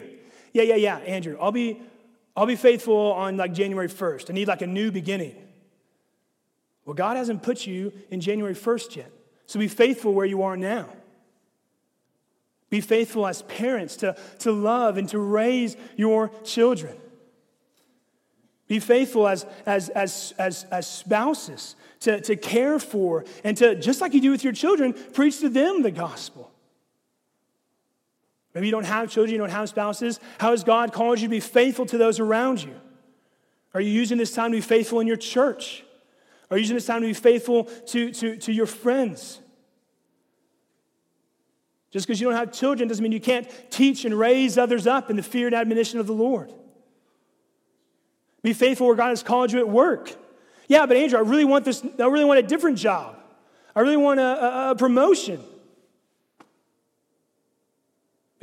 Yeah, 0.52 0.64
yeah, 0.64 0.78
yeah, 0.78 0.98
Andrew. 0.98 1.38
I'll 1.40 1.52
be 1.52 1.80
I'll 2.36 2.48
be 2.48 2.56
faithful 2.56 3.14
on 3.14 3.38
like 3.38 3.54
January 3.54 3.88
1st. 3.88 4.32
I 4.32 4.34
need 4.34 4.48
like 4.48 4.64
a 4.64 4.68
new 4.68 4.92
beginning. 4.92 5.36
Well, 6.86 6.96
God 6.96 7.18
hasn't 7.18 7.44
put 7.44 7.68
you 7.68 7.94
in 8.10 8.20
January 8.20 8.56
1st 8.56 8.96
yet. 8.96 9.12
So 9.46 9.60
be 9.60 9.68
faithful 9.68 10.16
where 10.16 10.26
you 10.26 10.42
are 10.42 10.58
now. 10.58 10.90
Be 12.72 12.82
faithful 12.82 13.28
as 13.28 13.44
parents 13.44 13.98
to, 13.98 14.16
to 14.40 14.52
love 14.52 14.98
and 14.98 15.08
to 15.10 15.20
raise 15.20 15.78
your 15.96 16.32
children. 16.44 16.98
Be 18.68 18.80
faithful 18.80 19.28
as, 19.28 19.46
as, 19.68 19.90
as, 19.90 20.34
as, 20.40 20.64
as 20.72 20.88
spouses 20.88 21.76
to, 22.00 22.20
to 22.22 22.36
care 22.38 22.80
for 22.80 23.24
and 23.44 23.56
to, 23.58 23.76
just 23.76 24.02
like 24.02 24.16
you 24.16 24.22
do 24.22 24.32
with 24.32 24.44
your 24.44 24.54
children, 24.54 24.94
preach 25.14 25.42
to 25.42 25.50
them 25.50 25.84
the 25.84 25.92
gospel. 25.92 26.52
Maybe 28.56 28.68
you 28.68 28.72
don't 28.72 28.86
have 28.86 29.12
children, 29.12 29.34
you 29.34 29.38
don't 29.38 29.50
have 29.50 29.68
spouses. 29.68 30.22
How 30.40 30.52
has 30.52 30.64
God 30.64 30.94
called 30.94 31.20
you 31.20 31.28
to 31.28 31.30
be 31.30 31.42
faithful 31.42 31.86
to 31.88 31.98
those 31.98 32.22
around 32.22 32.64
you? 32.64 32.74
Are 33.74 33.82
you 33.82 33.92
using 33.92 34.18
this 34.18 34.34
time 34.34 34.52
to 34.52 34.58
be 34.58 34.62
faithful 34.62 35.02
in 35.02 35.08
your 35.08 35.18
church? 35.18 35.84
Are 36.50 36.58
you 36.58 36.62
using 36.62 36.78
this 36.78 36.86
time 36.86 37.02
to 37.02 37.08
be 37.08 37.14
faithful 37.14 37.66
to, 37.66 38.12
to, 38.12 38.38
to 38.38 38.54
your 38.54 38.66
friends? 38.66 39.42
Just 41.92 42.08
because 42.08 42.22
you 42.22 42.28
don't 42.28 42.38
have 42.38 42.54
children 42.54 42.88
doesn't 42.88 43.04
mean 43.04 43.12
you 43.12 43.20
can't 43.20 43.50
teach 43.70 44.06
and 44.06 44.18
raise 44.18 44.58
others 44.58 44.88
up 44.88 45.10
in 45.10 45.18
the 45.18 45.24
fear 45.24 45.48
and 45.48 45.56
admonition 45.56 46.00
of 46.00 46.08
the 46.08 46.14
Lord. 46.14 46.54
Be 48.42 48.54
faithful 48.54 48.88
where 48.88 48.96
God 48.96 49.10
has 49.10 49.24
called 49.24 49.52
you 49.52 49.60
at 49.60 49.68
work. 49.68 50.16
Yeah, 50.70 50.86
but 50.86 50.96
Andrew, 50.96 51.20
I 51.20 51.24
really 51.24 51.46
want 51.46 51.66
this, 51.66 51.84
I 51.84 52.06
really 52.06 52.26
want 52.26 52.40
a 52.40 52.44
different 52.44 52.78
job. 52.78 53.18
I 53.76 53.82
really 53.82 53.98
want 53.98 54.22
a, 54.22 54.24
a, 54.24 54.72
a 54.72 54.76
promotion. 54.76 55.44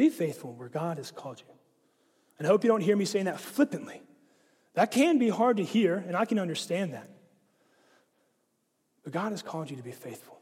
Be 0.03 0.09
faithful 0.09 0.53
where 0.55 0.69
God 0.69 0.97
has 0.97 1.13
called 1.13 1.39
you. 1.39 1.55
And 2.37 2.45
I 2.45 2.51
hope 2.51 2.65
you 2.65 2.69
don't 2.69 2.81
hear 2.81 2.97
me 2.97 3.05
saying 3.05 3.27
that 3.27 3.39
flippantly. 3.39 4.03
That 4.75 4.91
can 4.91 5.21
be 5.21 5.29
hard 5.29 5.59
to 5.59 5.63
hear, 5.63 5.95
and 5.95 6.17
I 6.17 6.25
can 6.25 6.41
understand 6.41 6.93
that. 6.93 7.09
But 9.05 9.13
God 9.13 9.31
has 9.31 9.43
called 9.43 9.71
you 9.71 9.77
to 9.77 9.83
be 9.85 9.93
faithful. 9.93 10.41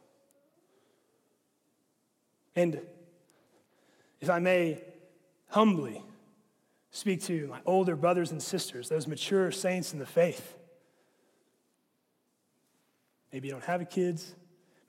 And 2.56 2.80
if 4.22 4.30
I 4.30 4.38
may 4.38 4.82
humbly 5.48 6.02
speak 6.90 7.22
to 7.24 7.46
my 7.48 7.61
older 7.66 7.96
brothers 7.96 8.30
and 8.30 8.42
sisters, 8.42 8.88
those 8.88 9.06
mature 9.06 9.50
saints 9.50 9.92
in 9.92 9.98
the 9.98 10.06
faith, 10.06 10.56
maybe 13.30 13.48
you 13.48 13.52
don't 13.52 13.64
have 13.64 13.90
kids, 13.90 14.34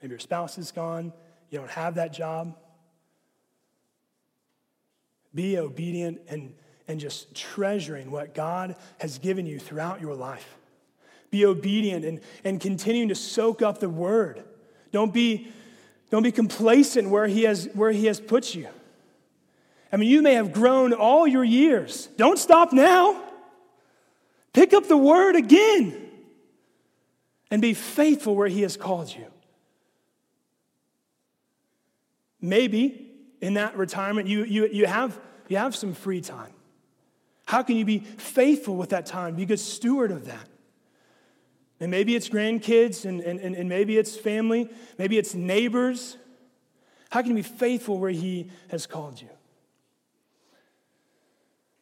maybe 0.01 0.11
your 0.11 0.19
spouse 0.19 0.57
is 0.57 0.71
gone, 0.71 1.11
you 1.49 1.59
don't 1.59 1.71
have 1.71 1.95
that 1.95 2.13
job. 2.13 2.55
Be 5.33 5.57
obedient 5.57 6.21
and, 6.27 6.53
and 6.87 6.99
just 6.99 7.33
treasuring 7.33 8.11
what 8.11 8.33
God 8.33 8.75
has 8.99 9.17
given 9.17 9.45
you 9.45 9.59
throughout 9.59 10.01
your 10.01 10.15
life. 10.15 10.57
Be 11.29 11.45
obedient 11.45 12.03
and, 12.03 12.19
and 12.43 12.59
continuing 12.59 13.09
to 13.09 13.15
soak 13.15 13.61
up 13.61 13.79
the 13.79 13.89
word. 13.89 14.43
Don't 14.91 15.13
be, 15.13 15.47
don't 16.09 16.23
be 16.23 16.31
complacent 16.31 17.09
where 17.09 17.27
he, 17.27 17.43
has, 17.43 17.69
where 17.73 17.91
he 17.91 18.07
has 18.07 18.19
put 18.19 18.53
you. 18.53 18.67
I 19.91 19.97
mean, 19.97 20.09
you 20.09 20.21
may 20.21 20.33
have 20.33 20.51
grown 20.53 20.93
all 20.93 21.27
your 21.27 21.43
years. 21.43 22.07
Don't 22.17 22.37
stop 22.37 22.73
now. 22.73 23.21
Pick 24.53 24.73
up 24.73 24.87
the 24.87 24.97
word 24.97 25.35
again 25.35 26.09
and 27.49 27.61
be 27.61 27.73
faithful 27.73 28.35
where 28.35 28.47
he 28.47 28.61
has 28.61 28.77
called 28.77 29.13
you. 29.13 29.25
Maybe 32.41 33.10
in 33.41 33.55
that 33.55 33.75
retirement, 33.75 34.27
you, 34.27 34.45
you, 34.45 34.67
you, 34.67 34.85
have, 34.85 35.19
you 35.47 35.57
have 35.57 35.75
some 35.75 35.93
free 35.93 36.21
time. 36.21 36.53
How 37.45 37.63
can 37.63 37.75
you 37.75 37.83
be 37.83 37.99
faithful 37.99 38.77
with 38.77 38.91
that 38.91 39.05
time? 39.05 39.35
Be 39.35 39.43
a 39.43 39.47
good 39.47 39.59
steward 39.59 40.11
of 40.11 40.25
that. 40.25 40.47
And 41.79 41.89
maybe 41.89 42.15
it's 42.15 42.29
grandkids, 42.29 43.05
and, 43.05 43.19
and, 43.21 43.39
and 43.39 43.67
maybe 43.67 43.97
it's 43.97 44.15
family, 44.15 44.69
maybe 44.99 45.17
it's 45.17 45.33
neighbors. 45.33 46.15
How 47.09 47.21
can 47.21 47.31
you 47.31 47.37
be 47.37 47.41
faithful 47.41 47.97
where 47.97 48.11
He 48.11 48.51
has 48.69 48.85
called 48.85 49.19
you? 49.19 49.29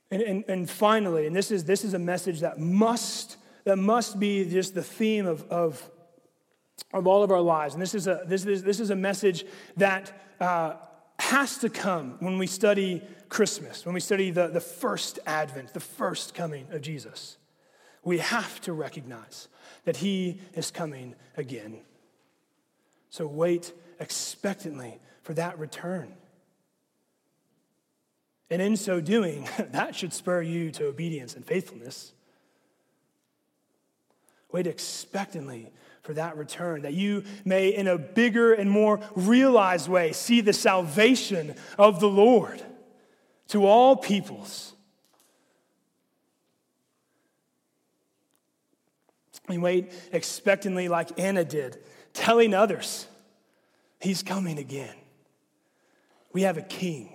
And, 0.09 0.21
and, 0.21 0.43
and 0.47 0.69
finally, 0.69 1.27
and 1.27 1.35
this 1.35 1.51
is, 1.51 1.65
this 1.65 1.83
is 1.83 1.93
a 1.93 1.99
message 1.99 2.39
that 2.39 2.57
must, 2.57 3.37
that 3.65 3.75
must 3.75 4.19
be 4.19 4.49
just 4.49 4.73
the 4.73 4.81
theme 4.81 5.27
of, 5.27 5.43
of, 5.51 5.87
of 6.93 7.05
all 7.05 7.21
of 7.21 7.29
our 7.29 7.41
lives. 7.41 7.75
And 7.75 7.81
this 7.81 7.93
is 7.93 8.07
a, 8.07 8.23
this 8.25 8.45
is, 8.45 8.63
this 8.63 8.79
is 8.79 8.89
a 8.89 8.95
message 8.95 9.45
that 9.77 10.11
uh, 10.39 10.75
has 11.19 11.57
to 11.59 11.69
come 11.69 12.15
when 12.19 12.37
we 12.37 12.47
study 12.47 13.01
Christmas, 13.27 13.85
when 13.85 13.93
we 13.93 13.99
study 13.99 14.31
the, 14.31 14.47
the 14.47 14.61
first 14.61 15.19
advent, 15.25 15.73
the 15.73 15.79
first 15.79 16.33
coming 16.33 16.67
of 16.71 16.81
Jesus. 16.81 17.37
We 18.03 18.19
have 18.19 18.61
to 18.61 18.73
recognize 18.73 19.47
that 19.83 19.97
he 19.97 20.39
is 20.53 20.71
coming 20.71 21.15
again. 21.37 21.81
So 23.09 23.27
wait 23.27 23.73
expectantly 23.99 24.99
for 25.21 25.33
that 25.33 25.59
return. 25.59 26.13
And 28.49 28.61
in 28.61 28.77
so 28.77 28.99
doing, 29.01 29.47
that 29.71 29.95
should 29.95 30.13
spur 30.13 30.41
you 30.41 30.71
to 30.71 30.87
obedience 30.87 31.35
and 31.35 31.45
faithfulness. 31.45 32.13
Wait 34.51 34.65
expectantly 34.65 35.71
for 36.09 36.15
that 36.15 36.37
return, 36.37 36.81
that 36.81 36.95
you 36.95 37.23
may, 37.45 37.69
in 37.69 37.85
a 37.85 37.95
bigger 37.95 38.51
and 38.51 38.67
more 38.67 38.99
realized 39.15 39.87
way, 39.87 40.11
see 40.11 40.41
the 40.41 40.53
salvation 40.53 41.53
of 41.77 41.99
the 41.99 42.09
Lord 42.09 42.63
to 43.49 43.67
all 43.67 43.95
peoples. 43.95 44.73
We 49.47 49.59
wait 49.59 49.93
expectantly, 50.11 50.87
like 50.87 51.19
Anna 51.19 51.45
did, 51.45 51.77
telling 52.13 52.55
others, 52.55 53.05
He's 54.01 54.23
coming 54.23 54.57
again. 54.57 54.95
We 56.33 56.41
have 56.41 56.57
a 56.57 56.63
king. 56.63 57.13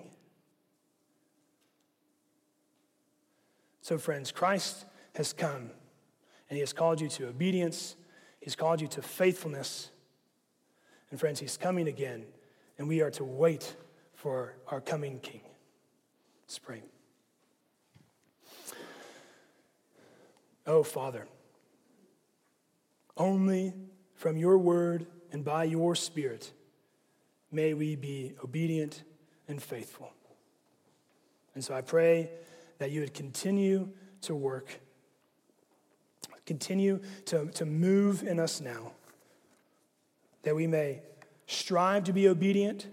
So, 3.80 3.98
friends, 3.98 4.30
Christ 4.30 4.84
has 5.16 5.32
come 5.32 5.72
and 6.48 6.56
He 6.56 6.60
has 6.60 6.72
called 6.72 7.00
you 7.00 7.08
to 7.08 7.26
obedience 7.26 7.96
He's 8.44 8.56
called 8.56 8.82
you 8.82 8.88
to 8.88 9.00
faithfulness. 9.00 9.90
And 11.10 11.18
friends, 11.18 11.40
He's 11.40 11.56
coming 11.56 11.88
again, 11.88 12.26
and 12.76 12.86
we 12.86 13.00
are 13.00 13.10
to 13.12 13.24
wait 13.24 13.74
for 14.12 14.54
our 14.68 14.82
coming 14.82 15.18
King. 15.20 15.40
Let's 16.44 16.58
pray. 16.58 16.82
Oh, 20.66 20.82
Father, 20.82 21.26
only 23.16 23.72
from 24.12 24.36
your 24.36 24.58
word 24.58 25.06
and 25.32 25.42
by 25.42 25.64
your 25.64 25.94
Spirit 25.94 26.52
may 27.50 27.72
we 27.72 27.96
be 27.96 28.34
obedient 28.44 29.04
and 29.48 29.62
faithful. 29.62 30.12
And 31.54 31.64
so 31.64 31.72
I 31.72 31.80
pray 31.80 32.28
that 32.76 32.90
you 32.90 33.00
would 33.00 33.14
continue 33.14 33.88
to 34.20 34.34
work 34.34 34.80
continue 36.46 37.00
to, 37.26 37.46
to 37.46 37.64
move 37.64 38.22
in 38.22 38.38
us 38.38 38.60
now, 38.60 38.92
that 40.42 40.54
we 40.54 40.66
may 40.66 41.00
strive 41.46 42.04
to 42.04 42.12
be 42.12 42.28
obedient 42.28 42.86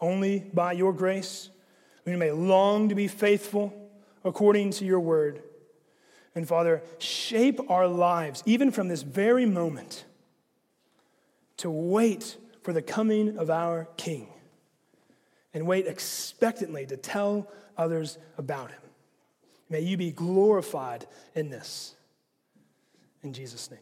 only 0.00 0.40
by 0.52 0.72
your 0.72 0.92
grace. 0.92 1.50
We 2.04 2.16
may 2.16 2.32
long 2.32 2.88
to 2.88 2.94
be 2.94 3.08
faithful 3.08 3.72
according 4.24 4.70
to 4.72 4.84
your 4.84 5.00
word. 5.00 5.42
And 6.34 6.48
Father, 6.48 6.82
shape 6.98 7.60
our 7.70 7.86
lives, 7.86 8.42
even 8.46 8.70
from 8.70 8.88
this 8.88 9.02
very 9.02 9.46
moment, 9.46 10.04
to 11.58 11.70
wait 11.70 12.36
for 12.62 12.72
the 12.72 12.82
coming 12.82 13.38
of 13.38 13.50
our 13.50 13.88
King 13.96 14.28
and 15.54 15.66
wait 15.66 15.86
expectantly 15.86 16.86
to 16.86 16.96
tell 16.96 17.48
others 17.76 18.18
about 18.38 18.70
him. 18.70 18.81
May 19.72 19.80
you 19.80 19.96
be 19.96 20.12
glorified 20.12 21.06
in 21.34 21.48
this. 21.48 21.94
In 23.22 23.32
Jesus' 23.32 23.70
name. 23.70 23.80